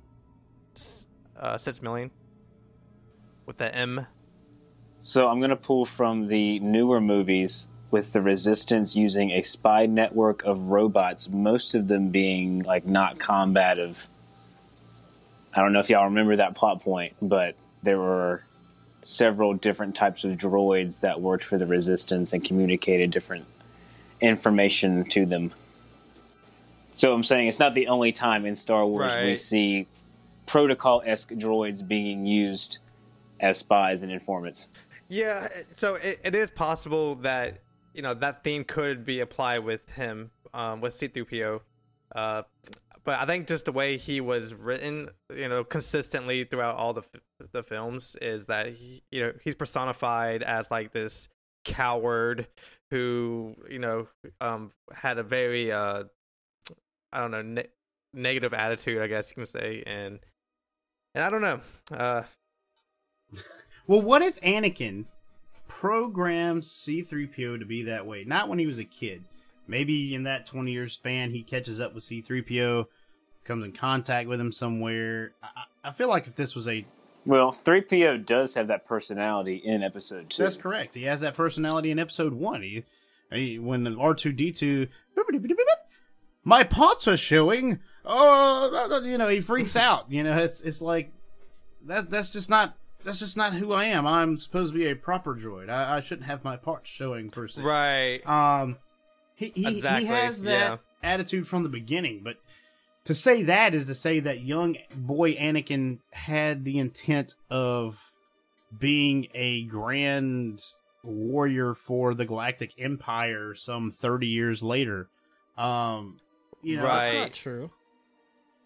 uh, 1.39 1.57
six 1.59 1.81
million 1.83 2.11
with 3.47 3.57
the 3.59 3.75
M. 3.75 4.07
So 5.01 5.29
I'm 5.29 5.39
going 5.39 5.51
to 5.51 5.57
pull 5.57 5.85
from 5.85 6.27
the 6.27 6.59
newer 6.61 7.01
movies 7.01 7.69
with 7.91 8.13
the 8.13 8.21
Resistance 8.21 8.97
using 8.97 9.31
a 9.31 9.43
spy 9.43 9.87
network 9.87 10.43
of 10.45 10.61
robots, 10.69 11.29
most 11.29 11.75
of 11.75 11.89
them 11.89 12.09
being 12.09 12.63
like 12.63 12.87
not 12.87 13.19
combative. 13.19 14.09
I 15.55 15.63
don't 15.63 15.73
know 15.73 15.81
if 15.81 15.89
y'all 15.89 16.05
remember 16.05 16.37
that 16.37 16.55
plot 16.55 16.83
point, 16.83 17.15
but 17.23 17.55
there 17.83 17.99
were 17.99 18.43
several 19.03 19.55
different 19.55 19.95
types 19.95 20.25
of 20.25 20.33
droids 20.33 21.01
that 21.01 21.21
worked 21.21 21.45
for 21.45 21.59
the 21.59 21.67
Resistance 21.67 22.33
and 22.33 22.45
communicated 22.45 23.11
different 23.11 23.47
information 24.21 25.05
to 25.05 25.25
them. 25.25 25.53
So 26.93 27.15
I'm 27.15 27.23
saying 27.23 27.49
it's 27.49 27.59
not 27.59 27.75
the 27.75 27.89
only 27.89 28.11
time 28.11 28.47
in 28.47 28.55
Star 28.55 28.85
Wars 28.85 29.15
we 29.23 29.37
see 29.37 29.87
protocol 30.47 31.03
esque 31.05 31.31
droids 31.33 31.87
being 31.87 32.27
used 32.27 32.79
as 33.39 33.59
spies 33.59 34.03
and 34.03 34.11
informants. 34.11 34.69
Yeah, 35.09 35.49
so 35.77 35.97
it, 35.97 36.21
it 36.25 36.35
is 36.35 36.51
possible 36.51 37.17
that 37.17 37.61
you 37.97 38.03
know 38.03 38.15
that 38.15 38.45
theme 38.45 38.63
could 38.63 39.05
be 39.05 39.21
applied 39.21 39.61
with 39.61 39.89
him, 39.89 40.31
um, 40.53 40.81
with 40.81 40.95
C-3PO. 40.95 41.61
Uh, 42.15 42.43
but 43.05 43.19
I 43.19 43.25
think 43.27 43.47
just 43.49 43.65
the 43.65 43.73
way 43.73 43.97
he 43.97 44.21
was 44.21 44.53
written, 44.53 45.09
you 45.35 45.49
know, 45.49 45.65
consistently 45.65 46.45
throughout 46.45 46.77
all 46.77 46.93
the 46.93 47.03
f- 47.03 47.49
the 47.53 47.63
films, 47.63 48.17
is 48.21 48.47
that 48.47 48.69
he, 48.75 49.03
you 49.11 49.23
know 49.23 49.33
he's 49.43 49.55
personified 49.55 50.43
as 50.43 50.71
like 50.71 50.93
this 50.93 51.29
coward 51.65 52.47
who 52.91 53.57
you 53.69 53.81
know 53.81 54.07
um 54.41 54.71
had 54.93 55.19
a 55.19 55.23
very 55.25 55.73
uh 55.73 56.05
I 57.13 57.21
don't 57.21 57.31
know 57.31 57.43
ne- 57.43 57.69
negative 58.13 58.53
attitude, 58.53 59.01
I 59.01 59.07
guess 59.07 59.31
you 59.31 59.35
can 59.37 59.47
say, 59.47 59.83
and 59.87 60.21
and 61.15 61.25
I 61.25 61.31
don't 61.31 61.41
know. 61.41 61.61
Uh, 61.91 62.23
Well, 63.89 64.03
what 64.03 64.21
if 64.23 64.41
Anakin 64.41 65.05
programmed 65.69 66.63
C3PO 66.63 67.59
to 67.59 67.67
be 67.67 67.83
that 67.85 68.07
way? 68.07 68.25
Not 68.25 68.49
when 68.49 68.59
he 68.59 68.67
was 68.67 68.79
a 68.79 68.85
kid. 68.85 69.25
Maybe 69.69 70.15
in 70.15 70.25
that 70.25 70.47
20 70.47 70.71
year 70.71 70.87
span, 70.89 71.31
he 71.31 71.43
catches 71.43 71.81
up 71.81 71.95
with 71.95 72.05
C3PO, 72.05 72.87
comes 73.45 73.65
in 73.65 73.73
contact 73.73 74.29
with 74.29 74.41
him 74.41 74.53
somewhere. 74.53 75.33
I, 75.43 75.89
I 75.89 75.91
feel 75.91 76.09
like 76.09 76.27
if 76.27 76.35
this 76.35 76.55
was 76.55 76.69
a. 76.69 76.87
Well, 77.25 77.51
3PO 77.51 78.25
does 78.25 78.55
have 78.55 78.69
that 78.69 78.87
personality 78.87 79.57
in 79.57 79.83
episode 79.83 80.31
2. 80.31 80.43
That's 80.43 80.57
correct. 80.57 80.95
He 80.95 81.05
has 81.05 81.21
that 81.23 81.35
personality 81.35 81.91
in 81.91 81.99
episode 81.99 82.35
one. 82.35 82.63
He, 82.63 82.85
he 83.33 83.59
when 83.59 83.85
R2D2. 83.85 84.89
My 86.45 86.63
pots 86.63 87.09
are 87.09 87.17
showing. 87.17 87.81
Oh, 88.05 89.01
you 89.05 89.19
know, 89.19 89.27
he 89.27 89.41
freaks 89.41 89.77
out. 89.77 90.11
You 90.13 90.23
know, 90.23 90.39
it's 90.39 90.61
it's 90.61 90.81
like 90.81 91.13
that. 91.87 92.09
That's 92.09 92.31
just 92.31 92.49
not. 92.49 92.77
That's 93.07 93.21
just 93.21 93.37
not 93.37 93.55
who 93.55 93.73
I 93.73 93.85
am. 93.85 94.05
I'm 94.05 94.37
supposed 94.37 94.73
to 94.73 94.79
be 94.79 94.89
a 94.89 94.97
proper 94.97 95.37
droid. 95.37 95.71
I, 95.71 95.99
I 95.99 96.01
shouldn't 96.01 96.27
have 96.27 96.43
my 96.43 96.57
parts 96.57 96.91
showing 96.91 97.31
per 97.31 97.47
se. 97.47 97.63
right. 97.63 98.21
Um, 98.27 98.79
he 99.37 99.53
he, 99.55 99.77
Exactly, 99.77 100.07
he 100.07 100.13
has 100.13 100.43
that 100.43 100.71
yeah. 100.73 100.77
attitude 101.09 101.47
from 101.47 101.63
the 101.63 101.69
beginning, 101.69 102.23
but 102.25 102.39
to 103.05 103.15
say 103.15 103.45
that 103.45 103.75
is 103.75 103.87
to 103.87 103.95
say 103.95 104.19
that 104.19 104.41
young 104.41 104.77
boy 104.93 105.35
Anakin 105.37 106.01
had 106.13 106.65
the 106.65 106.81
intent 106.81 107.37
of 107.49 108.13
being 108.77 109.29
a 109.35 109.63
grand 109.67 110.61
warrior 111.05 111.75
for 111.75 112.13
the 112.13 112.25
Galactic 112.25 112.73
Empire 112.77 113.55
some 113.55 113.93
30 113.93 114.27
years 114.27 114.65
later. 114.65 115.09
Um, 115.57 116.19
you 116.61 116.79
know, 116.79 116.83
Right. 116.83 117.13
That's 117.13 117.19
not 117.19 117.33
true. 117.35 117.71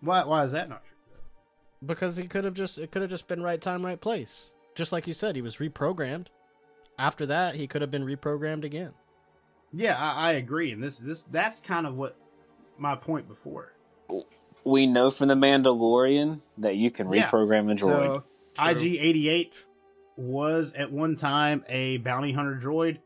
Why 0.00 0.24
why 0.24 0.44
is 0.44 0.52
that 0.52 0.70
not 0.70 0.82
true? 0.86 0.96
Because 1.84 2.16
he 2.16 2.26
could 2.26 2.44
have 2.44 2.54
just 2.54 2.78
it 2.78 2.90
could 2.90 3.02
have 3.02 3.10
just 3.10 3.26
been 3.28 3.42
right 3.42 3.60
time, 3.60 3.84
right 3.84 4.00
place. 4.00 4.52
Just 4.74 4.92
like 4.92 5.06
you 5.06 5.14
said, 5.14 5.34
he 5.36 5.42
was 5.42 5.56
reprogrammed. 5.56 6.26
After 6.98 7.24
that, 7.26 7.54
he 7.54 7.66
could 7.66 7.80
have 7.80 7.90
been 7.90 8.04
reprogrammed 8.04 8.64
again. 8.64 8.92
Yeah, 9.72 9.96
I, 9.98 10.28
I 10.28 10.32
agree, 10.32 10.72
and 10.72 10.82
this 10.82 10.98
this 10.98 11.22
that's 11.24 11.60
kind 11.60 11.86
of 11.86 11.96
what 11.96 12.16
my 12.78 12.94
point 12.96 13.28
before. 13.28 13.72
We 14.64 14.86
know 14.86 15.10
from 15.10 15.28
The 15.28 15.34
Mandalorian 15.34 16.40
that 16.58 16.76
you 16.76 16.90
can 16.90 17.10
Yeah. 17.10 17.30
reprogram 17.30 17.72
a 17.72 17.74
droid. 17.76 18.14
So 18.14 18.24
IG 18.62 18.96
eighty 19.00 19.28
eight 19.28 19.54
was 20.16 20.72
at 20.74 20.92
one 20.92 21.16
time 21.16 21.64
a 21.68 21.96
bounty 21.98 22.32
hunter 22.32 22.60
droid. 22.62 22.98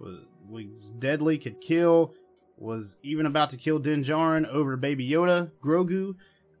Was, 0.00 0.20
was 0.48 0.90
deadly, 0.92 1.36
could 1.36 1.60
kill. 1.60 2.14
Was 2.56 2.98
even 3.02 3.26
about 3.26 3.50
to 3.50 3.56
kill 3.56 3.78
Din 3.80 4.02
Djarin 4.02 4.46
over 4.46 4.76
Baby 4.76 5.08
Yoda, 5.10 5.50
Grogu, 5.62 6.14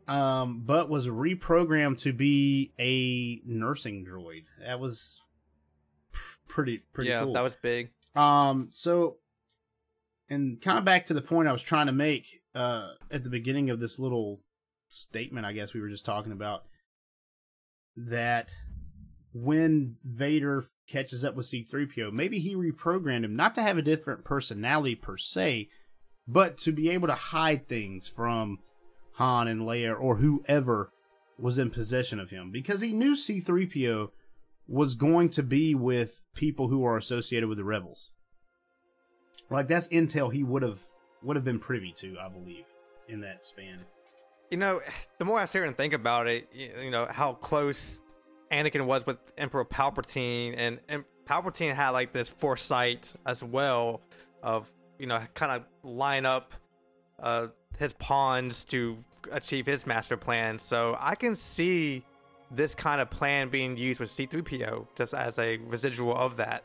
um, 0.08 0.62
but 0.64 0.88
was 0.88 1.08
reprogrammed 1.08 1.98
to 1.98 2.12
be 2.12 2.72
a 2.78 3.40
nursing 3.46 4.04
droid. 4.04 4.44
That 4.64 4.80
was 4.80 5.20
pr- 6.12 6.36
pretty 6.48 6.78
pretty 6.92 7.10
yeah, 7.10 7.22
cool. 7.22 7.32
that 7.34 7.42
was 7.42 7.56
big. 7.56 7.88
Um, 8.14 8.68
so, 8.70 9.16
and 10.28 10.60
kind 10.60 10.78
of 10.78 10.84
back 10.84 11.06
to 11.06 11.14
the 11.14 11.22
point 11.22 11.48
I 11.48 11.52
was 11.52 11.62
trying 11.62 11.86
to 11.86 11.92
make 11.92 12.42
uh, 12.54 12.90
at 13.10 13.24
the 13.24 13.30
beginning 13.30 13.70
of 13.70 13.80
this 13.80 13.98
little 13.98 14.40
statement, 14.88 15.46
I 15.46 15.52
guess 15.52 15.74
we 15.74 15.80
were 15.80 15.88
just 15.88 16.04
talking 16.04 16.32
about 16.32 16.64
that 17.96 18.52
when 19.32 19.96
Vader 20.04 20.64
catches 20.86 21.24
up 21.24 21.34
with 21.34 21.46
C3PO, 21.46 22.12
maybe 22.12 22.38
he 22.38 22.54
reprogrammed 22.54 23.24
him 23.24 23.36
not 23.36 23.54
to 23.56 23.62
have 23.62 23.76
a 23.76 23.82
different 23.82 24.24
personality 24.24 24.94
per 24.94 25.16
se, 25.16 25.68
but 26.26 26.56
to 26.58 26.72
be 26.72 26.90
able 26.90 27.08
to 27.08 27.14
hide 27.14 27.68
things 27.68 28.06
from 28.06 28.58
Han 29.14 29.48
and 29.48 29.62
Leia 29.62 29.98
or 29.98 30.16
whoever 30.16 30.90
was 31.38 31.58
in 31.58 31.70
possession 31.70 32.20
of 32.20 32.30
him 32.30 32.50
because 32.50 32.80
he 32.80 32.92
knew 32.92 33.14
C3PO 33.14 34.10
was 34.66 34.94
going 34.94 35.28
to 35.30 35.42
be 35.42 35.74
with 35.74 36.22
people 36.34 36.68
who 36.68 36.84
are 36.84 36.96
associated 36.96 37.48
with 37.48 37.58
the 37.58 37.64
rebels. 37.64 38.10
Like 39.50 39.68
that's 39.68 39.88
intel 39.88 40.32
he 40.32 40.42
would 40.42 40.62
have 40.62 40.80
would 41.22 41.36
have 41.36 41.44
been 41.44 41.58
privy 41.58 41.92
to, 41.92 42.16
I 42.20 42.28
believe, 42.28 42.66
in 43.08 43.20
that 43.20 43.44
span. 43.44 43.80
You 44.50 44.58
know, 44.58 44.80
the 45.18 45.24
more 45.24 45.38
I 45.38 45.44
sit 45.44 45.58
here 45.58 45.64
and 45.64 45.76
think 45.76 45.92
about 45.92 46.26
it, 46.26 46.48
you 46.52 46.90
know 46.90 47.06
how 47.10 47.34
close 47.34 48.00
Anakin 48.50 48.86
was 48.86 49.04
with 49.06 49.18
Emperor 49.36 49.64
Palpatine, 49.64 50.54
and, 50.56 50.78
and 50.88 51.04
Palpatine 51.26 51.74
had 51.74 51.90
like 51.90 52.12
this 52.12 52.28
foresight 52.28 53.12
as 53.26 53.42
well 53.42 54.00
of 54.42 54.70
you 54.98 55.06
know 55.06 55.20
kind 55.34 55.52
of 55.52 55.62
line 55.82 56.26
up 56.26 56.52
uh, 57.22 57.48
his 57.78 57.92
pawns 57.94 58.64
to 58.66 58.98
achieve 59.32 59.66
his 59.66 59.86
master 59.86 60.16
plan. 60.16 60.58
So 60.58 60.96
I 60.98 61.14
can 61.14 61.34
see 61.34 62.04
this 62.50 62.74
kind 62.74 63.00
of 63.00 63.10
plan 63.10 63.48
being 63.48 63.76
used 63.76 64.00
with 64.00 64.10
C-3PO 64.10 64.86
just 64.96 65.14
as 65.14 65.38
a 65.38 65.56
residual 65.58 66.14
of 66.16 66.36
that. 66.36 66.64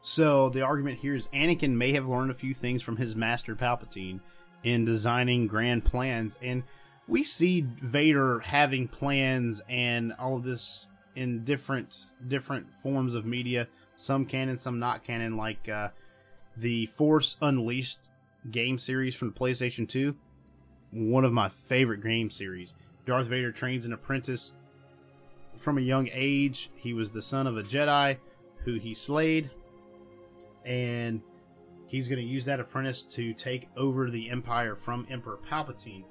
So 0.00 0.48
the 0.48 0.62
argument 0.62 0.98
here 0.98 1.14
is 1.14 1.28
Anakin 1.28 1.72
may 1.72 1.92
have 1.92 2.08
learned 2.08 2.30
a 2.30 2.34
few 2.34 2.54
things 2.54 2.82
from 2.82 2.96
his 2.96 3.14
master 3.16 3.54
Palpatine 3.54 4.20
in 4.62 4.84
designing 4.84 5.46
grand 5.46 5.84
plans, 5.84 6.38
and 6.42 6.62
we 7.06 7.22
see 7.24 7.66
Vader 7.82 8.40
having 8.40 8.88
plans 8.88 9.62
and 9.68 10.12
all 10.18 10.36
of 10.36 10.44
this 10.44 10.86
in 11.14 11.44
different 11.44 12.06
different 12.28 12.72
forms 12.72 13.14
of 13.14 13.24
media. 13.24 13.66
Some 13.96 14.24
canon, 14.24 14.58
some 14.58 14.78
not 14.78 15.04
canon, 15.04 15.36
like 15.36 15.68
uh, 15.68 15.88
the 16.56 16.86
Force 16.86 17.36
Unleashed 17.40 18.08
game 18.50 18.78
series 18.78 19.14
from 19.14 19.32
the 19.32 19.38
PlayStation 19.38 19.88
2. 19.88 20.14
One 20.90 21.24
of 21.24 21.32
my 21.32 21.48
favorite 21.48 22.02
game 22.02 22.30
series. 22.30 22.74
Darth 23.06 23.26
Vader 23.26 23.52
trains 23.52 23.86
an 23.86 23.92
apprentice 23.92 24.52
from 25.56 25.78
a 25.78 25.82
young 25.82 26.08
age. 26.12 26.70
He 26.76 26.94
was 26.94 27.10
the 27.10 27.22
son 27.22 27.46
of 27.46 27.56
a 27.56 27.62
Jedi 27.62 28.16
who 28.64 28.74
he 28.74 28.94
slayed 28.94 29.50
and 30.64 31.22
he's 31.86 32.08
going 32.08 32.20
to 32.20 32.24
use 32.24 32.44
that 32.44 32.60
apprentice 32.60 33.02
to 33.02 33.32
take 33.32 33.68
over 33.76 34.10
the 34.10 34.30
empire 34.30 34.76
from 34.76 35.06
Emperor 35.10 35.38
Palpatine. 35.38 36.04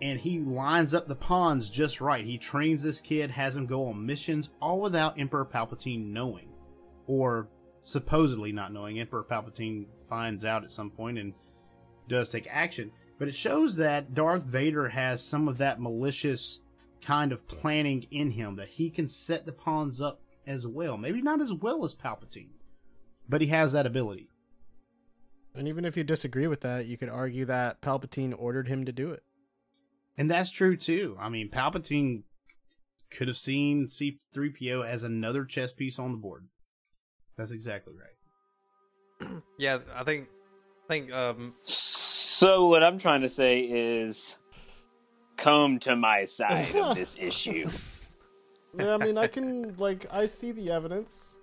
And 0.00 0.20
he 0.20 0.38
lines 0.38 0.94
up 0.94 1.08
the 1.08 1.16
pawns 1.16 1.70
just 1.70 2.00
right. 2.00 2.24
He 2.24 2.38
trains 2.38 2.82
this 2.82 3.00
kid, 3.00 3.30
has 3.30 3.56
him 3.56 3.66
go 3.66 3.88
on 3.88 4.04
missions, 4.04 4.50
all 4.60 4.80
without 4.80 5.18
Emperor 5.18 5.46
Palpatine 5.46 6.12
knowing, 6.12 6.48
or 7.06 7.48
supposedly 7.82 8.52
not 8.52 8.72
knowing. 8.72 9.00
Emperor 9.00 9.24
Palpatine 9.24 9.86
finds 10.08 10.44
out 10.44 10.64
at 10.64 10.70
some 10.70 10.90
point 10.90 11.18
and 11.18 11.32
does 12.08 12.30
take 12.30 12.46
action. 12.50 12.92
But 13.18 13.28
it 13.28 13.34
shows 13.34 13.76
that 13.76 14.14
Darth 14.14 14.44
Vader 14.44 14.88
has 14.88 15.24
some 15.24 15.48
of 15.48 15.58
that 15.58 15.80
malicious 15.80 16.60
kind 17.00 17.32
of 17.32 17.46
planning 17.48 18.06
in 18.10 18.30
him, 18.30 18.56
that 18.56 18.68
he 18.68 18.90
can 18.90 19.08
set 19.08 19.46
the 19.46 19.52
pawns 19.52 20.00
up 20.00 20.20
as 20.46 20.66
well. 20.66 20.96
Maybe 20.96 21.22
not 21.22 21.40
as 21.40 21.52
well 21.52 21.84
as 21.84 21.94
Palpatine, 21.94 22.50
but 23.28 23.40
he 23.40 23.46
has 23.48 23.72
that 23.72 23.86
ability. 23.86 24.28
And 25.54 25.68
even 25.68 25.84
if 25.84 25.96
you 25.96 26.04
disagree 26.04 26.46
with 26.46 26.60
that, 26.62 26.86
you 26.86 26.98
could 26.98 27.08
argue 27.08 27.46
that 27.46 27.80
Palpatine 27.80 28.34
ordered 28.36 28.68
him 28.68 28.84
to 28.84 28.92
do 28.92 29.12
it. 29.12 29.22
And 30.18 30.30
that's 30.30 30.50
true 30.50 30.76
too. 30.76 31.16
I 31.18 31.28
mean, 31.28 31.50
Palpatine 31.50 32.24
could 33.10 33.28
have 33.28 33.38
seen 33.38 33.86
C3PO 33.86 34.86
as 34.86 35.02
another 35.02 35.44
chess 35.44 35.72
piece 35.72 35.98
on 35.98 36.12
the 36.12 36.18
board. 36.18 36.48
That's 37.36 37.52
exactly 37.52 37.94
right. 37.94 39.32
Yeah, 39.58 39.78
I 39.94 40.04
think 40.04 40.28
I 40.88 40.92
think 40.92 41.12
um 41.12 41.54
So 41.62 42.68
what 42.68 42.82
I'm 42.82 42.98
trying 42.98 43.22
to 43.22 43.28
say 43.28 43.60
is, 43.60 44.36
come 45.36 45.78
to 45.80 45.96
my 45.96 46.24
side 46.24 46.74
of 46.76 46.96
this 46.96 47.16
issue. 47.20 47.70
Yeah, 48.78 48.94
I 48.94 48.98
mean, 48.98 49.18
I 49.18 49.26
can 49.26 49.76
like 49.78 50.06
I 50.12 50.26
see 50.26 50.52
the 50.52 50.70
evidence. 50.70 51.38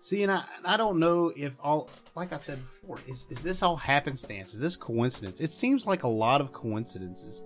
See, 0.00 0.24
and 0.24 0.32
I, 0.32 0.42
I 0.64 0.76
don't 0.76 0.98
know 0.98 1.32
if 1.36 1.56
all, 1.62 1.88
like 2.16 2.32
I 2.32 2.36
said 2.36 2.58
before, 2.58 2.98
is, 3.06 3.24
is 3.30 3.44
this 3.44 3.62
all 3.62 3.76
happenstance? 3.76 4.52
Is 4.52 4.60
this 4.60 4.74
coincidence? 4.76 5.38
It 5.38 5.52
seems 5.52 5.86
like 5.86 6.02
a 6.02 6.08
lot 6.08 6.40
of 6.40 6.50
coincidences. 6.50 7.44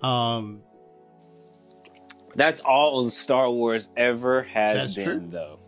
Um, 0.00 0.62
That's 2.36 2.60
all 2.60 3.10
Star 3.10 3.50
Wars 3.50 3.88
ever 3.96 4.44
has 4.44 4.82
That's 4.82 4.94
been, 4.94 5.04
true. 5.04 5.28
though. 5.30 5.58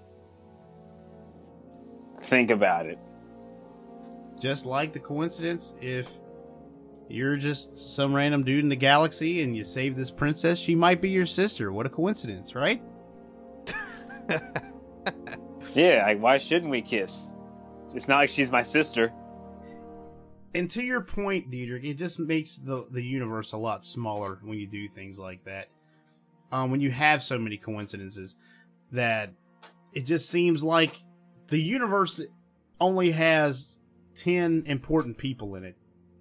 Think 2.20 2.52
about 2.52 2.86
it. 2.86 3.00
Just 4.42 4.66
like 4.66 4.92
the 4.92 5.00
coincidence, 5.00 5.74
if 5.80 6.10
you're 7.08 7.36
just 7.36 7.78
some 7.78 8.14
random 8.14 8.42
dude 8.42 8.64
in 8.64 8.68
the 8.68 8.76
galaxy 8.76 9.42
and 9.42 9.56
you 9.56 9.62
save 9.64 9.94
this 9.94 10.10
princess, 10.10 10.58
she 10.58 10.74
might 10.74 11.00
be 11.00 11.10
your 11.10 11.26
sister. 11.26 11.72
What 11.72 11.86
a 11.86 11.90
coincidence, 11.90 12.54
right? 12.54 12.82
Yeah, 15.74 16.04
like, 16.06 16.20
why 16.20 16.38
shouldn't 16.38 16.70
we 16.70 16.82
kiss? 16.82 17.32
It's 17.94 18.08
not 18.08 18.18
like 18.18 18.28
she's 18.28 18.50
my 18.50 18.62
sister. 18.62 19.12
And 20.54 20.70
to 20.70 20.82
your 20.82 21.00
point, 21.00 21.50
Diedrich, 21.50 21.84
it 21.84 21.94
just 21.94 22.18
makes 22.18 22.56
the 22.56 22.86
the 22.90 23.02
universe 23.02 23.52
a 23.52 23.56
lot 23.56 23.84
smaller 23.84 24.38
when 24.42 24.58
you 24.58 24.66
do 24.66 24.86
things 24.86 25.18
like 25.18 25.42
that. 25.44 25.68
Um, 26.50 26.70
when 26.70 26.82
you 26.82 26.90
have 26.90 27.22
so 27.22 27.38
many 27.38 27.56
coincidences, 27.56 28.36
that 28.90 29.32
it 29.94 30.04
just 30.04 30.28
seems 30.28 30.62
like 30.62 30.94
the 31.46 31.58
universe 31.58 32.20
only 32.78 33.10
has 33.12 33.76
ten 34.14 34.62
important 34.66 35.18
people 35.18 35.54
in 35.54 35.64
it. 35.64 35.76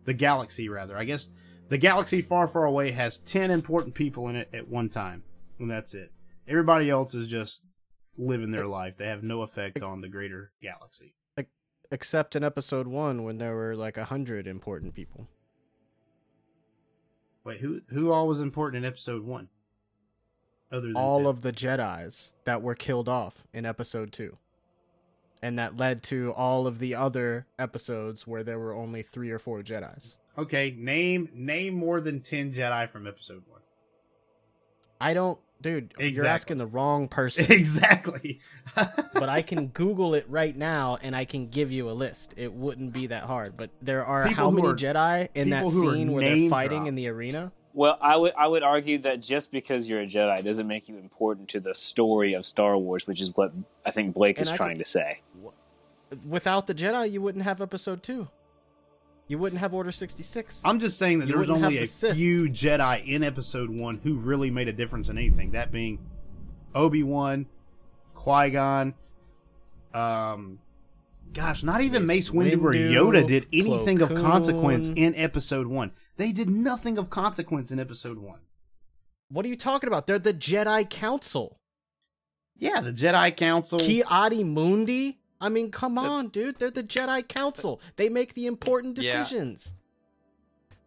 The 0.05 0.13
galaxy, 0.13 0.67
rather, 0.69 0.97
I 0.97 1.03
guess, 1.03 1.29
the 1.69 1.77
galaxy 1.77 2.21
far, 2.21 2.47
far 2.47 2.65
away 2.65 2.91
has 2.91 3.19
ten 3.19 3.51
important 3.51 3.95
people 3.95 4.27
in 4.27 4.35
it 4.35 4.49
at 4.53 4.67
one 4.67 4.89
time, 4.89 5.23
and 5.59 5.69
that's 5.69 5.93
it. 5.93 6.11
Everybody 6.47 6.89
else 6.89 7.13
is 7.13 7.27
just 7.27 7.61
living 8.17 8.51
their 8.51 8.67
life. 8.67 8.97
They 8.97 9.07
have 9.07 9.23
no 9.23 9.41
effect 9.41 9.81
on 9.81 10.01
the 10.01 10.09
greater 10.09 10.51
galaxy. 10.61 11.13
Except 11.93 12.37
in 12.37 12.43
episode 12.43 12.87
one 12.87 13.23
when 13.23 13.37
there 13.37 13.53
were 13.53 13.75
like 13.75 13.97
a 13.97 14.05
hundred 14.05 14.47
important 14.47 14.95
people. 14.95 15.27
Wait, 17.43 17.59
who 17.59 17.81
who 17.89 18.11
all 18.13 18.27
was 18.27 18.39
important 18.39 18.85
in 18.85 18.87
episode 18.87 19.25
one? 19.25 19.49
Other 20.71 20.87
than 20.87 20.95
All 20.95 21.27
of 21.27 21.41
the 21.41 21.51
Jedi's 21.51 22.31
that 22.45 22.61
were 22.61 22.75
killed 22.75 23.09
off 23.09 23.43
in 23.53 23.65
episode 23.65 24.13
two. 24.13 24.37
And 25.43 25.57
that 25.57 25.77
led 25.77 26.03
to 26.03 26.33
all 26.33 26.67
of 26.67 26.77
the 26.79 26.93
other 26.95 27.47
episodes 27.57 28.27
where 28.27 28.43
there 28.43 28.59
were 28.59 28.73
only 28.73 29.01
three 29.01 29.31
or 29.31 29.39
four 29.39 29.61
Jedi's. 29.63 30.17
Okay, 30.37 30.75
name 30.77 31.29
name 31.33 31.73
more 31.73 31.99
than 31.99 32.21
ten 32.21 32.53
Jedi 32.53 32.89
from 32.89 33.07
episode 33.07 33.43
one. 33.49 33.61
I 34.99 35.13
don't 35.13 35.39
dude, 35.61 35.93
you're 35.99 36.25
asking 36.25 36.57
the 36.57 36.65
wrong 36.65 37.07
person. 37.07 37.45
exactly. 37.49 38.39
but 38.75 39.29
I 39.29 39.41
can 39.41 39.67
Google 39.67 40.13
it 40.13 40.25
right 40.29 40.55
now 40.55 40.97
and 41.01 41.15
I 41.15 41.25
can 41.25 41.47
give 41.49 41.71
you 41.71 41.89
a 41.89 41.93
list. 41.93 42.33
It 42.37 42.53
wouldn't 42.53 42.93
be 42.93 43.07
that 43.07 43.23
hard. 43.23 43.57
But 43.57 43.71
there 43.81 44.05
are 44.05 44.27
People 44.27 44.43
how 44.43 44.51
many 44.51 44.67
are- 44.67 44.73
Jedi 44.75 45.29
in 45.35 45.49
that 45.49 45.65
people 45.65 45.71
who 45.71 45.89
are 45.89 45.93
scene 45.95 46.11
where 46.11 46.23
they're 46.23 46.49
fighting 46.49 46.79
dropped. 46.79 46.87
in 46.89 46.95
the 46.95 47.07
arena? 47.09 47.51
Well, 47.73 47.97
I 48.01 48.17
would 48.17 48.33
I 48.37 48.47
would 48.47 48.63
argue 48.63 48.97
that 48.99 49.21
just 49.21 49.51
because 49.51 49.87
you're 49.87 50.01
a 50.01 50.05
Jedi 50.07 50.43
doesn't 50.43 50.67
make 50.67 50.89
you 50.89 50.97
important 50.97 51.47
to 51.49 51.59
the 51.61 51.73
story 51.73 52.33
of 52.33 52.45
Star 52.45 52.77
Wars, 52.77 53.07
which 53.07 53.21
is 53.21 53.35
what 53.35 53.53
I 53.85 53.91
think 53.91 54.13
Blake 54.13 54.37
And 54.39 54.45
is 54.47 54.51
I 54.51 54.57
trying 54.57 54.75
could- 54.75 54.83
to 54.85 54.89
say. 54.91 55.21
Without 56.27 56.67
the 56.67 56.75
Jedi, 56.75 57.11
you 57.11 57.21
wouldn't 57.21 57.43
have 57.43 57.61
Episode 57.61 58.03
Two. 58.03 58.27
You 59.27 59.37
wouldn't 59.37 59.59
have 59.61 59.73
Order 59.73 59.91
sixty 59.91 60.23
six. 60.23 60.59
I'm 60.65 60.79
just 60.79 60.97
saying 60.99 61.19
that 61.19 61.25
You 61.25 61.31
there 61.33 61.39
was 61.39 61.49
wouldn't 61.49 61.65
only 61.65 61.75
have 61.77 61.83
a 61.83 61.87
the 61.87 61.91
Sith. 61.91 62.15
few 62.15 62.49
Jedi 62.49 63.05
in 63.07 63.23
episode 63.23 63.69
one 63.69 63.97
who 63.97 64.15
really 64.15 64.51
made 64.51 64.67
a 64.67 64.73
difference 64.73 65.07
in 65.09 65.17
anything. 65.17 65.51
That 65.51 65.71
being 65.71 65.99
Obi 66.75 67.01
Wan, 67.03 67.45
Qui 68.13 68.49
Gon, 68.49 68.93
um, 69.93 70.59
gosh, 71.31 71.63
not 71.63 71.79
even 71.79 72.05
Mace, 72.05 72.29
Windu 72.29 72.61
or 72.61 72.73
Windu, 72.73 72.91
Yoda 72.91 73.25
did 73.25 73.47
anything 73.53 74.01
of 74.01 74.09
Plo 74.09 74.21
consequence 74.21 74.89
Koon. 74.89 74.97
in 74.97 75.15
episode 75.15 75.67
one. 75.67 75.91
They 76.17 76.33
did 76.33 76.49
nothing 76.49 76.97
of 76.97 77.09
consequence 77.09 77.71
in 77.71 77.79
episode 77.79 78.17
one. 78.17 78.39
What 79.29 79.45
are 79.45 79.49
you 79.49 79.55
talking 79.55 79.87
about? 79.87 80.07
They're 80.07 80.19
the 80.19 80.33
Jedi 80.33 80.89
Council. 80.89 81.57
Yeah, 82.57 82.81
the 82.81 82.91
Jedi 82.91 83.35
Council. 83.37 83.79
Ki 83.79 84.03
Adi 84.03 84.43
Mundi. 84.43 85.19
I 85.41 85.49
mean, 85.49 85.71
come 85.71 85.97
on, 85.97 86.27
dude. 86.29 86.59
They're 86.59 86.69
the 86.71 86.83
Jedi 86.83 87.27
Council. 87.27 87.81
They 87.95 88.07
make 88.09 88.35
the 88.35 88.45
important 88.45 88.95
decisions. 88.95 89.73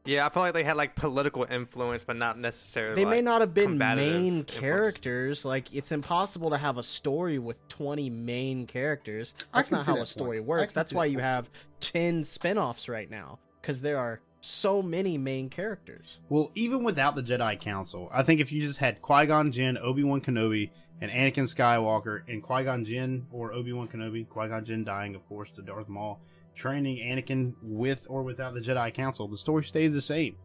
yeah, 0.07 0.24
I 0.24 0.28
feel 0.28 0.42
like 0.42 0.52
they 0.55 0.62
had 0.64 0.76
like 0.76 0.94
political 0.96 1.44
influence, 1.50 2.05
but 2.05 2.16
not 2.16 2.38
necessarily. 2.38 2.94
They 2.94 3.09
may 3.11 3.20
not 3.20 3.40
have 3.40 3.52
been 3.52 3.70
combative 3.70 4.12
main 4.12 4.38
influence. 4.38 4.61
characters. 4.61 5.44
Like 5.44 5.74
it's 5.74 5.90
impossible 5.92 6.50
to 6.50 6.57
have 6.59 6.78
a 6.78 6.82
story 6.82 7.38
with 7.38 7.66
20 7.68 8.11
main 8.11 8.66
characters. 8.66 9.34
That's 9.52 9.70
not 9.70 9.84
how 9.84 9.94
that 9.96 10.02
a 10.02 10.07
story 10.07 10.38
I 10.38 10.42
works. 10.42 10.72
That's 10.72 10.92
why 10.92 11.07
that 11.07 11.11
you 11.12 11.16
point. 11.18 11.26
have 11.26 11.50
10 11.80 12.24
spin-offs 12.24 12.88
right 12.88 13.11
now 13.11 13.38
cuz 13.62 13.80
there 13.80 13.98
are 13.98 14.20
so 14.42 14.82
many 14.82 15.16
main 15.16 15.48
characters. 15.48 16.18
Well, 16.28 16.50
even 16.55 16.84
without 16.84 17.16
the 17.16 17.22
Jedi 17.22 17.59
Council, 17.59 18.11
I 18.12 18.22
think 18.22 18.40
if 18.40 18.52
you 18.52 18.61
just 18.61 18.78
had 18.78 19.00
Qui 19.00 19.24
Gon 19.26 19.50
Jinn, 19.52 19.78
Obi 19.78 20.05
Wan 20.05 20.20
Kenobi, 20.20 20.70
and 21.01 21.11
Anakin 21.11 21.45
Skywalker, 21.45 22.22
and 22.28 22.42
Qui 22.42 22.64
Gon 22.64 22.84
Jinn 22.84 23.26
or 23.32 23.53
Obi 23.53 23.72
Wan 23.72 23.88
Kenobi, 23.88 24.28
Qui 24.28 24.49
Gon 24.49 24.64
Jinn 24.64 24.84
dying, 24.84 25.14
of 25.14 25.26
course, 25.28 25.51
to 25.53 25.62
Darth 25.62 25.88
Maul, 25.88 26.20
training 26.55 26.99
Anakin 26.99 27.55
with 27.62 28.07
or 28.09 28.22
without 28.22 28.55
the 28.55 28.61
Jedi 28.61 28.92
Council, 28.95 29.28
the 29.28 29.38
story 29.38 29.64
stays 29.64 29.92
the 29.92 30.01
same. 30.01 30.36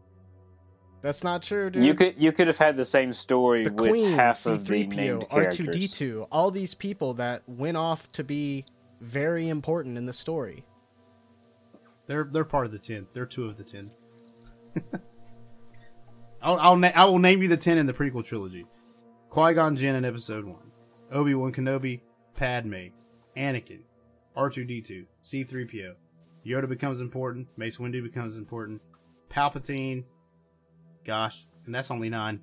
That's 1.02 1.24
not 1.24 1.42
true, 1.42 1.70
dude. 1.70 1.84
You 1.84 1.94
could 1.94 2.22
you 2.22 2.30
could 2.30 2.46
have 2.46 2.58
had 2.58 2.76
the 2.76 2.84
same 2.84 3.12
story 3.12 3.64
the 3.64 3.72
with 3.72 3.90
Queen, 3.90 4.12
half 4.12 4.44
of 4.44 4.66
the 4.66 4.86
named 4.86 5.22
C3PO, 5.22 5.30
characters. 5.30 5.76
R2D2, 5.76 6.26
all 6.30 6.50
these 6.50 6.74
people 6.74 7.14
that 7.14 7.42
went 7.48 7.78
off 7.78 8.10
to 8.12 8.24
be 8.24 8.66
very 9.00 9.48
important 9.48 9.96
in 9.96 10.04
the 10.04 10.12
story. 10.12 10.66
They're 12.06 12.28
they're 12.30 12.44
part 12.44 12.66
of 12.66 12.72
the 12.72 12.78
ten. 12.78 13.06
They're 13.14 13.24
two 13.24 13.46
of 13.46 13.56
the 13.56 13.64
ten. 13.64 13.90
I'll 16.42 16.58
I'll 16.58 16.76
na- 16.76 16.92
I 16.94 17.04
will 17.06 17.18
name 17.18 17.40
you 17.42 17.48
the 17.48 17.56
ten 17.56 17.78
in 17.78 17.86
the 17.86 17.94
prequel 17.94 18.24
trilogy: 18.24 18.66
Qui 19.30 19.54
Gon 19.54 19.76
Jinn 19.76 19.94
in 19.94 20.04
Episode 20.04 20.44
One, 20.44 20.70
Obi 21.12 21.34
Wan 21.34 21.52
Kenobi, 21.52 22.00
Padme, 22.34 22.88
Anakin, 23.36 23.80
R 24.34 24.50
two 24.50 24.64
D 24.64 24.80
two, 24.80 25.06
C 25.22 25.44
three 25.44 25.64
PO, 25.64 25.94
Yoda 26.44 26.68
becomes 26.68 27.00
important, 27.00 27.46
Mace 27.56 27.76
Windu 27.76 28.02
becomes 28.02 28.36
important, 28.36 28.80
Palpatine. 29.30 30.04
Gosh, 31.04 31.46
and 31.66 31.74
that's 31.74 31.90
only 31.90 32.08
nine. 32.10 32.40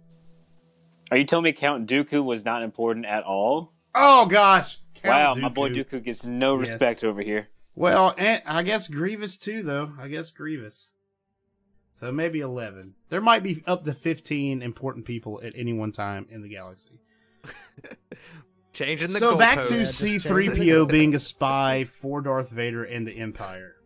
Are 1.11 1.17
you 1.17 1.25
telling 1.25 1.43
me 1.43 1.51
Count 1.53 1.87
Dooku 1.89 2.23
was 2.23 2.45
not 2.45 2.63
important 2.63 3.05
at 3.05 3.23
all? 3.23 3.73
Oh 3.93 4.25
gosh! 4.25 4.77
wow, 5.03 5.33
Count 5.33 5.41
my 5.41 5.49
boy 5.49 5.69
Dooku. 5.69 5.85
Dooku 5.99 6.03
gets 6.03 6.25
no 6.25 6.57
Yes. 6.59 6.71
respect 6.71 7.03
over 7.03 7.21
here. 7.21 7.49
Well, 7.75 8.15
and 8.17 8.41
I 8.45 8.63
guess 8.63 8.87
Grievous 8.87 9.37
too, 9.37 9.61
though. 9.61 9.91
I 9.99 10.07
guess 10.07 10.31
Grievous. 10.31 10.89
So 11.97 12.11
maybe 12.11 12.41
eleven. 12.41 12.93
There 13.09 13.21
might 13.21 13.41
be 13.41 13.63
up 13.65 13.83
to 13.85 13.91
fifteen 13.91 14.61
important 14.61 15.03
people 15.03 15.41
at 15.43 15.53
any 15.55 15.73
one 15.73 15.91
time 15.91 16.27
in 16.29 16.43
the 16.43 16.47
galaxy. 16.47 16.99
Changing 18.73 19.11
the 19.13 19.17
so 19.17 19.35
back 19.35 19.63
to 19.63 19.79
just 19.79 19.97
C 19.97 20.19
three 20.19 20.47
PO 20.47 20.85
being 20.85 21.15
a 21.15 21.19
spy 21.19 21.85
for 21.85 22.21
Darth 22.21 22.51
Vader 22.51 22.83
and 22.83 23.07
the 23.07 23.17
Empire. 23.17 23.77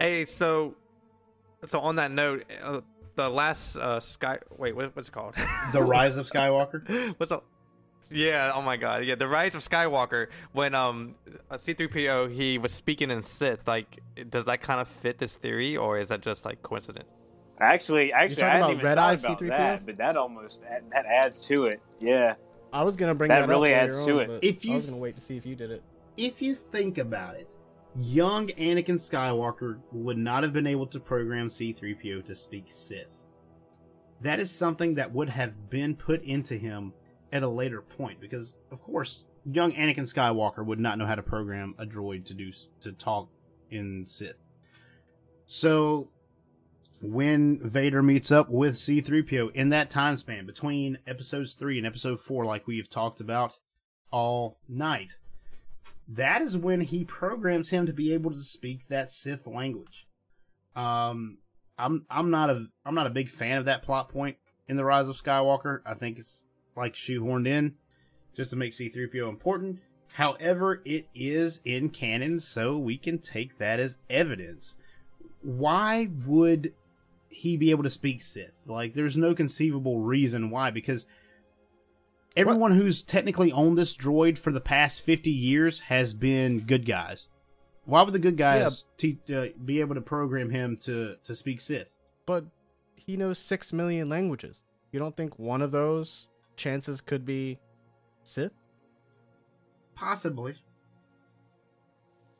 Hey, 0.00 0.24
so 0.24 0.74
so 1.66 1.78
on 1.78 1.94
that 1.94 2.10
note, 2.10 2.44
uh, 2.60 2.80
the 3.14 3.30
last 3.30 3.76
uh, 3.76 4.00
sky. 4.00 4.40
Wait, 4.58 4.74
what, 4.74 4.96
what's 4.96 5.06
it 5.06 5.12
called? 5.12 5.36
The 5.72 5.80
Rise 5.80 6.16
of 6.16 6.28
Skywalker. 6.32 7.14
what's 7.16 7.30
up? 7.30 7.44
Yeah. 8.10 8.52
Oh 8.54 8.62
my 8.62 8.76
God. 8.76 9.04
Yeah. 9.04 9.14
The 9.14 9.28
Rise 9.28 9.54
of 9.54 9.66
Skywalker. 9.66 10.28
When 10.52 10.74
um 10.74 11.14
C-3PO 11.58 12.32
he 12.32 12.58
was 12.58 12.72
speaking 12.72 13.10
in 13.10 13.22
Sith. 13.22 13.66
Like, 13.66 14.00
does 14.28 14.44
that 14.46 14.62
kind 14.62 14.80
of 14.80 14.88
fit 14.88 15.18
this 15.18 15.34
theory, 15.34 15.76
or 15.76 15.98
is 15.98 16.08
that 16.08 16.20
just 16.20 16.44
like 16.44 16.62
coincidence? 16.62 17.08
Actually, 17.60 18.12
actually, 18.12 18.42
I 18.44 18.50
hadn't 18.54 18.70
even 18.70 18.84
Red 18.84 18.94
thought 18.96 19.18
about 19.18 19.38
C-3PO? 19.38 19.48
that, 19.48 19.86
but 19.86 19.96
that 19.98 20.16
almost 20.16 20.62
that 20.62 21.06
adds 21.06 21.40
to 21.42 21.66
it. 21.66 21.80
Yeah. 22.00 22.34
I 22.72 22.84
was 22.84 22.96
gonna 22.96 23.14
bring 23.14 23.28
That 23.28 23.40
that, 23.40 23.48
really 23.48 23.74
up 23.74 23.82
adds 23.82 23.98
later 23.98 24.12
to 24.12 24.20
on, 24.24 24.30
it. 24.36 24.44
If 24.44 24.64
you 24.64 24.72
I 24.72 24.74
was 24.76 24.86
gonna 24.86 25.00
wait 25.00 25.14
to 25.16 25.20
see 25.20 25.36
if 25.36 25.44
you 25.44 25.54
did 25.56 25.70
it. 25.70 25.82
if 26.16 26.40
you 26.40 26.54
think 26.54 26.98
about 26.98 27.34
it, 27.36 27.50
young 28.00 28.46
Anakin 28.48 28.94
Skywalker 28.96 29.78
would 29.92 30.16
not 30.18 30.42
have 30.42 30.52
been 30.52 30.66
able 30.66 30.86
to 30.86 31.00
program 31.00 31.48
C3PO 31.48 32.24
to 32.24 32.34
speak 32.34 32.64
Sith. 32.66 33.24
That 34.20 34.38
is 34.38 34.50
something 34.50 34.94
that 34.94 35.10
would 35.12 35.28
have 35.28 35.68
been 35.70 35.96
put 35.96 36.22
into 36.22 36.54
him 36.54 36.92
at 37.32 37.42
a 37.42 37.48
later 37.48 37.82
point 37.82 38.20
because 38.20 38.56
of 38.70 38.82
course, 38.82 39.24
young 39.44 39.72
Anakin 39.72 40.12
Skywalker 40.12 40.64
would 40.64 40.80
not 40.80 40.98
know 40.98 41.06
how 41.06 41.14
to 41.14 41.22
program 41.22 41.74
a 41.78 41.86
droid 41.86 42.24
to 42.26 42.34
do 42.34 42.50
to 42.80 42.92
talk 42.92 43.28
in 43.70 44.06
Sith. 44.06 44.42
So 45.46 46.10
when 47.02 47.58
Vader 47.68 48.02
meets 48.02 48.30
up 48.30 48.50
with 48.50 48.76
C3PO 48.76 49.52
in 49.52 49.70
that 49.70 49.90
time 49.90 50.16
span 50.16 50.46
between 50.46 50.98
episodes 51.06 51.54
3 51.54 51.78
and 51.78 51.86
episode 51.86 52.20
4 52.20 52.44
like 52.44 52.66
we 52.66 52.76
have 52.76 52.90
talked 52.90 53.20
about 53.20 53.58
all 54.12 54.58
night 54.68 55.12
that 56.12 56.42
is 56.42 56.58
when 56.58 56.80
he 56.80 57.04
programs 57.04 57.70
him 57.70 57.86
to 57.86 57.92
be 57.92 58.12
able 58.12 58.32
to 58.32 58.40
speak 58.40 58.88
that 58.88 59.10
Sith 59.10 59.46
language. 59.46 60.08
Um, 60.74 61.38
I'm 61.78 62.04
I'm 62.10 62.30
not 62.30 62.50
a 62.50 62.66
I'm 62.84 62.94
not 62.94 63.06
a 63.06 63.10
big 63.10 63.30
fan 63.30 63.58
of 63.58 63.64
that 63.66 63.82
plot 63.82 64.08
point 64.08 64.36
in 64.66 64.76
the 64.76 64.84
Rise 64.84 65.08
of 65.08 65.16
Skywalker. 65.16 65.80
I 65.86 65.94
think 65.94 66.18
it's 66.18 66.42
like 66.80 66.94
shoehorned 66.94 67.46
in 67.46 67.74
just 68.34 68.50
to 68.50 68.56
make 68.56 68.72
C-3PO 68.72 69.28
important. 69.28 69.78
However, 70.12 70.82
it 70.84 71.06
is 71.14 71.60
in 71.64 71.90
canon, 71.90 72.40
so 72.40 72.76
we 72.78 72.96
can 72.96 73.18
take 73.18 73.58
that 73.58 73.78
as 73.78 73.98
evidence. 74.08 74.76
Why 75.42 76.08
would 76.26 76.74
he 77.28 77.56
be 77.56 77.70
able 77.70 77.84
to 77.84 77.90
speak 77.90 78.22
Sith? 78.22 78.64
Like, 78.66 78.92
there's 78.92 79.16
no 79.16 79.34
conceivable 79.34 80.00
reason 80.00 80.50
why, 80.50 80.70
because 80.72 81.06
everyone 82.36 82.72
who's 82.72 83.04
technically 83.04 83.52
owned 83.52 83.78
this 83.78 83.96
droid 83.96 84.36
for 84.36 84.50
the 84.50 84.60
past 84.60 85.02
50 85.02 85.30
years 85.30 85.80
has 85.80 86.12
been 86.12 86.60
good 86.60 86.86
guys. 86.86 87.28
Why 87.84 88.02
would 88.02 88.14
the 88.14 88.18
good 88.18 88.36
guys 88.36 88.84
te- 88.96 89.18
uh, 89.34 89.46
be 89.64 89.80
able 89.80 89.94
to 89.94 90.00
program 90.00 90.50
him 90.50 90.76
to, 90.78 91.16
to 91.22 91.34
speak 91.34 91.60
Sith? 91.60 91.96
But 92.26 92.44
he 92.94 93.16
knows 93.16 93.38
six 93.38 93.72
million 93.72 94.08
languages. 94.08 94.60
You 94.92 94.98
don't 94.98 95.16
think 95.16 95.38
one 95.38 95.62
of 95.62 95.70
those 95.70 96.28
chances 96.56 97.00
could 97.00 97.24
be 97.24 97.58
Sith? 98.22 98.52
Possibly. 99.94 100.56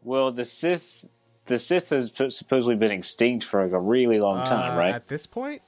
Well, 0.03 0.33
the 0.33 0.45
Sith, 0.45 1.05
the 1.47 1.59
Sith 1.59 1.91
has 1.91 2.11
supposedly 2.31 2.77
been 2.77 2.91
extinct 2.91 3.45
for 3.45 3.63
like 3.63 3.73
a 3.73 3.81
really 3.81 4.19
long 4.19 4.45
time, 4.47 4.75
Uh, 4.75 4.79
right? 4.79 4.95
At 4.95 5.09
this 5.09 5.27
point, 5.27 5.63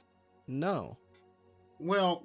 no. 0.47 0.97
Well, 1.79 2.23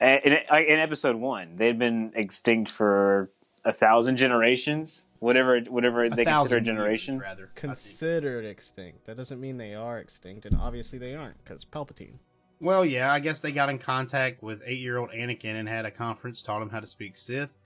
A- 0.00 0.20
In, 0.26 0.32
in 0.64 0.78
episode 0.78 1.16
one, 1.16 1.56
they'd 1.56 1.78
been 1.78 2.12
extinct 2.14 2.70
for 2.70 3.30
a 3.64 3.72
thousand 3.72 4.16
generations, 4.16 5.06
whatever, 5.20 5.60
whatever 5.60 6.04
a 6.04 6.10
they 6.10 6.24
thousand 6.24 6.48
consider 6.50 6.56
a 6.56 6.58
years, 6.60 6.66
generation. 6.66 7.18
rather. 7.18 7.50
Considered 7.54 8.44
extinct. 8.44 9.06
That 9.06 9.16
doesn't 9.16 9.40
mean 9.40 9.56
they 9.56 9.74
are 9.74 9.98
extinct, 9.98 10.44
and 10.46 10.56
obviously 10.60 10.98
they 10.98 11.14
aren't, 11.14 11.42
because 11.42 11.64
Palpatine. 11.64 12.18
Well, 12.60 12.84
yeah, 12.84 13.12
I 13.12 13.20
guess 13.20 13.40
they 13.40 13.52
got 13.52 13.68
in 13.68 13.78
contact 13.78 14.42
with 14.42 14.62
eight-year-old 14.64 15.10
Anakin 15.10 15.54
and 15.54 15.68
had 15.68 15.84
a 15.84 15.90
conference, 15.90 16.42
taught 16.42 16.60
him 16.60 16.70
how 16.70 16.80
to 16.80 16.86
speak 16.86 17.16
Sith. 17.16 17.58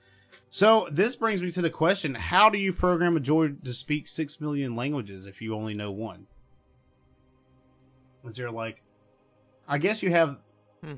So 0.50 0.86
this 0.90 1.16
brings 1.16 1.42
me 1.42 1.50
to 1.52 1.62
the 1.62 1.70
question: 1.70 2.14
How 2.14 2.50
do 2.50 2.58
you 2.58 2.72
program 2.72 3.16
a 3.16 3.20
droid 3.20 3.64
to 3.64 3.72
speak 3.72 4.06
six 4.06 4.40
million 4.40 4.76
languages 4.76 5.26
if 5.26 5.40
you 5.40 5.54
only 5.54 5.74
know 5.74 5.90
one? 5.90 6.26
Is 8.24 8.36
there 8.36 8.50
like, 8.50 8.82
I 9.66 9.78
guess 9.78 10.02
you 10.02 10.10
have 10.10 10.36
hmm. 10.84 10.94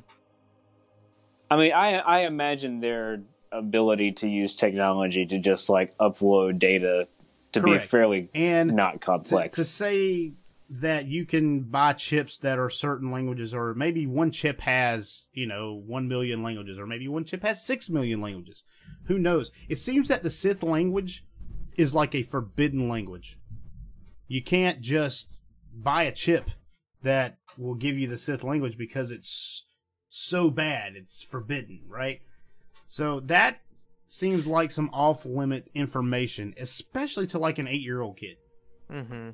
I 1.50 1.56
mean, 1.56 1.72
I 1.72 1.98
I 1.98 2.18
imagine 2.20 2.80
their 2.80 3.22
ability 3.52 4.12
to 4.12 4.28
use 4.28 4.56
technology 4.56 5.24
to 5.26 5.38
just 5.38 5.68
like 5.68 5.96
upload 5.98 6.58
data 6.58 7.06
to 7.52 7.60
Correct. 7.60 7.84
be 7.84 7.88
fairly 7.88 8.30
and 8.34 8.72
not 8.72 8.94
to, 8.94 8.98
complex. 8.98 9.56
to 9.56 9.64
say 9.64 10.32
that 10.68 11.06
you 11.06 11.26
can 11.26 11.62
buy 11.62 11.92
chips 11.92 12.38
that 12.38 12.58
are 12.58 12.70
certain 12.70 13.10
languages, 13.10 13.54
or 13.54 13.74
maybe 13.74 14.06
one 14.06 14.30
chip 14.30 14.60
has, 14.62 15.26
you 15.32 15.46
know, 15.46 15.74
one 15.86 16.08
million 16.08 16.42
languages, 16.42 16.78
or 16.78 16.86
maybe 16.86 17.06
one 17.08 17.24
chip 17.24 17.42
has 17.42 17.64
six 17.64 17.90
million 17.90 18.20
languages. 18.20 18.64
Who 19.06 19.18
knows? 19.18 19.50
It 19.68 19.78
seems 19.78 20.08
that 20.08 20.22
the 20.22 20.30
Sith 20.30 20.62
language 20.62 21.24
is 21.76 21.94
like 21.94 22.14
a 22.14 22.22
forbidden 22.22 22.88
language. 22.88 23.36
You 24.26 24.42
can't 24.42 24.80
just 24.80 25.40
buy 25.74 26.04
a 26.04 26.12
chip 26.12 26.50
that 27.02 27.38
will 27.58 27.74
give 27.74 27.98
you 27.98 28.06
the 28.06 28.18
Sith 28.18 28.42
language 28.42 28.78
because 28.78 29.10
it's 29.10 29.66
so 30.08 30.50
bad, 30.50 30.94
it's 30.96 31.22
forbidden, 31.22 31.82
right? 31.86 32.20
So 32.86 33.20
that 33.20 33.60
seems 34.06 34.46
like 34.46 34.70
some 34.70 34.88
off 34.92 35.26
limit 35.26 35.68
information, 35.74 36.54
especially 36.58 37.26
to 37.28 37.38
like 37.38 37.58
an 37.58 37.68
eight 37.68 37.82
year 37.82 38.00
old 38.00 38.16
kid. 38.16 38.36
Mm-hmm. 38.90 39.30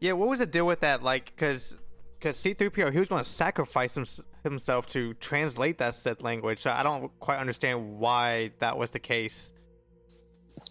Yeah, 0.00 0.12
what 0.12 0.28
was 0.28 0.38
the 0.38 0.46
deal 0.46 0.66
with 0.66 0.80
that? 0.80 1.02
Like, 1.02 1.36
cause, 1.36 1.76
cause 2.20 2.36
C-3PO, 2.38 2.92
he 2.92 2.98
was 2.98 3.08
going 3.08 3.22
to 3.22 3.28
sacrifice 3.28 3.96
him, 3.96 4.06
himself 4.42 4.86
to 4.88 5.14
translate 5.14 5.78
that 5.78 5.94
Sith 5.94 6.22
language. 6.22 6.62
So 6.62 6.70
I 6.70 6.82
don't 6.82 7.10
quite 7.20 7.38
understand 7.38 7.98
why 7.98 8.52
that 8.60 8.78
was 8.78 8.90
the 8.90 8.98
case. 8.98 9.52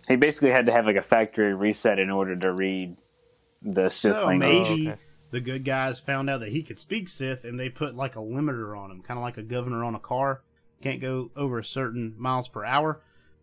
he 0.08 0.16
basically 0.16 0.50
had 0.50 0.66
to 0.66 0.72
have 0.72 0.88
like 0.88 0.96
a 0.96 1.02
factory 1.02 1.54
reset 1.54 2.00
in 2.00 2.10
order 2.10 2.36
to 2.36 2.52
read 2.52 2.98
the 3.62 3.90
Sith 3.90 4.16
so 4.16 4.26
language. 4.26 4.70
maybe 4.70 4.90
okay. 4.90 5.00
the 5.32 5.42
good 5.42 5.64
guys 5.64 6.00
found 6.00 6.30
out 6.30 6.40
that 6.40 6.50
he 6.50 6.64
could 6.64 6.80
speak 6.80 7.08
Sith, 7.08 7.44
and 7.44 7.60
they 7.60 7.70
put 7.70 7.96
like 7.96 8.16
a 8.16 8.20
limiter 8.20 8.78
on 8.78 8.90
him, 8.90 9.02
kind 9.02 9.18
of 9.18 9.24
like 9.24 9.38
a 9.38 9.44
governor 9.44 9.84
on 9.84 9.96
a 9.96 10.00
car. 10.00 10.42
Can't 10.82 11.02
go 11.02 11.30
over 11.36 11.60
a 11.60 11.64
certain 11.64 12.16
miles 12.18 12.48
per 12.48 12.64
hour. 12.64 13.02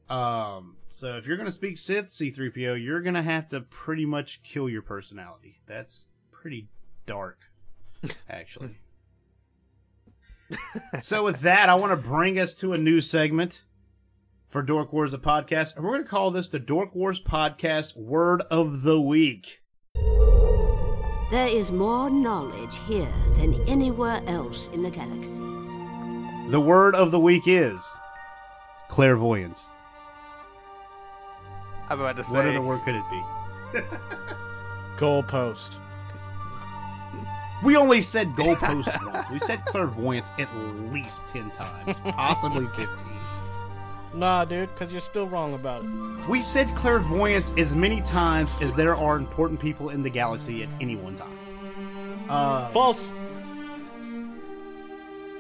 Um, 0.09 0.77
so 0.97 1.19
if 1.19 1.27
you're 1.27 1.37
gonna 1.37 1.53
speak 1.53 1.77
Sith 1.77 2.07
C3PO, 2.07 2.83
you're 2.83 3.03
gonna 3.03 3.21
have 3.21 3.49
to 3.49 3.61
pretty 3.61 4.07
much 4.07 4.43
kill 4.43 4.67
your 4.67 4.81
personality. 4.81 5.61
That's 5.67 6.09
pretty 6.33 6.69
dark, 7.05 7.51
actually. 8.31 8.79
so 11.01 11.23
with 11.23 11.41
that, 11.41 11.69
I 11.69 11.75
want 11.75 11.93
to 11.93 12.09
bring 12.09 12.39
us 12.39 12.55
to 12.61 12.73
a 12.73 12.79
new 12.79 13.03
segment 13.03 13.63
for 14.49 14.63
Dork 14.63 14.91
Wars 14.91 15.13
a 15.13 15.19
podcast, 15.19 15.77
and 15.77 15.85
we're 15.85 15.93
gonna 15.93 16.05
call 16.05 16.31
this 16.31 16.49
the 16.49 16.59
Dork 16.59 16.95
Wars 16.95 17.21
Podcast 17.21 17.95
Word 17.95 18.41
of 18.51 18.81
the 18.81 18.99
Week. 18.99 19.61
There 21.31 21.47
is 21.47 21.71
more 21.73 22.09
knowledge 22.09 22.79
here 22.87 23.13
than 23.37 23.61
anywhere 23.69 24.23
else 24.27 24.71
in 24.73 24.83
the 24.83 24.91
galaxy. 24.91 25.43
The 26.51 26.61
word 26.61 26.95
of 26.95 27.11
the 27.11 27.21
week 27.21 27.43
is 27.45 27.87
clairvoyance. 28.89 29.69
I'm 31.89 32.01
about 32.01 32.17
to 32.17 32.23
What 32.25 32.47
other 32.47 32.61
word 32.61 32.83
could 32.85 32.95
it 32.97 33.05
be? 33.11 33.81
Goalpost. 34.97 35.79
We 37.65 37.77
only 37.77 38.01
said 38.01 38.35
goalpost 38.35 39.05
once. 39.13 39.31
We 39.31 39.39
said 39.39 39.65
clairvoyance 39.65 40.31
at 40.39 40.49
least 40.93 41.27
10 41.27 41.51
times, 41.53 41.99
possibly 42.05 42.67
15. 42.77 42.89
Nah, 44.15 44.45
dude, 44.45 44.73
because 44.73 44.93
you're 44.93 45.01
still 45.01 45.27
wrong 45.27 45.55
about 45.55 45.85
it. 45.85 46.29
We 46.29 46.41
said 46.41 46.69
clairvoyance 46.75 47.53
as 47.57 47.75
many 47.75 48.01
times 48.01 48.55
as 48.63 48.75
there 48.75 48.95
are 48.95 49.17
important 49.17 49.61
people 49.61 49.91
in 49.91 50.03
the 50.03 50.11
galaxy 50.11 50.63
at 50.63 50.69
any 50.81 50.97
one 50.97 51.15
time. 51.15 51.39
Uh, 52.29 52.69
False. 52.69 53.13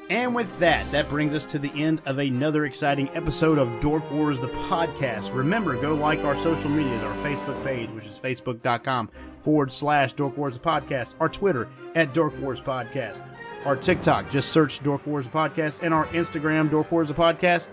And 0.08 0.36
with 0.36 0.56
that, 0.60 0.88
that 0.92 1.08
brings 1.08 1.34
us 1.34 1.44
to 1.46 1.58
the 1.58 1.70
end 1.74 2.00
of 2.06 2.18
another 2.18 2.64
exciting 2.64 3.08
episode 3.10 3.58
of 3.58 3.80
Dork 3.80 4.08
Wars, 4.12 4.38
the 4.38 4.46
podcast. 4.48 5.34
Remember, 5.34 5.74
go 5.80 5.94
like 5.94 6.20
our 6.20 6.36
social 6.36 6.70
medias, 6.70 7.02
our 7.02 7.14
Facebook 7.24 7.62
page, 7.64 7.90
which 7.90 8.06
is 8.06 8.16
facebook.com 8.16 9.08
forward 9.38 9.72
slash 9.72 10.12
Dork 10.12 10.36
Wars, 10.36 10.54
the 10.54 10.60
podcast, 10.60 11.16
our 11.18 11.28
Twitter 11.28 11.68
at 11.96 12.14
Dork 12.14 12.38
Wars 12.38 12.60
Podcast, 12.60 13.20
our 13.64 13.74
TikTok, 13.74 14.30
just 14.30 14.50
search 14.50 14.80
Dork 14.80 15.04
Wars, 15.08 15.24
the 15.26 15.32
podcast, 15.32 15.82
and 15.82 15.92
our 15.92 16.06
Instagram, 16.08 16.70
Dork 16.70 16.92
Wars, 16.92 17.08
the 17.08 17.14
podcast. 17.14 17.68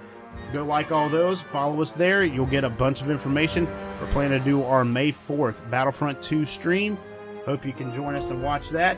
Go 0.53 0.65
like 0.65 0.91
all 0.91 1.09
those, 1.09 1.39
follow 1.39 1.79
us 1.83 1.93
there. 1.93 2.23
You'll 2.23 2.47
get 2.47 2.63
a 2.63 2.69
bunch 2.69 3.01
of 3.01 3.11
information. 3.11 3.67
We're 4.01 4.11
planning 4.11 4.39
to 4.39 4.43
do 4.43 4.63
our 4.63 4.83
May 4.83 5.11
4th 5.11 5.69
Battlefront 5.69 6.19
2 6.23 6.47
stream. 6.47 6.97
Hope 7.45 7.63
you 7.63 7.73
can 7.73 7.93
join 7.93 8.15
us 8.15 8.31
and 8.31 8.41
watch 8.41 8.69
that. 8.69 8.97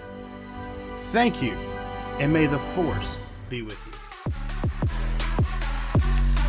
Thank 1.12 1.44
you, 1.44 1.52
and 2.20 2.32
may 2.32 2.46
the 2.46 2.60
Force 2.60 3.20
be 3.50 3.62
with 3.62 3.86
you. 3.86 3.92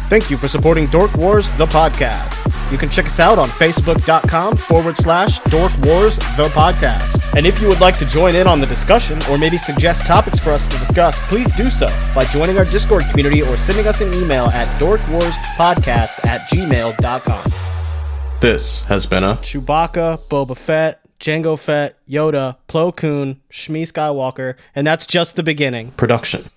Thank 0.09 0.31
you 0.31 0.37
for 0.37 0.47
supporting 0.47 0.87
Dork 0.87 1.15
Wars, 1.17 1.51
the 1.59 1.67
podcast. 1.67 2.47
You 2.71 2.79
can 2.79 2.89
check 2.89 3.07
us 3.07 3.19
out 3.19 3.39
on 3.39 3.49
facebook.com 3.49 4.57
forward 4.57 4.97
slash 4.97 5.41
Dork 5.41 5.73
Wars, 5.83 6.17
the 6.37 6.49
podcast. 6.55 7.35
And 7.37 7.45
if 7.45 7.61
you 7.61 7.67
would 7.69 7.81
like 7.81 7.99
to 7.99 8.07
join 8.07 8.37
in 8.37 8.47
on 8.47 8.61
the 8.61 8.67
discussion 8.67 9.19
or 9.29 9.37
maybe 9.37 9.59
suggest 9.59 10.07
topics 10.07 10.39
for 10.39 10.51
us 10.51 10.67
to 10.69 10.79
discuss, 10.79 11.19
please 11.29 11.53
do 11.57 11.71
so 11.71 11.87
by 12.15 12.25
joining 12.27 12.57
our 12.57 12.65
Discord 12.67 13.03
community 13.11 13.43
or 13.43 13.57
sending 13.57 13.87
us 13.89 14.01
an 14.01 14.15
email 14.15 14.47
at 14.47 14.69
dorkwarspodcast 14.81 16.25
at 16.25 16.49
gmail.com. 16.51 17.53
This 18.41 18.85
has 18.87 19.07
been 19.07 19.25
a 19.25 19.35
Chewbacca, 19.35 20.19
Boba 20.29 20.57
Fett, 20.57 21.01
Jango 21.19 21.59
Fett, 21.59 21.97
Yoda, 22.09 22.59
Plo 22.69 22.95
Koon, 22.95 23.41
Shmi 23.51 23.91
Skywalker, 23.91 24.55
and 24.75 24.87
that's 24.87 25.07
just 25.07 25.35
the 25.35 25.43
beginning. 25.43 25.91
production 25.93 26.49